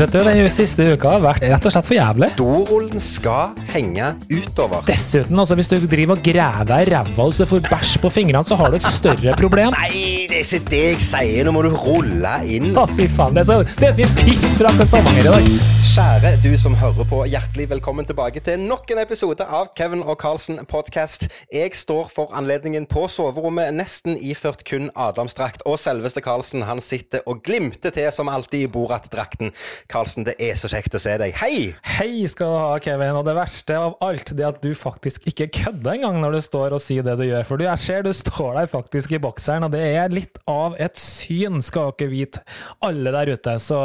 Vet 0.00 0.14
du, 0.14 0.22
Den 0.24 0.46
siste 0.48 0.84
uka 0.94 1.10
har 1.12 1.20
vært 1.20 1.42
rett 1.44 1.66
og 1.68 1.72
slett 1.74 1.84
for 1.84 1.92
jævlig. 1.92 2.30
Dorullen 2.38 3.02
skal 3.04 3.50
henge 3.68 4.06
utover. 4.30 4.80
Dessuten, 4.88 5.36
altså, 5.36 5.58
hvis 5.58 5.68
du 5.68 5.76
driver 5.84 6.16
og 6.16 6.22
graver 6.24 6.86
i 6.86 6.88
ræva 6.88 7.26
og 7.26 7.34
du 7.36 7.44
får 7.50 7.66
bæsj 7.66 7.98
på 8.00 8.12
fingrene, 8.14 8.40
så 8.48 8.56
har 8.56 8.72
du 8.72 8.78
et 8.78 8.86
større 8.96 9.34
problem. 9.36 9.76
Nei, 9.76 10.24
det 10.30 10.40
er 10.40 10.46
ikke 10.46 10.70
det 10.72 10.80
jeg 10.86 11.02
sier. 11.04 11.44
Nå 11.44 11.52
må 11.52 11.66
du 11.68 11.76
rulle 11.76 12.32
inn. 12.48 12.70
Å, 12.72 12.86
fy 12.96 13.10
faen. 13.12 13.36
Det 13.36 13.44
er 13.44 13.50
så, 13.52 13.60
det 13.76 13.90
er 13.90 13.92
så 13.92 14.00
mye 14.00 14.24
piss 14.24 14.48
fra 14.56 14.72
Stavanger 14.80 15.20
i 15.20 15.28
dag. 15.28 15.52
Kjære 15.90 16.30
du 16.38 16.52
som 16.54 16.76
hører 16.78 17.04
på, 17.10 17.16
hjertelig 17.26 17.64
velkommen 17.72 18.06
tilbake 18.06 18.40
til 18.46 18.60
nok 18.62 18.92
en 18.94 19.00
episode 19.02 19.42
av 19.42 19.72
Kevin 19.76 20.04
og 20.04 20.20
Carlsen 20.22 20.60
podcast. 20.70 21.24
Jeg 21.50 21.74
står 21.74 22.08
for 22.14 22.30
anledningen 22.38 22.86
på 22.88 23.08
soverommet, 23.10 23.74
nesten 23.74 24.14
iført 24.14 24.62
kun 24.68 24.92
Adamsdrakt, 24.94 25.64
og 25.66 25.80
selveste 25.82 26.22
Carlsen 26.22 26.62
han 26.68 26.78
sitter 26.84 27.26
og 27.26 27.42
glimter 27.42 27.90
til 27.92 28.06
som 28.14 28.30
alltid 28.30 28.68
i 28.68 28.70
Borat-drakten. 28.70 29.50
Carlsen, 29.90 30.24
det 30.26 30.36
er 30.42 30.56
så 30.58 30.70
kjekt 30.70 30.94
å 30.94 31.00
se 31.02 31.16
deg. 31.20 31.34
Hei! 31.40 31.72
Hei 31.96 32.26
skal 32.30 32.52
du 32.52 32.58
ha, 32.58 32.78
Kevin. 32.82 33.16
Og 33.18 33.26
det 33.26 33.34
verste 33.36 33.76
av 33.76 33.96
alt, 34.06 34.32
det 34.38 34.46
at 34.46 34.60
du 34.62 34.70
faktisk 34.78 35.26
ikke 35.28 35.48
kødder 35.60 35.96
engang 35.96 36.20
når 36.22 36.36
du 36.36 36.40
står 36.46 36.76
og 36.76 36.82
sier 36.82 37.06
det 37.06 37.16
du 37.20 37.26
gjør. 37.26 37.46
For 37.48 37.64
jeg 37.64 37.82
ser 37.82 38.06
du 38.06 38.12
står 38.14 38.60
der 38.60 38.70
faktisk 38.70 39.16
i 39.16 39.20
bokseren, 39.22 39.66
og 39.66 39.74
det 39.74 39.82
er 39.98 40.14
litt 40.14 40.40
av 40.50 40.78
et 40.80 40.98
syn, 41.00 41.60
skal 41.66 41.92
dere 41.98 42.12
vite, 42.12 42.44
alle 42.86 43.14
der 43.14 43.34
ute. 43.34 43.56
Så 43.62 43.82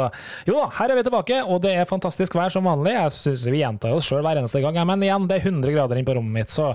jo 0.48 0.56
da, 0.56 0.68
her 0.78 0.92
er 0.92 1.00
vi 1.00 1.06
tilbake, 1.08 1.42
og 1.44 1.62
det 1.66 1.74
er 1.80 1.90
fantastisk 1.90 2.38
vær 2.38 2.54
som 2.54 2.68
vanlig. 2.68 2.94
Jeg 2.96 3.16
syns 3.18 3.48
vi 3.50 3.62
gjentar 3.64 3.96
oss 3.96 4.08
sjøl 4.08 4.24
hver 4.26 4.40
eneste 4.40 4.62
gang, 4.64 4.78
men 4.86 5.02
igjen, 5.02 5.26
det 5.30 5.40
er 5.40 5.50
100 5.50 5.74
grader 5.74 5.98
inne 5.98 6.08
på 6.08 6.18
rommet 6.20 6.44
mitt, 6.44 6.54
så 6.54 6.74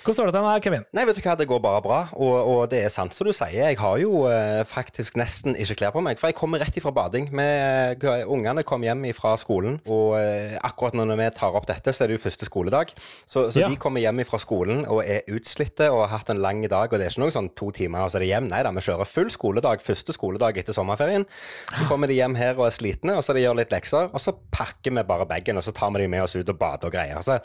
hvordan 0.00 0.16
står 0.16 0.28
det 0.30 0.32
til 0.32 0.44
med 0.46 0.62
Kevin? 0.64 0.84
Nei, 0.96 1.02
vet 1.04 1.18
du 1.18 1.20
hva, 1.20 1.34
det 1.36 1.46
går 1.50 1.58
bare 1.60 1.80
bra. 1.84 1.98
Og, 2.16 2.36
og 2.48 2.60
det 2.72 2.78
er 2.86 2.92
sant 2.92 3.12
som 3.12 3.28
du 3.28 3.34
sier. 3.36 3.52
Jeg 3.68 3.76
har 3.76 3.98
jo 4.00 4.22
eh, 4.30 4.62
faktisk 4.68 5.18
nesten 5.20 5.52
ikke 5.60 5.76
klær 5.82 5.92
på 5.92 6.00
meg. 6.04 6.16
For 6.20 6.30
jeg 6.30 6.38
kommer 6.38 6.62
rett 6.62 6.76
ifra 6.80 6.92
bading. 6.96 7.28
Med, 7.36 8.00
uh, 8.08 8.22
ungene 8.32 8.64
kom 8.64 8.84
hjem 8.86 9.04
fra 9.16 9.34
skolen, 9.40 9.76
og 9.84 10.14
eh, 10.16 10.56
akkurat 10.64 10.96
når 10.96 11.12
vi 11.20 11.28
tar 11.36 11.58
opp 11.58 11.68
dette, 11.68 11.92
så 11.92 12.04
er 12.06 12.10
det 12.10 12.16
jo 12.16 12.22
første 12.24 12.48
skoledag. 12.48 12.94
Så, 13.28 13.50
så 13.52 13.60
Ja. 13.60 13.68
de 13.68 13.76
kommer 13.80 14.00
hjem 14.00 14.24
fra 14.24 14.40
skolen 14.40 14.86
og 14.88 15.02
er 15.04 15.20
utslitte 15.28 15.90
og 15.92 16.06
har 16.06 16.14
hatt 16.18 16.32
en 16.32 16.40
lang 16.40 16.62
dag. 16.64 16.88
Og 16.88 16.96
det 16.96 17.06
er 17.06 17.12
ikke 17.12 17.24
noe 17.26 17.36
sånn 17.36 17.52
to 17.58 17.68
timer, 17.76 18.06
og 18.06 18.14
så 18.14 18.20
er 18.20 18.24
det 18.24 18.32
hjem. 18.32 18.48
Nei 18.48 18.62
da, 18.64 18.72
vi 18.72 18.86
kjører 18.88 19.08
full 19.08 19.28
skoledag, 19.36 19.84
første 19.84 20.16
skoledag 20.16 20.62
etter 20.62 20.76
sommerferien. 20.76 21.28
Så 21.76 21.84
kommer 21.90 22.08
de 22.08 22.16
hjem 22.16 22.38
her 22.40 22.56
og 22.56 22.70
er 22.70 22.74
slitne, 22.78 23.18
og 23.20 23.26
så 23.26 23.36
de 23.36 23.44
gjør 23.44 23.60
litt 23.60 23.76
lekser. 23.76 24.08
Og 24.14 24.24
så 24.24 24.32
pakker 24.56 24.96
vi 24.96 25.04
bare 25.12 25.28
bagen, 25.28 25.60
og 25.60 25.66
så 25.68 25.76
tar 25.76 25.92
vi 25.92 26.06
de 26.06 26.10
med 26.16 26.24
oss 26.24 26.38
ut 26.40 26.48
og 26.48 26.56
bader 26.60 26.88
og 26.88 26.96
greier. 26.96 27.20
Så 27.24 27.36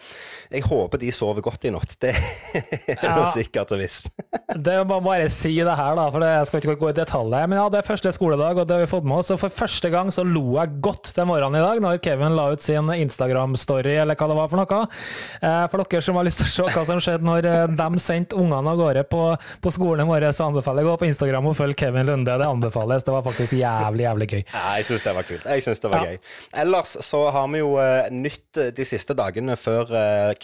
jeg 0.49 0.63
håper 0.71 1.03
de 1.03 1.11
sover 1.11 1.43
godt 1.43 1.67
i 1.67 1.75
natt. 1.75 1.99
Det 1.99 2.15
Ja. 2.95 3.15
jo 3.19 3.23
sikkert 3.33 3.71
og 3.75 3.79
visst. 3.81 4.09
Det 4.65 4.75
må 4.87 4.99
bare 5.03 5.27
si 5.33 5.51
det 5.57 5.73
her, 5.75 5.95
da, 5.97 6.05
for 6.13 6.21
det- 6.23 6.29
jeg 6.35 6.47
skal 6.47 6.61
ikke 6.61 6.75
gå 6.79 6.89
i 6.91 6.95
detalj. 6.95 7.33
Men 7.49 7.57
ja, 7.59 7.65
det 7.73 7.79
er 7.81 7.87
første 7.87 8.11
skoledag, 8.15 8.57
og 8.61 8.67
det 8.67 8.75
har 8.77 8.83
vi 8.85 8.89
fått 8.91 9.03
med 9.07 9.17
oss. 9.19 9.31
Og 9.33 9.39
for 9.41 9.49
første 9.51 9.89
gang 9.91 10.11
så 10.13 10.23
lo 10.23 10.55
jeg 10.59 10.77
godt 10.85 11.11
den 11.15 11.27
morgenen 11.27 11.57
i 11.59 11.63
dag, 11.65 11.81
når 11.83 11.99
Kevin 12.05 12.35
la 12.37 12.45
ut 12.53 12.61
sin 12.63 12.87
Instagram-story, 12.93 13.95
eller 14.01 14.15
hva 14.19 14.27
det 14.31 14.37
var 14.37 14.51
for 14.51 14.61
noe. 14.61 14.81
Eh, 15.41 15.65
For 15.71 15.83
dere 15.83 16.01
som 16.05 16.15
har 16.19 16.27
lyst 16.27 16.39
til 16.43 16.47
å 16.47 16.53
se 16.53 16.75
hva 16.77 16.85
som 16.87 17.01
skjedde 17.03 17.25
når 17.27 17.47
eh, 17.49 17.65
de 17.79 17.99
sendte 18.03 18.37
ungene 18.39 18.71
av 18.71 18.79
gårde 18.79 19.03
på, 19.11 19.23
på 19.65 19.73
skolen 19.75 20.07
morgen 20.07 20.33
så 20.35 20.47
anbefaler 20.49 20.83
jeg 20.83 20.87
å 20.89 20.93
gå 20.93 20.99
på 21.03 21.09
Instagram 21.09 21.49
og 21.51 21.57
følge 21.59 21.79
Kevin 21.83 22.07
Lunde. 22.09 22.37
Det 22.39 22.47
anbefales. 22.47 23.03
Det 23.07 23.13
var 23.15 23.25
faktisk 23.25 23.57
jævlig, 23.59 24.05
jævlig 24.07 24.29
gøy. 24.31 24.43
Ja, 24.53 24.63
jeg 24.79 24.87
syns 24.91 25.03
det 25.07 25.15
var 25.17 25.27
kult. 25.27 25.45
Jeg 25.51 25.65
synes 25.67 25.83
det 25.83 25.91
var 25.91 26.05
Ja. 26.05 26.11
gøy. 26.15 26.19
Ellers 26.63 26.95
så 27.09 27.23
har 27.35 27.47
vi 27.51 27.59
jo 27.63 27.73
eh, 27.81 28.09
nytt 28.13 28.61
de 28.77 28.85
siste 28.87 29.15
dagene 29.17 29.55
før 29.59 29.89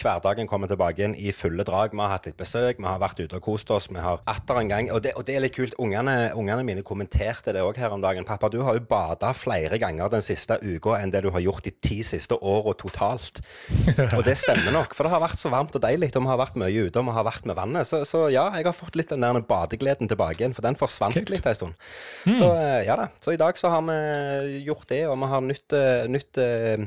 hverdagen 0.02 0.48
kommer 0.50 0.68
tilbake 0.70 1.00
igjen 1.02 1.16
i 1.16 1.32
fulle 1.36 1.64
drag. 1.64 1.91
Vi 1.92 2.00
har 2.00 2.14
hatt 2.14 2.28
litt 2.28 2.38
besøk, 2.38 2.80
vi 2.80 2.88
har 2.88 3.00
vært 3.02 3.20
ute 3.22 3.38
og 3.38 3.44
kost 3.44 3.70
oss. 3.74 3.88
Vi 3.92 4.00
har 4.02 4.22
atter 4.28 4.60
en 4.60 4.70
gang 4.70 4.90
Og 4.92 5.02
det, 5.04 5.14
og 5.18 5.26
det 5.28 5.36
er 5.36 5.44
litt 5.44 5.56
kult. 5.56 5.76
Ungene, 5.82 6.32
ungene 6.38 6.64
mine 6.66 6.84
kommenterte 6.86 7.54
det 7.54 7.62
òg 7.64 7.78
her 7.80 7.94
om 7.94 8.02
dagen. 8.02 8.26
Pappa, 8.28 8.50
du 8.52 8.60
har 8.66 8.76
jo 8.78 8.84
bada 8.88 9.32
flere 9.36 9.78
ganger 9.80 10.10
den 10.12 10.24
siste 10.24 10.58
uka 10.62 10.98
enn 10.98 11.12
det 11.12 11.22
du 11.24 11.30
har 11.34 11.42
gjort 11.44 11.64
de 11.66 11.72
ti 11.84 12.00
siste 12.06 12.36
åra 12.38 12.74
totalt. 12.78 13.42
Og 14.16 14.22
det 14.26 14.36
stemmer 14.40 14.72
nok, 14.74 14.96
for 14.96 15.06
det 15.06 15.14
har 15.14 15.22
vært 15.22 15.40
så 15.40 15.52
varmt 15.52 15.74
og 15.76 15.82
deilig, 15.82 16.10
og 16.16 16.24
vi 16.24 16.30
har 16.30 16.40
vært 16.40 16.58
mye 16.60 16.86
ute, 16.86 17.00
og 17.00 17.08
vi 17.08 17.14
har 17.16 17.26
vært 17.26 17.46
med 17.48 17.56
vannet. 17.58 17.88
Så, 17.88 18.02
så 18.08 18.24
ja, 18.32 18.44
jeg 18.56 18.66
har 18.66 18.76
fått 18.76 18.96
litt 18.98 19.12
den 19.12 19.24
der 19.24 19.40
badegleden 19.46 20.10
tilbake 20.10 20.40
igjen, 20.40 20.56
for 20.56 20.64
den 20.64 20.78
forsvant 20.78 21.16
Kult. 21.16 21.32
litt 21.32 21.46
en 21.48 21.58
stund. 21.58 21.88
Så 22.26 22.48
eh, 22.56 22.82
ja 22.88 22.96
da. 22.98 23.08
Så 23.22 23.34
i 23.34 23.40
dag 23.40 23.58
så 23.58 23.72
har 23.72 23.84
vi 23.86 24.62
gjort 24.66 24.88
det, 24.92 25.02
og 25.08 25.18
vi 25.22 25.30
har 25.32 25.44
nytt, 25.46 25.76
eh, 25.76 26.04
nytt 26.10 26.40
uh, 26.42 26.86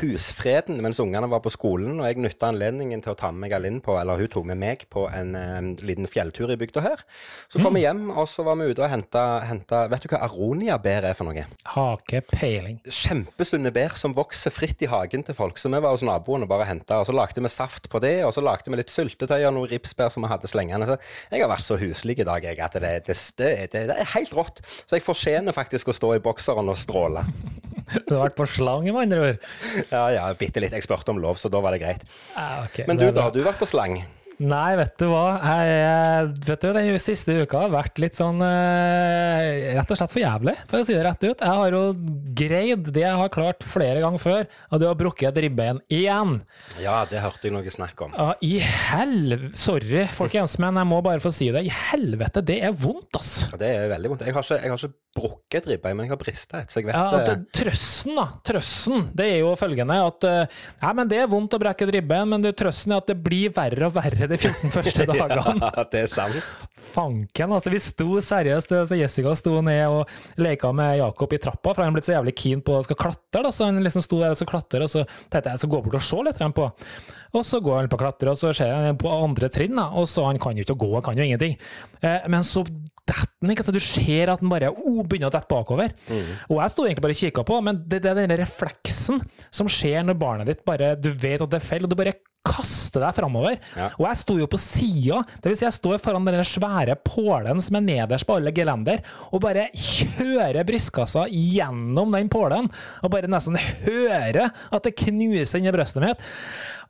husfreden 0.00 0.80
mens 0.84 1.00
ungene 1.02 1.30
var 1.30 1.42
på 1.44 1.52
skolen. 1.54 1.98
Og 1.98 2.08
jeg 2.08 2.20
nytta 2.20 2.50
anledningen 2.50 3.04
til 3.04 3.14
å 3.14 3.18
ta 3.18 3.32
med 3.34 3.46
meg 3.46 3.56
Alinn 3.56 3.80
på, 3.84 3.96
eller 4.10 4.26
hun 4.26 4.32
tok 4.32 4.46
med 4.50 4.58
meg 4.60 4.84
på 4.92 5.06
en 5.14 5.34
eh, 5.38 5.58
liten 5.86 6.08
fjelltur 6.10 6.50
i 6.52 6.58
bygda 6.60 6.82
her. 6.84 7.04
Så 7.50 7.60
kom 7.62 7.76
vi 7.76 7.84
hjem, 7.84 8.08
og 8.10 8.28
så 8.30 8.44
var 8.46 8.58
vi 8.60 8.70
ute 8.70 8.84
og 8.84 8.90
henta, 8.90 9.86
Vet 9.90 10.04
du 10.04 10.10
hva 10.12 10.22
aroniabær 10.26 11.06
er 11.10 11.16
for 11.18 11.30
noe? 11.30 11.46
Hakepeiling. 11.74 12.80
kjempesunne 12.84 13.72
bær 13.74 13.96
som 14.00 14.14
vokser 14.16 14.54
fritt 14.54 14.82
i 14.84 14.90
hagen 14.90 15.24
til 15.26 15.36
folk. 15.38 15.58
Så 15.60 15.70
vi 15.72 15.80
var 15.80 15.94
hos 15.94 16.04
naboen 16.06 16.46
og 16.46 16.50
bare 16.50 16.68
henta, 16.68 17.00
og 17.00 17.08
så 17.08 17.14
lagde 17.16 17.42
vi 17.42 17.52
saft 17.52 17.90
på 17.92 18.02
det, 18.02 18.18
og 18.26 18.34
så 18.36 18.44
lagde 18.44 18.70
vi 18.70 18.80
litt 18.80 18.92
syltetøy 18.92 19.38
og 19.38 19.54
noen 19.56 19.70
ripsbær 19.70 20.12
som 20.12 20.26
vi 20.26 20.32
hadde 20.32 20.50
slengende. 20.50 20.88
Så 20.90 20.98
jeg 21.30 21.44
har 21.44 21.52
vært 21.52 21.66
så 21.66 21.78
huslig 21.80 22.18
i 22.20 22.28
dag, 22.28 22.44
jeg, 22.44 22.60
at 22.60 22.78
det, 22.78 22.94
det, 23.08 23.18
det, 23.38 23.52
det, 23.72 23.86
det 23.92 23.98
er 23.98 24.14
helt 24.16 24.34
rått. 24.36 24.62
Så 24.84 24.98
jeg 24.98 25.06
fortjener 25.06 25.56
faktisk 25.56 25.90
å 25.90 25.96
stå 25.96 26.16
i 26.16 26.24
bokseren 26.24 26.70
og 26.70 26.78
stråle. 26.80 27.26
Du 28.06 28.14
har 28.16 28.28
vært 28.28 28.38
på 28.38 28.46
slang, 28.48 28.86
med 28.86 29.02
andre 29.02 29.20
ord. 29.26 29.50
Ja 29.90 30.04
ja, 30.14 30.24
bitte 30.38 30.62
litt. 30.62 30.74
Jeg 30.76 30.86
spurte 30.86 31.14
om 31.14 31.20
lov, 31.22 31.40
så 31.42 31.50
da 31.52 31.60
var 31.62 31.74
det 31.74 31.82
greit. 31.82 32.06
Ah, 32.38 32.64
okay, 32.66 32.86
Men 32.88 33.00
du 33.00 33.08
da, 33.10 33.28
Du 33.34 33.42
har 33.42 33.52
vært 33.52 33.62
på 33.62 33.70
slang? 33.70 34.00
Nei, 34.40 34.72
vet 34.78 34.94
du 34.96 35.04
hva. 35.10 35.36
Jeg, 35.44 36.28
vet 36.46 36.62
du, 36.64 36.68
Den 36.72 36.94
siste 37.02 37.34
uka 37.42 37.66
har 37.66 37.72
vært 37.74 37.98
litt 38.00 38.16
sånn 38.16 38.40
eh, 38.40 39.74
Rett 39.76 39.92
og 39.92 40.00
slett 40.00 40.14
for 40.14 40.22
jævlig, 40.22 40.54
for 40.70 40.80
å 40.80 40.86
si 40.86 40.96
det 40.96 41.02
rett 41.04 41.26
ut. 41.26 41.44
Jeg 41.44 41.58
har 41.60 41.76
jo 41.76 41.82
greid 42.40 42.88
det 42.88 43.04
jeg 43.04 43.18
har 43.20 43.32
klart 43.34 43.66
flere 43.66 44.00
ganger 44.00 44.22
før, 44.22 44.48
og 44.70 44.80
det 44.80 44.88
å 44.88 44.96
brukke 44.96 45.28
et 45.28 45.40
ribbein 45.44 45.82
igjen. 45.92 46.38
Ja, 46.80 47.02
det 47.10 47.20
hørte 47.20 47.50
jeg 47.50 47.56
noe 47.56 47.74
snakk 47.74 48.00
om. 48.06 48.16
Uh, 48.16 48.32
I 48.40 48.56
helv... 48.64 49.50
Sorry, 49.60 50.06
folkens, 50.16 50.56
men 50.62 50.80
jeg 50.80 50.88
må 50.88 51.02
bare 51.04 51.20
få 51.20 51.34
si 51.34 51.50
det. 51.52 51.66
I 51.68 51.74
helvete, 51.90 52.40
det 52.46 52.62
er 52.64 52.72
vondt, 52.72 53.20
ass. 53.20 53.34
Og 53.52 53.60
Det 53.60 53.68
er 53.76 53.92
veldig 53.92 54.14
vondt. 54.14 54.24
Jeg 54.24 54.36
har 54.36 54.46
ikke, 54.46 54.60
jeg 54.64 54.72
har 54.72 54.80
ikke 54.80 54.96
brukket 55.20 55.64
et 55.64 55.68
ribbein, 55.72 55.96
men 55.98 56.06
jeg 56.06 56.14
har 56.14 56.20
brista 56.20 56.60
et, 56.62 56.70
så 56.70 56.80
jeg 56.80 56.86
vet 56.88 56.96
Ja, 56.96 57.18
at, 57.18 57.30
eh, 57.32 57.40
trøsten, 57.56 58.14
da. 58.16 58.26
Trøsten, 58.46 59.08
det 59.16 59.26
er 59.26 59.38
jo 59.42 59.52
følgende 59.58 59.96
at 60.06 60.26
eh, 60.28 60.60
Nei, 60.84 60.92
men 61.00 61.10
det 61.10 61.18
er 61.18 61.30
vondt 61.30 61.56
å 61.56 61.60
brekke 61.62 61.86
et 61.88 61.94
ribbein, 61.96 62.30
men 62.30 62.44
det, 62.44 62.54
trøsten 62.60 62.94
er 62.94 63.02
at 63.02 63.10
det 63.10 63.18
blir 63.20 63.50
verre 63.56 63.88
og 63.88 63.96
verre 63.96 64.29
de 64.30 64.38
14 64.40 64.74
første 64.74 65.06
dagene. 65.10 65.70
Ja, 65.70 65.86
det 65.92 66.04
er 66.04 66.12
sant. 66.12 66.66
Fanken, 66.90 67.52
altså. 67.54 67.70
Vi 67.70 67.78
sto 67.82 68.18
seriøst, 68.24 68.72
altså 68.74 68.98
Jessica 68.98 69.34
sto 69.38 69.60
ned 69.62 69.82
og 69.92 70.40
leka 70.42 70.72
med 70.74 70.98
Jakob 70.98 71.34
i 71.36 71.40
trappa, 71.42 71.74
for 71.74 71.84
han 71.84 71.94
blitt 71.94 72.08
så 72.08 72.16
jævlig 72.16 72.34
keen 72.38 72.62
på 72.66 72.74
å 72.78 72.84
skal 72.86 72.98
klatre. 72.98 73.44
da, 73.44 73.52
Så 73.54 73.68
han 73.68 73.78
liksom 73.84 74.04
sto 74.04 74.18
der 74.22 74.34
og 74.34 74.40
skal 74.40 74.50
klatre, 74.50 74.82
og 74.86 74.92
så 74.92 75.04
tenkte 75.30 75.44
jeg 75.46 75.54
jeg 75.54 75.64
skal 75.64 75.74
gå 75.74 75.82
bort 75.86 75.98
og 76.00 76.06
se 76.06 76.22
litt 76.26 76.44
på. 76.56 76.70
Og 77.30 77.44
så 77.46 77.60
går 77.62 77.82
han 77.82 77.90
på 77.92 78.00
klatre, 78.00 78.32
og 78.32 78.40
så 78.40 78.50
ser 78.56 78.72
han 78.74 78.98
på 78.98 79.10
andre 79.12 79.50
trinn, 79.52 79.76
da, 79.78 79.90
og 79.94 80.08
så 80.10 80.26
han 80.26 80.40
kan 80.42 80.58
jo 80.58 80.66
ikke 80.66 80.80
gå, 80.82 80.94
han 80.96 81.06
kan 81.06 81.20
jo 81.20 81.28
ingenting. 81.28 81.54
Eh, 82.02 82.26
men 82.32 82.42
så 82.46 82.64
detter 83.10 83.50
ikke, 83.50 83.62
altså 83.64 83.74
du 83.74 83.82
ser 83.82 84.30
at 84.32 84.42
han 84.42 84.50
bare 84.50 84.70
oh, 84.70 85.02
begynner 85.06 85.30
å 85.30 85.34
dette 85.34 85.50
bakover. 85.50 85.94
Og 86.48 86.58
jeg 86.58 86.72
sto 86.74 86.86
egentlig 86.86 87.04
bare 87.06 87.16
og 87.16 87.22
kikka 87.22 87.46
på, 87.46 87.60
men 87.66 87.80
det, 87.86 88.02
det 88.04 88.12
er 88.12 88.20
den 88.22 88.36
refleksen 88.42 89.22
som 89.54 89.70
skjer 89.70 90.04
når 90.06 90.18
barnet 90.20 90.50
ditt 90.50 90.66
bare 90.66 90.92
Du 90.98 91.10
vet 91.10 91.42
at 91.42 91.50
det 91.50 91.58
er 91.60 91.66
feil, 91.66 91.86
og 91.86 91.90
du 91.90 91.98
bare 91.98 92.16
kaster 92.46 93.02
deg 93.04 93.14
framover. 93.18 93.58
Ja. 93.76 93.90
Og 93.98 94.06
jeg 94.08 94.20
sto 94.22 94.36
jo 94.40 94.46
på 94.50 94.58
sida, 94.62 95.20
dvs. 95.44 95.58
Si 95.60 95.66
jeg 95.66 95.76
står 95.76 95.98
foran 96.02 96.24
den 96.24 96.40
svære 96.48 96.96
pålen 97.04 97.60
som 97.62 97.76
er 97.76 97.84
nederst 97.84 98.26
på 98.28 98.38
alle 98.38 98.52
gelender, 98.56 99.02
og 99.30 99.42
bare 99.44 99.68
kjører 99.76 100.64
brystkassa 100.68 101.26
gjennom 101.30 102.12
den 102.16 102.30
pålen, 102.32 102.70
og 103.04 103.12
bare 103.12 103.28
nesten 103.30 103.58
hører 103.84 104.48
at 104.50 104.86
det 104.88 104.96
knuser 105.04 105.60
inni 105.60 105.74
brystet 105.74 106.04
mitt. 106.04 106.24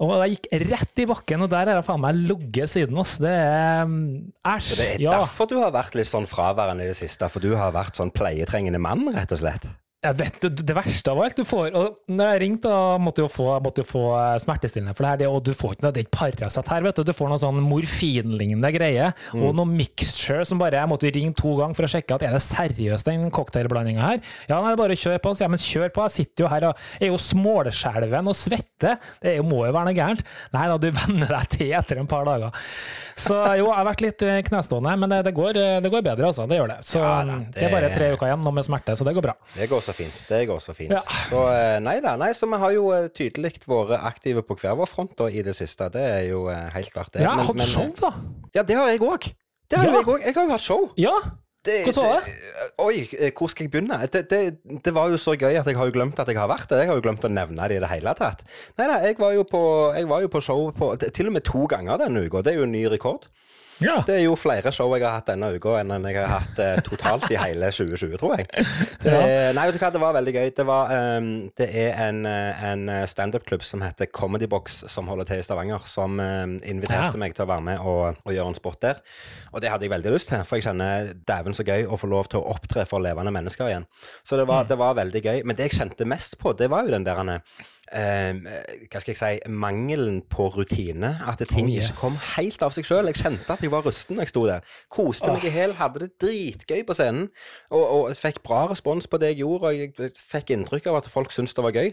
Og 0.01 0.15
jeg 0.23 0.39
gikk 0.39 0.47
rett 0.71 1.01
i 1.03 1.05
bakken, 1.11 1.43
og 1.45 1.51
der 1.53 1.69
har 1.69 1.77
jeg 1.83 1.85
faen 1.91 2.01
meg 2.01 2.17
ligget 2.17 2.71
siden. 2.73 2.97
oss. 3.03 3.19
Det 3.21 3.29
er 3.35 3.83
mm, 3.85 4.33
Æsj. 4.49 4.71
Det 4.79 4.87
er 4.95 5.03
Ja. 5.05 5.19
derfor 5.21 5.47
du 5.51 5.59
har 5.61 5.75
vært 5.75 5.95
litt 5.99 6.09
sånn 6.09 6.25
fraværende 6.31 6.87
i 6.87 6.93
det 6.95 6.97
siste, 6.97 7.29
for 7.29 7.41
du 7.45 7.53
har 7.55 7.75
vært 7.77 8.01
sånn 8.01 8.09
pleietrengende 8.15 8.81
mann, 8.81 9.11
rett 9.13 9.33
og 9.37 9.43
slett. 9.43 9.67
Jeg 10.01 10.17
vet 10.17 10.37
du, 10.41 10.49
Det 10.49 10.73
verste 10.73 11.13
av 11.13 11.19
alt 11.21 11.37
du 11.37 11.43
får 11.45 11.75
og 11.77 11.99
Når 12.09 12.31
jeg 12.33 12.41
ringte, 12.41 12.71
måtte 13.05 13.21
jeg 13.21 13.33
få, 13.35 13.49
måtte 13.61 13.83
jo 13.83 13.89
få 13.89 14.05
eh, 14.17 14.39
smertestillende 14.41 14.95
for 14.97 15.05
det 15.05 15.11
her, 15.11 15.19
det, 15.21 15.29
og 15.29 15.43
du 15.45 15.53
får 15.57 15.75
ikke 15.77 15.85
noe, 15.85 15.93
det 15.93 16.01
er 16.01 16.07
ikke 16.07 16.21
Paracet 16.21 16.71
her, 16.73 16.85
vet 16.87 16.97
du. 16.97 17.03
Du 17.05 17.13
får 17.17 17.29
noe 17.29 17.41
sånn 17.43 17.61
morfinlignende 17.65 18.71
greie, 18.73 19.11
og 19.37 19.55
noe 19.57 19.69
mixture 19.69 20.45
som 20.49 20.61
bare 20.61 20.81
Jeg 20.81 20.91
måtte 20.91 21.11
ringe 21.13 21.35
to 21.37 21.53
ganger 21.59 21.77
for 21.77 21.87
å 21.87 21.91
sjekke 21.93 22.17
at 22.17 22.25
er 22.27 22.35
det 22.37 22.43
seriøst 22.45 23.09
den 23.09 23.29
cocktailblandinga 23.35 24.05
her. 24.05 24.23
Ja, 24.51 24.61
nei, 24.65 24.73
bare 24.79 24.97
kjør 24.99 25.21
på. 25.23 25.35
Så, 25.35 25.45
ja, 25.45 25.51
men 25.53 25.61
kjør 25.61 25.93
på, 25.97 26.05
jeg 26.07 26.17
sitter 26.17 26.45
jo 26.47 26.51
her 26.53 26.69
og 26.71 26.83
er 27.01 27.13
jo 27.13 27.21
smålskjelven 27.21 28.31
og 28.33 28.37
svetter. 28.37 28.99
Det 29.21 29.35
er 29.35 29.39
jo, 29.41 29.47
må 29.49 29.63
jo 29.67 29.75
være 29.77 29.91
noe 29.91 29.97
gærent. 29.97 30.25
Nei 30.57 30.67
da, 30.73 30.81
du 30.81 30.89
venner 31.01 31.37
deg 31.37 31.53
til 31.57 31.77
etter 31.77 32.01
en 32.01 32.11
par 32.11 32.29
dager. 32.29 32.57
Så 33.21 33.37
jo, 33.59 33.67
jeg 33.69 33.77
har 33.77 33.89
vært 33.91 34.05
litt 34.05 34.25
eh, 34.25 34.41
knestående, 34.47 34.97
men 35.03 35.13
det, 35.13 35.23
det, 35.29 35.35
går, 35.37 35.61
eh, 35.61 35.79
det 35.85 35.93
går 35.93 36.05
bedre, 36.07 36.31
altså. 36.31 36.47
Det 36.49 36.57
gjør 36.61 36.73
det. 36.73 36.79
Så 36.89 37.05
Ja 37.05 37.17
da, 37.29 37.39
det 37.53 37.67
er 37.67 37.75
bare 37.75 37.93
tre 37.93 38.13
uker 38.15 38.31
igjen 38.31 38.45
nå 38.47 38.55
med 38.57 38.65
smerte, 38.65 38.97
så 38.97 39.05
det 39.07 39.13
går 39.17 39.29
bra. 39.29 39.37
Det 39.57 39.69
går 39.71 39.85
så 39.91 39.97
fint. 39.99 40.23
Det 40.31 40.41
går 40.49 40.63
så 40.65 40.75
fint. 40.79 40.95
Ja. 40.95 41.03
Så 41.29 41.43
eh, 41.51 41.77
nei 41.85 41.99
da. 42.05 42.15
Nei, 42.21 42.31
så 42.39 42.49
vi 42.51 42.63
har 42.63 42.73
jo 42.79 42.89
eh, 42.97 43.09
tydelig 43.13 43.53
vært 43.67 43.99
aktive 44.01 44.43
på 44.47 44.57
hver 44.63 44.79
vår 44.81 44.89
front 44.91 45.13
da, 45.19 45.29
i 45.29 45.43
det 45.47 45.55
siste. 45.59 45.91
Det 45.93 46.07
er 46.07 46.25
jo 46.31 46.47
eh, 46.49 46.69
helt 46.79 46.95
klart 46.95 47.13
det. 47.15 47.27
Ja, 47.27 47.35
Men- 47.37 47.47
hatt 47.51 47.61
men, 47.61 47.71
show, 47.75 47.93
da. 48.01 48.15
Ja, 48.57 48.63
det 48.67 48.79
har 48.79 48.89
jeg 48.95 49.03
òg. 49.05 49.31
Det 49.71 49.79
har 49.79 49.87
Ja. 49.91 49.99
jeg 50.01 50.07
òg. 50.15 50.25
Jeg 50.25 50.35
har 50.39 50.49
jo 50.49 50.51
hatt 50.57 50.67
show. 50.67 50.89
Ja, 50.99 51.19
Det, 51.63 51.83
Hvordan 51.85 52.07
var 52.09 52.23
det? 52.25 52.33
Oi, 52.81 53.33
hvor 53.37 53.51
skal 53.53 53.67
jeg 53.67 53.71
begynne? 53.75 53.99
Det, 54.09 54.23
det, 54.31 54.39
det 54.81 54.93
var 54.97 55.11
jo 55.13 55.19
så 55.21 55.35
gøy 55.37 55.59
at 55.61 55.67
jeg 55.69 55.77
har 55.77 55.91
jo 55.91 55.93
glemt 55.93 56.17
at 56.19 56.31
jeg 56.33 56.39
har 56.41 56.49
vært 56.49 56.71
det. 56.71 56.79
Jeg 56.81 56.89
har 56.89 56.97
jo 56.97 57.03
glemt 57.05 57.27
å 57.27 57.29
nevne 57.29 57.67
det 57.69 57.77
i 57.77 57.83
det 57.85 57.91
hele 57.91 58.15
tatt. 58.17 58.41
Nei 58.81 58.87
da, 58.89 58.95
jeg 59.05 59.19
var 59.21 59.35
jo 59.37 59.43
på, 59.45 59.61
jeg 59.93 60.09
var 60.09 60.23
jo 60.25 60.31
på 60.33 60.41
show 60.41 60.71
på, 60.73 60.89
til 61.13 61.29
og 61.29 61.35
med 61.37 61.45
to 61.45 61.67
ganger 61.69 62.01
denne 62.01 62.23
uka. 62.25 62.41
Det 62.47 62.55
er 62.55 62.63
jo 62.63 62.65
en 62.65 62.73
ny 62.73 62.87
rekord. 62.89 63.29
Ja. 63.81 63.97
Det 64.07 64.17
er 64.19 64.25
jo 64.27 64.35
flere 64.39 64.73
show 64.75 64.93
jeg 64.97 65.05
har 65.07 65.19
hatt 65.19 65.31
denne 65.31 65.49
uka 65.57 65.79
enn 65.81 65.93
jeg 66.05 66.17
har 66.19 66.33
hatt 66.41 66.59
eh, 66.63 66.81
totalt 66.87 67.27
i 67.33 67.39
hele 67.41 67.71
2020, 67.73 68.17
tror 68.21 68.35
jeg. 68.39 68.49
Det, 69.03 69.15
Nei, 69.57 69.65
vet 69.71 69.77
du 69.79 69.81
hva, 69.83 69.91
det 69.95 70.03
var 70.03 70.17
veldig 70.19 70.35
gøy. 70.37 70.51
Det, 70.57 70.67
var, 70.69 70.93
um, 71.19 71.31
det 71.59 71.69
er 71.85 71.95
en, 72.09 72.21
eh, 72.29 72.65
en 72.71 72.85
standup-klubb 73.09 73.65
som 73.67 73.83
heter 73.85 74.11
Comedy 74.13 74.49
Box, 74.51 74.83
som 74.93 75.09
holder 75.11 75.31
til 75.31 75.41
i 75.43 75.47
Stavanger, 75.47 75.87
som 75.89 76.21
um, 76.21 76.57
inviterte 76.61 77.17
Ja. 77.17 77.23
meg 77.23 77.35
til 77.39 77.47
å 77.47 77.51
være 77.51 77.67
med 77.71 77.81
og, 77.81 78.21
og 78.27 78.35
gjøre 78.37 78.53
en 78.53 78.59
spot 78.61 78.81
der. 78.85 79.01
Og 79.55 79.65
det 79.65 79.73
hadde 79.73 79.89
jeg 79.89 79.95
veldig 79.95 80.15
lyst 80.15 80.29
til, 80.33 80.45
for 80.45 80.61
jeg 80.61 80.69
kjenner 80.69 81.13
dæven 81.29 81.57
så 81.57 81.65
gøy 81.67 81.89
å 81.89 81.99
få 82.01 82.11
lov 82.13 82.29
til 82.31 82.43
å 82.43 82.53
opptre 82.53 82.85
for 82.91 83.03
levende 83.03 83.33
mennesker 83.35 83.71
igjen. 83.73 83.89
Så 84.25 84.37
det 84.41 84.47
var, 84.51 84.69
det 84.69 84.77
var 84.81 84.99
veldig 85.01 85.25
gøy. 85.25 85.43
Men 85.49 85.57
det 85.59 85.71
jeg 85.71 85.79
kjente 85.81 86.07
mest 86.09 86.37
på, 86.41 86.53
det 86.59 86.69
var 86.73 86.85
jo 86.87 86.93
den 86.95 87.07
der 87.09 87.23
eh, 87.37 87.65
hva 87.91 89.01
skal 89.03 89.11
jeg 89.11 89.19
si, 89.19 89.51
mangelen 89.51 90.21
på 90.31 90.49
rutine. 90.55 91.17
At 91.27 91.43
ting 91.43 91.67
Oh, 91.67 91.73
yes. 91.75 91.91
ikke 91.91 91.99
kom 91.99 92.19
helt 92.37 92.63
av 92.63 92.75
seg 92.77 92.87
sjøl. 92.87 93.11
Jeg 93.11 93.19
kjente 93.19 93.51
at 93.53 93.65
jeg 93.65 93.73
var 93.73 93.83
rusten 93.87 94.17
da 94.17 94.25
jeg 94.25 94.31
sto 94.33 94.45
der. 94.47 94.63
Koste 94.93 95.33
meg 95.33 95.45
i 95.45 95.53
hæl, 95.55 95.75
hadde 95.79 96.05
det 96.05 96.11
dritgøy 96.23 96.85
på 96.87 96.95
scenen. 96.95 97.29
Og, 97.71 97.83
og 97.83 98.17
fikk 98.17 98.43
bra 98.47 98.65
respons 98.71 99.11
på 99.11 99.19
det 99.19 99.33
jeg 99.35 99.43
gjorde, 99.43 99.73
og 99.73 99.75
jeg 99.81 100.15
fikk 100.17 100.55
inntrykk 100.55 100.87
av 100.93 101.01
at 101.03 101.11
folk 101.11 101.35
syntes 101.35 101.57
det 101.59 101.67
var 101.67 101.77
gøy. 101.77 101.91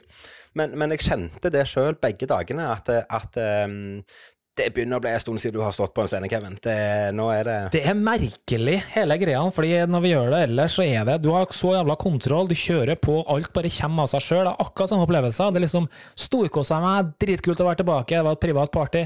Men, 0.57 0.77
men 0.77 0.93
jeg 0.93 1.05
kjente 1.05 1.51
det 1.53 1.65
sjøl 1.69 1.97
begge 2.01 2.29
dagene, 2.29 2.69
at, 2.73 2.89
at 2.89 3.37
um, 3.67 4.03
det 4.57 4.67
begynner 4.75 4.99
å 4.99 5.03
bli 5.03 5.11
en 5.13 5.21
stund 5.21 5.41
siden 5.41 5.57
du 5.57 5.63
har 5.63 5.75
stått 5.75 5.93
på 5.95 6.03
en 6.03 6.09
scene, 6.11 6.29
Kevin. 6.31 6.57
Det, 6.63 6.77
nå 7.17 7.27
er 7.33 7.47
det 7.47 7.57
Det 7.77 7.83
er 7.87 7.97
merkelig, 7.97 8.77
hele 8.95 9.17
greia. 9.21 9.43
fordi 9.53 9.73
når 9.89 10.05
vi 10.05 10.13
gjør 10.13 10.31
det 10.33 10.43
ellers, 10.47 10.77
så 10.77 10.85
er 10.85 11.05
det 11.07 11.19
Du 11.23 11.31
har 11.35 11.45
så 11.53 11.75
jævla 11.75 11.97
kontroll, 11.99 12.49
du 12.49 12.55
kjører 12.57 12.97
på, 12.99 13.19
alt 13.27 13.53
bare 13.53 13.71
kommer 13.79 14.07
av 14.07 14.13
seg 14.13 14.25
sjøl. 14.27 14.49
Akkurat 14.53 14.93
samme 14.93 15.05
opplevelser. 15.07 15.53
Det 15.53 15.61
er 15.61 15.67
liksom 15.67 15.89
storkosa 16.17 16.81
meg, 16.83 17.13
dritkult 17.21 17.61
å 17.61 17.69
være 17.69 17.83
tilbake, 17.83 18.17
det 18.17 18.25
var 18.25 18.37
et 18.39 18.45
privat 18.47 18.73
party. 18.73 19.05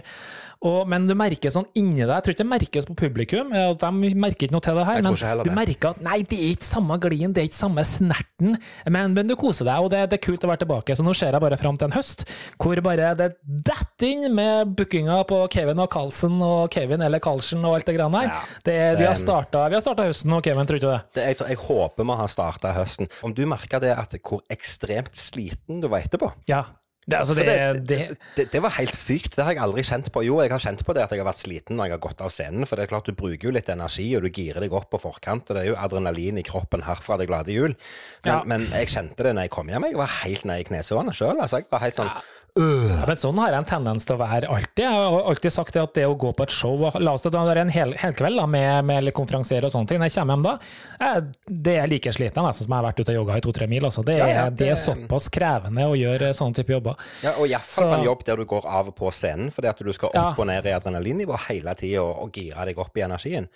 Og, 0.62 0.84
men 0.86 1.08
du 1.10 1.16
merker 1.18 1.50
sånn 1.50 1.66
inni 1.74 2.04
deg, 2.04 2.12
jeg 2.12 2.24
tror 2.26 2.36
ikke 2.36 2.44
det 2.44 2.52
merkes 2.52 2.86
på 2.86 2.96
publikum, 3.00 3.50
de 3.50 3.88
merker 4.22 4.46
ikke 4.46 4.54
noe 4.54 4.62
til 4.62 4.78
det 4.78 4.84
her, 4.86 5.00
men 5.02 5.16
du 5.18 5.48
det. 5.48 5.56
merker 5.58 5.96
at 5.96 6.04
nei, 6.06 6.20
det 6.30 6.38
er 6.38 6.52
ikke 6.54 6.68
samme 6.70 6.98
glien, 7.02 7.34
det 7.34 7.42
er 7.42 7.48
ikke 7.50 7.58
samme 7.58 7.86
snerten, 7.88 8.60
men, 8.86 9.16
men 9.18 9.32
du 9.32 9.34
koser 9.42 9.66
deg, 9.66 9.82
og 9.82 9.90
det, 9.90 10.04
det 10.12 10.20
er 10.20 10.22
kult 10.28 10.46
å 10.46 10.52
være 10.52 10.62
tilbake. 10.62 10.94
Så 10.94 11.06
nå 11.06 11.16
ser 11.18 11.34
jeg 11.34 11.42
bare 11.42 11.58
fram 11.58 11.80
til 11.82 11.90
en 11.90 11.96
høst 11.98 12.28
hvor 12.62 12.78
bare 12.86 13.10
det 13.18 13.32
detter 13.42 14.12
inn 14.12 14.38
med 14.38 14.76
bookinga 14.78 15.24
på 15.32 15.41
Kevin 15.54 15.82
og 15.82 15.90
Carlsen 15.94 16.36
og 16.46 16.68
Kevin 16.74 17.02
eller 17.06 17.24
Carlsen 17.24 17.66
og 17.66 17.78
alt 17.78 17.90
det 17.90 17.96
greiene 17.98 18.22
der. 18.22 18.30
Ja, 18.30 18.60
det, 18.68 18.78
vi 19.00 19.08
har 19.08 19.18
starta 19.20 19.64
vi 19.72 19.80
har 19.80 19.86
starta 19.86 20.06
høsten 20.10 20.36
og 20.38 20.44
Kevin, 20.46 20.68
tror 20.70 20.78
du 20.78 20.84
ikke 20.84 20.94
det? 20.94 21.02
det, 21.18 21.26
jeg, 21.32 21.40
jeg 21.56 21.62
håper 21.66 22.10
vi 22.12 22.20
har 22.22 22.36
starta 22.36 22.76
høsten. 22.76 23.10
Om 23.26 23.34
du 23.38 23.46
merka 23.50 23.82
det 23.82 23.96
at 23.96 24.14
hvor 24.22 24.44
ekstremt 24.54 25.18
sliten 25.18 25.82
du 25.82 25.90
var 25.92 26.06
etterpå? 26.06 26.32
Ja. 26.52 26.66
Det, 27.02 27.18
altså, 27.18 27.34
det, 27.34 27.46
det, 27.90 28.52
det, 28.54 28.60
var 28.62 28.76
helt 28.78 28.94
sykt. 28.96 29.34
Det 29.34 29.42
har 29.44 29.56
jeg 29.56 29.62
aldri 29.64 29.82
kjent 29.84 30.12
på. 30.14 30.22
Jo, 30.22 30.36
jeg 30.44 30.52
har 30.54 30.62
kjent 30.62 30.84
på 30.86 30.94
det 30.94 31.02
at 31.02 31.14
jeg 31.14 31.24
har 31.24 31.28
vært 31.28 31.42
sliten 31.42 31.80
når 31.80 31.90
jeg 31.90 31.96
har 31.96 32.04
gått 32.04 32.22
av 32.22 32.30
scenen. 32.30 32.68
For 32.70 32.78
det 32.78 32.86
er 32.86 32.92
klart 32.92 33.10
du 33.10 33.18
bruker 33.18 33.50
jo 33.50 33.54
litt 33.56 33.72
energi, 33.74 34.06
og 34.16 34.22
du 34.22 34.30
girer 34.30 34.62
deg 34.62 34.76
opp 34.78 34.92
på 34.94 35.00
forkant. 35.02 35.50
Og 35.50 35.58
det 35.58 35.64
er 35.64 35.72
jo 35.72 35.80
adrenalin 35.82 36.38
i 36.38 36.46
kroppen 36.46 36.86
herfra 36.86 37.18
det 37.18 37.28
glade 37.32 37.56
jul. 37.56 37.74
Men, 37.74 38.32
Ja. 38.32 38.38
men 38.46 38.68
jeg 38.70 38.94
kjente 38.94 39.26
det 39.26 39.34
når 39.34 39.50
jeg 39.50 39.54
kom 39.58 39.74
hjem. 39.74 39.90
Jeg 39.90 39.98
var 39.98 40.14
helt 40.22 40.46
nede 40.46 40.62
i 40.62 40.70
knesårene 40.70 41.16
sjøl. 41.18 41.42
Altså, 41.42 41.64
jeg 41.64 41.72
var 41.74 41.84
helt 41.88 41.98
sånn 41.98 42.12
Ja, 42.14 42.22
men 42.56 43.16
sånn 43.16 43.38
har 43.40 43.54
jeg 43.54 43.62
en 43.62 43.68
tendens 43.70 44.04
til 44.08 44.18
å 44.18 44.20
være 44.20 44.50
alltid. 44.52 44.82
Jeg 44.84 44.92
har 44.92 45.28
alltid 45.32 45.54
sagt 45.56 45.76
det 45.78 45.84
at 45.86 45.94
det 45.96 46.04
å 46.10 46.18
gå 46.20 46.34
på 46.36 46.44
et 46.44 46.52
show 46.52 46.82
La 47.00 47.14
oss 47.16 47.24
ta 47.24 47.32
det 47.32 47.62
en 47.62 47.72
hel, 47.72 47.94
helkveld 47.96 48.42
med, 48.52 48.84
med 48.90 49.08
konferansier 49.16 49.64
og 49.64 49.72
sånne 49.72 49.88
ting. 49.88 50.02
Når 50.02 50.10
jeg 50.12 50.18
kommer 50.18 50.36
hjem 50.36 50.44
da, 50.46 50.54
jeg, 51.00 51.54
det 51.68 51.76
er 51.80 51.92
like 51.92 52.14
sliten 52.16 52.48
nesten 52.48 52.68
som 52.68 52.76
jeg 52.76 52.82
har 52.82 52.88
vært 52.90 53.00
ute 53.00 53.14
og 53.16 53.20
jogga 53.22 53.38
i 53.40 53.46
to-tre 53.46 53.68
mil. 53.72 53.88
Altså. 53.88 54.04
Det, 54.08 54.18
er, 54.18 54.24
Ja, 54.32 54.42
ja, 54.42 54.50
det 54.62 54.68
er 54.74 54.82
såpass 54.82 55.30
krevende 55.32 55.88
å 55.88 55.96
gjøre 55.96 56.34
sånne 56.36 56.60
type 56.60 56.76
jobber. 56.76 57.00
Ja, 57.24 57.38
og 57.38 57.48
iallfall 57.48 57.88
på 57.94 58.00
en 58.02 58.10
jobb 58.10 58.26
der 58.28 58.44
du 58.44 58.48
går 58.52 58.68
av 58.80 58.92
og 58.92 58.98
på 59.00 59.14
scenen, 59.16 59.54
fordi 59.56 59.72
at 59.72 59.80
du 59.80 59.94
skal 59.96 60.12
opp 60.12 60.20
Ja. 60.20 60.28
og 60.36 60.50
ned 60.52 60.68
i 60.68 60.76
adrenalinnivå 60.76 61.40
hele 61.48 61.76
tida 61.80 62.04
og, 62.04 62.26
og 62.26 62.36
gire 62.36 62.68
deg 62.68 62.84
opp 62.84 63.00
i 63.00 63.06
energien. 63.08 63.48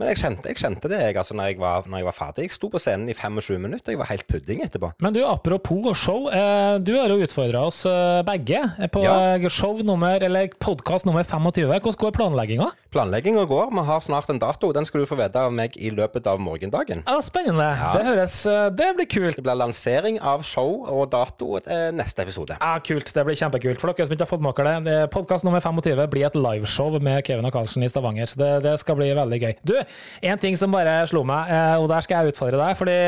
Men 0.00 0.08
jeg 0.10 0.22
kjente, 0.22 0.50
jeg 0.50 0.58
kjente 0.58 0.88
det 0.90 0.98
jeg, 0.98 1.16
altså, 1.20 1.36
når, 1.38 1.52
jeg 1.52 1.60
var, 1.62 1.86
når 1.86 2.00
jeg 2.00 2.06
var 2.08 2.16
ferdig. 2.16 2.46
Jeg 2.48 2.56
sto 2.56 2.70
på 2.72 2.80
scenen 2.82 3.10
i 3.12 3.14
25 3.14 3.60
minutter. 3.62 3.92
Jeg 3.92 4.00
var 4.00 4.08
helt 4.10 4.26
pudding 4.26 4.62
etterpå. 4.64 4.88
Men 5.04 5.14
du, 5.14 5.20
apropos 5.28 5.92
show. 5.98 6.26
Eh, 6.32 6.78
du 6.82 6.94
har 6.96 7.12
jo 7.12 7.20
utfordra 7.22 7.66
oss 7.68 7.84
eh, 7.86 8.22
begge 8.32 8.88
på 8.92 9.02
Ja. 9.04 9.34
eh, 9.36 9.48
show 9.48 9.82
nummer, 9.84 10.22
eller 10.22 10.48
podkast 10.60 11.04
nummer 11.06 11.22
25. 11.24 11.68
Hvordan 11.68 11.98
går 11.98 12.12
planlegginga? 12.16 12.70
Planlegginga 12.92 13.44
går. 13.48 13.70
Vi 13.72 13.84
har 13.86 14.00
snart 14.00 14.28
en 14.30 14.38
dato. 14.38 14.72
Den 14.72 14.84
skal 14.84 15.00
du 15.00 15.06
få 15.06 15.16
vite 15.16 15.36
av 15.36 15.52
meg 15.52 15.76
i 15.76 15.90
løpet 15.90 16.26
av 16.26 16.40
morgendagen. 16.40 17.02
Ja, 17.06 17.20
spennende. 17.20 17.68
Det 17.94 18.04
høres 18.06 18.46
eh, 18.46 18.70
Det 18.70 18.90
blir 18.96 19.06
kult. 19.06 19.36
Det 19.36 19.44
blir 19.44 19.56
lansering 19.56 20.20
av 20.20 20.42
show 20.42 20.84
og 20.88 21.10
dato 21.10 21.56
eh, 21.66 21.90
neste 21.92 22.22
episode. 22.22 22.56
Ja, 22.60 22.78
kult. 22.84 23.12
Det 23.12 23.24
blir 23.24 23.36
kjempekult. 23.36 23.80
For 23.80 23.92
dere 23.92 24.06
som 24.06 24.14
ikke 24.16 24.26
har 24.26 24.32
fått 24.32 24.44
med 24.44 24.56
dere 24.56 24.76
det, 24.84 25.10
podkast 25.12 25.44
nummer 25.44 25.60
25 25.60 26.08
blir 26.12 26.26
et 26.26 26.36
liveshow 26.36 26.98
med 27.00 27.24
Kevin 27.26 27.48
og 27.48 27.52
Karlsen 27.52 27.82
i 27.84 27.88
Stavanger. 27.88 28.26
Så 28.26 28.38
det, 28.40 28.52
det 28.64 28.78
skal 28.80 28.96
bli 28.96 29.10
veldig 29.16 29.40
gøy. 29.42 29.54
Du, 29.64 29.76
en 30.22 30.38
ting 30.38 30.56
som 30.56 30.72
bare 30.72 31.02
slo 31.08 31.24
meg, 31.24 31.50
og 31.80 31.88
der 31.90 32.04
skal 32.04 32.22
jeg 32.24 32.34
utfordre 32.34 32.60
deg. 32.60 32.76
Fordi 32.76 32.98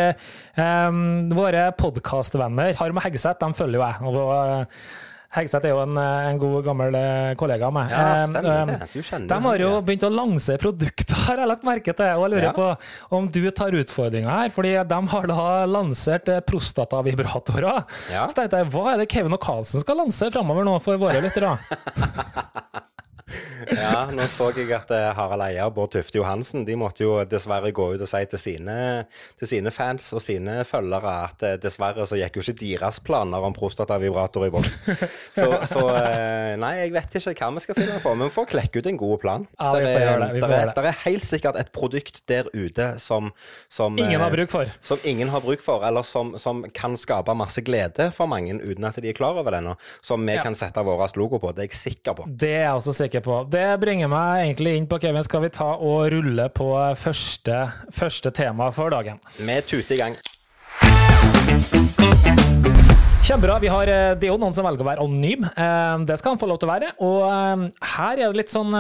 um, 0.61 1.31
våre 1.35 1.69
podkastvenner, 1.79 2.75
Harm 2.79 2.97
og 3.01 3.05
Hegseth, 3.07 3.41
de 3.41 3.53
følger 3.55 3.81
jo 3.81 3.85
jeg. 3.85 3.95
Og 4.15 4.77
Hegseth 5.35 5.67
er 5.67 5.73
jo 5.75 5.81
en, 5.83 5.97
eh, 5.99 6.27
en 6.31 6.39
god, 6.39 6.61
gammel 6.69 6.95
eh, 6.95 7.35
kollega 7.41 7.67
av 7.67 7.73
meg. 7.75 7.91
Ja, 7.91 8.03
Eh, 8.15 8.27
stemmer 8.31 8.67
det. 8.71 8.89
Du 8.93 9.01
kjenner 9.03 9.27
De 9.33 9.39
har 9.49 9.59
jo 9.65 9.71
ja. 9.73 9.81
begynt 9.89 10.07
å 10.07 10.11
lansere 10.15 10.59
produkter, 10.63 11.15
har 11.27 11.43
jeg 11.43 11.51
lagt 11.51 11.65
merke 11.67 11.95
til. 11.99 12.13
Og 12.15 12.23
jeg 12.29 12.35
lurer 12.37 12.47
Ja. 12.49 12.53
på 12.55 13.17
om 13.19 13.27
du 13.29 13.51
tar 13.51 13.75
utfordringa 13.75 14.31
her. 14.31 14.51
fordi 14.55 14.73
de 14.95 15.01
har 15.15 15.27
da 15.27 15.67
lansert 15.67 16.31
prostatavibratorer. 16.47 17.85
Ja. 18.13 18.27
Så 18.31 18.35
tenkte 18.39 18.63
jeg, 18.63 18.71
hva 18.71 18.93
er 18.95 18.99
det 19.03 19.09
Kevin 19.11 19.33
og 19.35 19.41
Carlsen 19.43 19.81
skal 19.83 19.97
lansere 19.97 20.31
framover 20.31 20.65
nå 20.65 20.79
for 20.81 20.97
våre 20.97 21.21
lyttere? 21.21 21.59
Ja, 23.71 24.05
nå 24.13 24.27
så 24.29 24.51
jeg 24.57 24.69
at 24.77 24.91
eh, 24.93 25.07
Harald 25.17 25.43
Eia 25.47 25.67
og 25.69 25.75
Bård 25.77 25.93
Tufte 25.95 26.19
Johansen 26.19 26.67
de 26.67 26.75
måtte 26.79 27.05
jo 27.05 27.15
dessverre 27.29 27.71
gå 27.75 27.87
ut 27.95 28.03
og 28.05 28.09
si 28.11 28.21
til 28.31 28.41
sine, 28.41 28.77
til 29.41 29.49
sine 29.51 29.73
fans 29.75 30.11
og 30.17 30.21
sine 30.25 30.59
følgere 30.69 31.15
at 31.29 31.45
eh, 31.47 31.55
dessverre 31.63 32.05
så 32.09 32.19
gikk 32.21 32.37
jo 32.39 32.45
ikke 32.45 32.57
deres 32.61 33.01
planer 33.05 33.45
om 33.47 33.57
prostatavibrator 33.57 34.47
i 34.49 34.53
boks. 34.55 34.77
Så, 35.35 35.49
så 35.71 35.85
eh, 35.97 36.55
nei, 36.61 36.75
jeg 36.83 36.93
vet 36.95 37.17
ikke 37.21 37.35
hva 37.41 37.51
vi 37.57 37.65
skal 37.65 37.79
finne 37.79 38.01
på, 38.05 38.13
men 38.19 38.29
vi 38.31 38.37
får 38.37 38.51
klekke 38.53 38.83
ut 38.83 38.91
en 38.93 39.01
god 39.01 39.17
plan. 39.25 39.47
Ja, 39.59 39.71
vi 39.79 39.87
får 39.89 40.05
gjøre 40.05 40.21
det, 40.25 40.31
vi 40.37 40.45
får 40.45 40.55
der 40.55 40.67
er, 40.69 40.75
der 40.77 40.91
er 40.93 41.01
helt 41.07 41.29
sikkert 41.29 41.59
et 41.61 41.73
produkt 41.75 42.21
der 42.31 42.51
ute 42.55 42.91
som, 43.03 43.33
som 43.73 43.99
Ingen 44.01 44.21
har 44.23 44.35
bruk 44.35 44.53
for. 44.53 44.71
som 44.85 45.01
ingen 45.09 45.33
har 45.33 45.43
bruk 45.45 45.65
for, 45.65 45.85
eller 45.89 46.05
som, 46.07 46.35
som 46.41 46.63
kan 46.77 46.99
skape 47.01 47.35
masse 47.39 47.65
glede 47.65 48.11
for 48.15 48.29
mange 48.31 48.55
uten 48.61 48.85
at 48.87 49.01
de 49.01 49.11
er 49.11 49.17
klar 49.17 49.35
over 49.41 49.51
det 49.57 49.63
ennå. 49.65 49.77
Som 50.05 50.27
vi 50.27 50.35
Ja. 50.35 50.43
kan 50.43 50.55
sette 50.59 50.83
vår 50.85 51.05
logo 51.17 51.39
på. 51.39 51.53
Det 51.55 51.63
er 51.65 51.69
jeg 51.71 51.79
sikker 51.79 52.15
på. 52.19 52.25
Det 52.29 52.51
er 52.51 52.63
jeg 52.67 52.75
også 52.75 52.93
sikker 52.97 53.23
på. 53.24 53.24
Det 53.25 53.67
bringer 53.81 54.11
meg 54.13 54.45
egentlig 54.45 54.77
inn 54.77 54.87
på 54.91 54.99
Kevin. 55.01 55.25
Skal 55.25 55.45
vi 55.47 55.53
ta 55.55 55.71
og 55.77 56.11
rulle 56.13 56.49
på 56.53 56.69
første, 57.01 57.63
første 57.95 58.33
tema 58.37 58.71
for 58.75 58.93
dagen? 58.93 59.21
Vi 59.39 59.61
tuter 59.65 59.97
i 59.97 60.01
gang. 60.03 60.17
Kjempebra. 63.25 63.57
Vi 63.63 63.71
har, 63.73 63.89
eh, 63.89 64.15
det 64.21 64.29
er 64.29 64.33
jo 64.35 64.37
noen 64.37 64.53
som 64.53 64.67
velger 64.67 64.85
å 64.85 64.89
være 64.91 65.01
anonym. 65.01 65.45
Eh, 65.49 66.05
Det 66.05 66.19
skal 66.19 66.35
han 66.35 66.39
få 66.39 66.47
lov 66.47 66.59
til 66.61 66.69
å 66.69 66.73
være. 66.75 66.91
Og 67.01 67.23
eh, 67.25 67.71
her 67.97 68.19
er 68.19 68.27
det 68.29 68.37
litt 68.37 68.53
sånn 68.53 68.71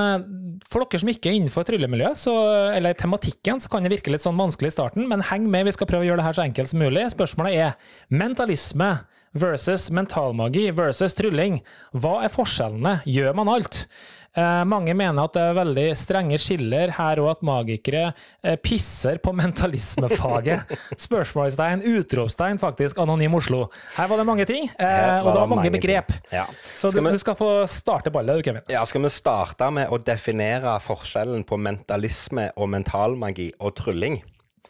For 0.68 0.84
dere 0.84 1.00
som 1.00 1.08
ikke 1.08 1.30
er 1.30 1.38
innenfor 1.38 1.64
tryllemiljøet, 1.64 2.16
så, 2.16 2.34
eller 2.76 2.94
tematikken, 2.94 3.60
så 3.60 3.68
kan 3.70 3.82
det 3.82 3.90
virke 3.90 4.12
litt 4.12 4.22
sånn 4.22 4.36
vanskelig 4.36 4.68
i 4.70 4.76
starten, 4.76 5.08
men 5.08 5.20
heng 5.20 5.48
med. 5.50 5.64
Vi 5.66 5.72
skal 5.72 5.86
prøve 5.86 6.04
å 6.04 6.08
gjøre 6.08 6.20
det 6.22 6.26
her 6.28 6.36
så 6.36 6.44
enkelt 6.44 6.68
som 6.70 6.78
mulig. 6.78 7.06
Spørsmålet 7.12 7.56
er 7.56 7.74
mentalisme 8.10 8.90
versus 9.34 9.88
mentalmagi 9.90 10.68
versus 10.76 11.14
trylling. 11.14 11.60
Hva 11.92 12.22
er 12.24 12.32
forskjellene? 12.32 13.00
Gjør 13.08 13.34
man 13.34 13.48
alt? 13.48 13.86
Eh, 14.34 14.64
mange 14.66 14.94
mener 14.98 15.28
at 15.28 15.36
det 15.36 15.42
er 15.46 15.56
veldig 15.60 15.86
strenge 15.98 16.38
skiller 16.42 16.90
her, 16.96 17.20
og 17.22 17.30
at 17.36 17.44
magikere 17.46 18.08
eh, 18.42 18.56
pisser 18.58 19.20
på 19.22 19.34
mentalismefaget. 19.40 20.74
Spørsmålstegn, 20.98 21.84
utropstegn, 21.94 22.58
faktisk. 22.62 22.98
Anonym 23.04 23.38
Oslo. 23.38 23.68
Her 23.94 24.10
var 24.10 24.22
det 24.22 24.26
mange 24.26 24.48
ting, 24.50 24.68
eh, 24.74 25.20
og 25.22 25.30
det 25.30 25.38
var 25.38 25.52
mange 25.54 25.72
begrep. 25.74 26.12
Ja. 26.34 26.48
Så 26.74 26.90
du, 26.90 26.98
vi, 26.98 27.14
du 27.14 27.22
skal 27.22 27.38
få 27.38 27.50
starte 27.70 28.10
ballet, 28.14 28.40
du, 28.40 28.48
Kevin. 28.50 28.66
ja, 28.70 28.82
skal 28.88 29.06
vi 29.06 29.14
starte 29.14 29.70
med 29.74 29.92
å 29.94 30.00
definere 30.02 30.76
forskjellen 30.82 31.46
på 31.46 31.58
mentalisme 31.60 32.50
og 32.58 32.72
mentalmagi 32.74 33.52
og 33.62 33.76
trylling? 33.78 34.18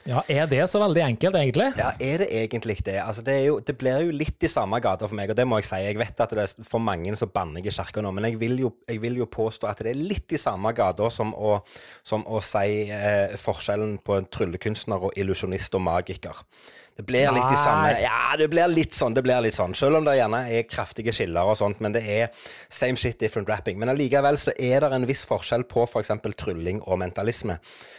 Ja, 0.04 0.20
Er 0.28 0.46
det 0.46 0.60
så 0.68 0.80
veldig 0.82 1.00
enkelt, 1.00 1.36
egentlig? 1.38 1.70
Ja, 1.80 1.92
er 1.96 2.18
det 2.20 2.28
egentlig 2.28 2.76
det? 2.84 2.98
Altså, 3.00 3.22
det, 3.24 3.38
jo, 3.46 3.56
det 3.64 3.76
blir 3.80 4.04
jo 4.04 4.12
litt 4.12 4.44
i 4.44 4.50
samme 4.52 4.76
gata 4.84 5.08
for 5.08 5.16
meg, 5.16 5.32
og 5.32 5.38
det 5.38 5.46
må 5.48 5.60
jeg 5.62 5.68
si. 5.70 5.80
Jeg 5.80 5.96
vet 6.00 6.20
at 6.20 6.34
det 6.36 6.44
er 6.44 6.68
for 6.68 6.82
mange 6.84 7.14
så 7.16 7.28
banner 7.30 7.64
jeg 7.64 7.72
i 7.72 7.76
kirka 7.78 8.04
nå, 8.04 8.12
men 8.12 8.28
jeg 8.28 8.38
vil, 8.42 8.58
jo, 8.66 8.74
jeg 8.88 9.00
vil 9.00 9.16
jo 9.22 9.28
påstå 9.32 9.70
at 9.70 9.80
det 9.84 9.94
er 9.94 10.02
litt 10.12 10.36
i 10.36 10.40
samme 10.40 10.74
gata 10.76 11.08
som 11.12 11.32
som 12.04 12.24
å 12.28 12.40
si 12.44 12.90
eh, 12.92 13.34
forskjellen 13.40 13.96
på 14.04 14.18
en 14.18 14.28
tryllekunstner 14.30 15.08
og 15.08 15.16
illusjonist 15.18 15.74
og 15.74 15.84
magiker. 15.86 16.44
Det 16.96 17.02
blir 17.08 17.26
litt 17.34 17.48
de 17.50 17.56
samme 17.58 17.88
Ja, 18.00 18.36
det 18.38 18.46
blir 18.52 18.68
litt 18.70 18.92
sånn. 18.94 19.14
det 19.16 19.22
blir 19.24 19.40
litt 19.42 19.54
sånn. 19.56 19.72
Selv 19.74 19.96
om 19.98 20.04
det 20.06 20.12
gjerne 20.14 20.44
er 20.46 20.62
kraftige 20.70 21.10
skiller 21.12 21.42
og 21.50 21.56
sånt, 21.58 21.80
men 21.82 21.90
det 21.92 22.04
er 22.06 22.28
same 22.70 22.94
shit, 22.96 23.18
different 23.18 23.48
rapping. 23.48 23.76
Men 23.80 23.88
allikevel 23.90 24.38
så 24.38 24.52
er 24.58 24.80
det 24.84 24.92
en 24.92 25.06
viss 25.06 25.24
forskjell 25.26 25.64
på 25.66 25.82
f.eks. 25.88 26.12
For 26.22 26.30
trylling 26.38 26.80
og 26.86 26.98
mentalisme. 27.02 27.58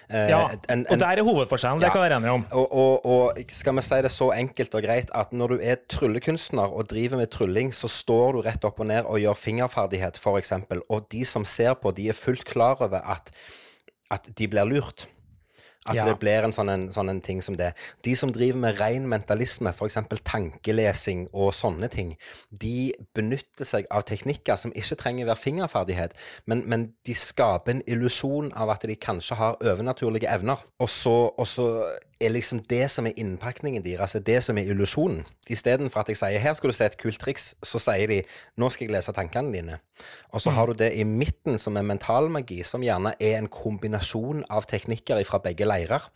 Eh, 0.09 0.29
Ja, 0.29 0.47
en- 0.69 0.85
og 0.87 0.93
en- 0.93 0.99
der 0.99 1.17
er 1.19 1.23
hovedforskjellen, 1.27 1.79
det 1.81 1.91
kan 1.91 2.01
vi 2.01 2.07
være 2.09 2.17
enige 2.21 2.31
om. 2.31 2.45
og, 2.53 2.71
og, 2.71 3.05
og 3.05 3.43
skal 3.51 3.73
vi 3.75 3.81
si 3.81 4.01
det 4.01 4.11
så 4.11 4.31
enkelt 4.31 4.75
og 4.75 4.83
greit 4.83 5.09
at 5.13 5.31
når 5.33 5.47
du 5.49 5.59
er 5.61 5.75
tryllekunstner 5.89 6.71
og 6.71 6.87
driver 6.87 7.17
med 7.17 7.31
trylling, 7.31 7.71
så 7.73 7.89
står 7.89 8.31
du 8.33 8.41
rett 8.47 8.63
opp 8.63 8.79
og 8.79 8.87
ned 8.87 9.03
og 9.05 9.19
gjør 9.19 9.35
fingerferdighet, 9.35 10.15
f.eks. 10.17 10.53
Og 10.89 11.09
de 11.09 11.25
som 11.25 11.43
ser 11.43 11.73
på, 11.75 11.93
de 11.93 12.07
er 12.09 12.13
fullt 12.13 12.45
klar 12.45 12.79
over 12.81 13.01
at, 13.03 13.29
at 14.09 14.29
de 14.35 14.47
blir 14.47 14.63
lurt. 14.65 15.07
At 15.85 15.95
Ja. 15.95 16.05
det 16.05 16.19
blir 16.19 16.43
en 16.43 16.51
sånn, 16.51 16.69
en 16.69 16.87
sånn 16.89 17.09
en 17.09 17.21
ting 17.21 17.41
som 17.45 17.55
det. 17.55 17.73
De 18.01 18.15
som 18.15 18.31
driver 18.33 18.57
med 18.57 18.79
ren 18.79 19.07
mentalisme, 19.07 19.69
f.eks. 19.69 19.97
tankelesing 20.23 21.27
og 21.33 21.53
sånne 21.53 21.89
ting, 21.91 22.15
de 22.51 22.93
benytter 23.13 23.65
seg 23.65 23.85
av 23.91 24.05
teknikker 24.09 24.57
som 24.57 24.73
ikke 24.75 24.97
trenger 24.97 25.29
være 25.29 25.41
fingerferdighet, 25.43 26.15
men, 26.45 26.63
men 26.69 26.87
de 27.05 27.13
skaper 27.13 27.75
en 27.75 27.83
illusjon 27.87 28.51
av 28.55 28.69
at 28.73 28.81
de 28.81 28.95
kanskje 28.95 29.37
har 29.37 29.57
overnaturlige 29.61 30.31
evner. 30.31 30.57
Og 30.79 30.89
så, 30.89 31.15
og 31.37 31.47
så 31.47 31.67
er 32.19 32.31
liksom 32.31 32.61
det 32.69 32.85
som 32.91 33.07
er 33.07 33.17
innpakningen 33.19 33.83
deres, 33.83 34.01
altså 34.01 34.19
det 34.19 34.43
som 34.43 34.57
er 34.57 34.69
illusjonen. 34.71 35.25
Istedenfor 35.49 35.99
at 35.99 36.09
jeg 36.09 36.17
sier 36.17 36.39
'her 36.39 36.53
skal 36.53 36.69
du 36.69 36.75
se 36.75 36.85
et 36.85 36.97
kult 36.97 37.19
triks', 37.19 37.53
så 37.63 37.79
sier 37.79 38.07
de 38.07 38.23
'nå 38.57 38.69
skal 38.69 38.87
jeg 38.87 38.95
lese 38.95 39.11
tankene 39.11 39.51
dine'. 39.51 39.79
Og 40.33 40.41
så 40.41 40.51
har 40.51 40.65
du 40.65 40.73
det 40.73 40.91
i 40.93 41.03
midten 41.03 41.59
som 41.59 41.77
er 41.77 41.81
mentalmagi, 41.87 42.63
som 42.63 42.81
gjerne 42.81 43.13
er 43.19 43.37
en 43.37 43.47
kombinasjon 43.47 44.43
av 44.49 44.65
teknikker 44.67 45.23
fra 45.23 45.39
begge 45.39 45.65
leirer. 45.65 46.09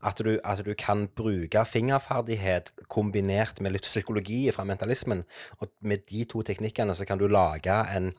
At 0.00 0.20
du, 0.22 0.38
at 0.44 0.60
du 0.64 0.74
kan 0.78 1.08
bruke 1.08 1.64
fingerferdighet 1.66 2.70
kombinert 2.88 3.60
med 3.60 3.72
litt 3.72 3.82
psykologi 3.82 4.52
fra 4.54 4.62
mentalismen. 4.64 5.24
Og 5.60 5.68
med 5.82 6.06
de 6.08 6.22
to 6.24 6.44
teknikkene 6.46 6.94
så 6.94 7.04
kan 7.04 7.18
du 7.18 7.26
lage 7.26 7.74
en, 7.96 8.12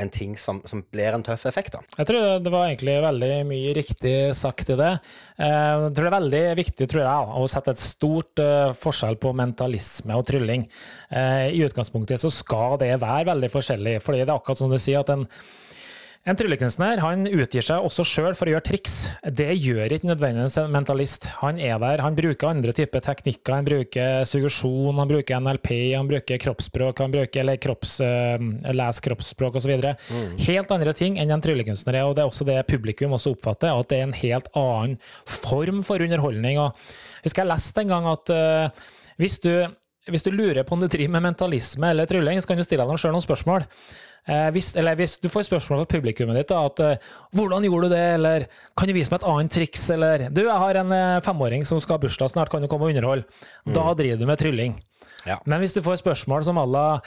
en 0.00 0.10
ting 0.10 0.38
som, 0.38 0.62
som 0.66 0.82
blir 0.90 1.12
en 1.12 1.22
tøff 1.22 1.44
effekt. 1.46 1.72
da. 1.76 1.78
Jeg 1.98 2.06
tror 2.06 2.38
det 2.40 2.52
var 2.52 2.66
egentlig 2.70 2.96
veldig 3.04 3.32
mye 3.52 3.74
riktig 3.76 4.14
sagt 4.34 4.72
i 4.72 4.78
det. 4.80 4.98
Eh, 5.38 5.76
Jeg 5.76 5.92
tror 5.92 6.04
det 6.04 6.12
er 6.12 6.20
veldig 6.20 6.44
viktig 6.56 6.75
tror 6.84 7.00
jeg, 7.00 7.28
å 7.40 7.46
sette 7.48 7.72
et 7.72 7.80
stort 7.80 8.42
eh, 8.42 8.74
forskjell 8.76 9.16
på 9.20 9.32
mentalisme 9.36 10.16
og 10.18 10.26
trylling. 10.28 10.66
Eh, 11.08 11.56
I 11.56 11.62
utgangspunktet 11.64 12.20
så 12.20 12.28
skal 12.32 12.76
det 12.82 12.92
være 13.00 13.30
veldig 13.30 13.50
forskjellig, 13.54 13.94
fordi 14.04 14.20
det 14.20 14.28
er 14.28 14.36
akkurat 14.36 14.60
som 14.60 14.72
du 14.72 14.76
sier 14.76 15.00
at 15.00 15.12
en 15.14 15.24
en 16.26 16.34
tryllekunstner 16.34 16.98
han 16.98 17.20
utgir 17.30 17.62
seg 17.62 17.84
også 17.86 18.02
sjøl 18.06 18.34
for 18.34 18.48
å 18.48 18.56
gjøre 18.56 18.66
triks. 18.66 18.94
Det 19.22 19.46
gjør 19.62 19.92
ikke 19.94 20.08
nødvendigvis 20.10 20.56
en 20.58 20.72
mentalist. 20.74 21.28
Han 21.38 21.60
er 21.62 21.78
der, 21.78 22.02
han 22.02 22.16
bruker 22.18 22.50
andre 22.50 22.74
typer 22.74 23.04
teknikker. 23.06 23.54
Han 23.54 23.68
bruker 23.68 24.26
suggesjon, 24.26 24.98
han 24.98 25.12
bruker 25.12 25.38
NLP, 25.38 25.70
han 25.92 26.10
bruker 26.10 26.40
kroppsspråk, 26.42 27.04
han 27.04 27.14
bruker 27.14 27.44
eller 27.44 27.60
kropps, 27.62 28.00
uh, 28.02 28.42
les 28.74 28.98
kroppsspråk 29.06 29.60
osv. 29.60 29.76
Mm. 29.78 30.34
Helt 30.48 30.74
andre 30.74 30.96
ting 30.98 31.20
enn 31.22 31.30
en 31.30 31.44
tryllekunstner 31.46 32.00
er, 32.00 32.08
og 32.08 32.18
det 32.18 32.24
er 32.24 32.32
også 32.32 32.48
det 32.48 32.58
publikum 32.72 33.14
også 33.14 33.36
oppfatter, 33.36 33.70
at 33.70 33.92
det 33.92 34.00
er 34.00 34.08
en 34.08 34.18
helt 34.18 34.50
annen 34.58 34.98
form 35.30 35.84
for 35.86 36.02
underholdning. 36.02 36.58
Og 36.58 36.72
jeg 37.20 37.28
husker 37.28 37.44
jeg 37.44 37.52
leste 37.52 37.86
en 37.86 37.94
gang 37.94 38.10
at 38.10 38.34
uh, 38.34 38.88
hvis, 39.22 39.38
du, 39.46 39.52
hvis 40.10 40.26
du 40.26 40.34
lurer 40.34 40.66
på 40.66 40.74
om 40.74 40.82
du 40.82 40.90
driver 40.90 41.14
med 41.20 41.28
mentalisme 41.30 41.94
eller 41.94 42.10
trylling, 42.10 42.42
så 42.42 42.50
kan 42.50 42.58
du 42.58 42.66
stille 42.66 42.82
deg 42.82 42.98
sjøl 42.98 43.14
noen 43.14 43.28
spørsmål. 43.30 43.70
Eh, 44.26 44.48
hvis, 44.50 44.72
eller 44.76 44.96
hvis 44.98 45.18
du 45.22 45.28
får 45.30 45.46
spørsmål 45.46 45.84
fra 45.84 45.90
publikummet 45.96 46.34
ditt, 46.40 46.48
da, 46.50 46.64
at 46.66 46.80
eh, 46.80 46.96
'hvordan 47.34 47.62
gjorde 47.68 47.88
du 47.88 47.94
det', 47.94 48.14
eller 48.14 48.46
'kan 48.76 48.88
du 48.88 48.94
vise 48.94 49.10
meg 49.12 49.20
et 49.22 49.28
annet 49.30 49.52
triks', 49.54 49.90
eller 49.94 50.28
'du, 50.30 50.42
jeg 50.42 50.58
har 50.58 50.74
en 50.82 50.92
eh, 50.92 51.20
femåring 51.20 51.64
som 51.66 51.78
skal 51.80 51.94
ha 51.98 52.02
bursdag 52.06 52.30
snart, 52.30 52.50
kan 52.50 52.60
du 52.60 52.66
komme 52.68 52.88
og 52.88 52.94
underholde'? 52.94 53.24
Da 53.72 53.94
driver 53.94 54.18
du 54.18 54.26
med 54.26 54.38
trylling. 54.38 54.74
Ja. 55.26 55.38
Men 55.46 55.60
hvis 55.60 55.74
du 55.74 55.82
får 55.82 56.02
spørsmål 56.02 56.44
som 56.44 56.58
alle, 56.58 57.00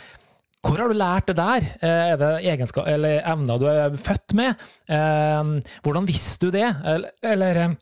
hvor 0.64 0.78
har 0.78 0.88
du 0.92 0.94
lært 0.96 1.28
det 1.28 1.36
der? 1.38 1.62
Eh, 1.82 2.14
Er 2.14 2.18
det 2.18 2.46
egenskap, 2.46 2.88
eller 2.88 3.22
evner 3.24 3.60
du 3.60 3.66
er 3.66 3.90
født 3.96 4.34
med? 4.34 4.56
Eh, 4.90 5.62
Hvordan 5.84 6.08
visste 6.08 6.48
du 6.48 6.52
det? 6.52 6.68
Eller, 6.86 7.10
eller 7.24 7.56
eh, 7.56 7.76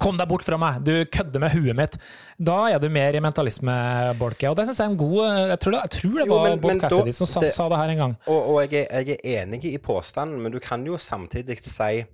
Kom 0.00 0.16
deg 0.16 0.28
bort 0.30 0.44
fra 0.46 0.56
meg, 0.60 0.78
du 0.86 0.92
kødder 1.12 1.42
med 1.42 1.52
huet 1.52 1.76
mitt. 1.76 1.96
Da 2.40 2.54
er 2.72 2.78
du 2.80 2.88
mer 2.88 3.12
i 3.12 3.20
mentalismebolket. 3.20 4.48
Og 4.50 4.56
det 4.56 4.64
syns 4.70 4.78
jeg 4.80 4.86
er 4.86 4.92
en 4.94 5.00
god 5.00 5.18
Jeg 5.50 5.58
tror 5.60 5.74
det, 5.76 5.80
jeg 5.84 5.90
tror 5.96 6.14
det 6.20 6.26
Jo, 6.26 6.34
var 6.38 6.48
men- 6.48 6.60
Bob 6.64 6.80
Cassidy 6.80 7.12
som 7.12 7.26
sa 7.26 7.68
det 7.68 7.76
her 7.82 7.92
en 7.94 8.00
gang. 8.04 8.14
Og, 8.26 8.40
og 8.54 8.62
jeg, 8.72 8.86
er, 8.90 9.04
jeg 9.04 9.18
er 9.24 9.42
enig 9.44 9.64
i 9.74 9.76
påstanden, 9.78 10.40
men 10.40 10.52
du 10.52 10.58
kan 10.58 10.84
jo 10.86 10.96
samtidig 10.96 11.58
si 11.64 12.04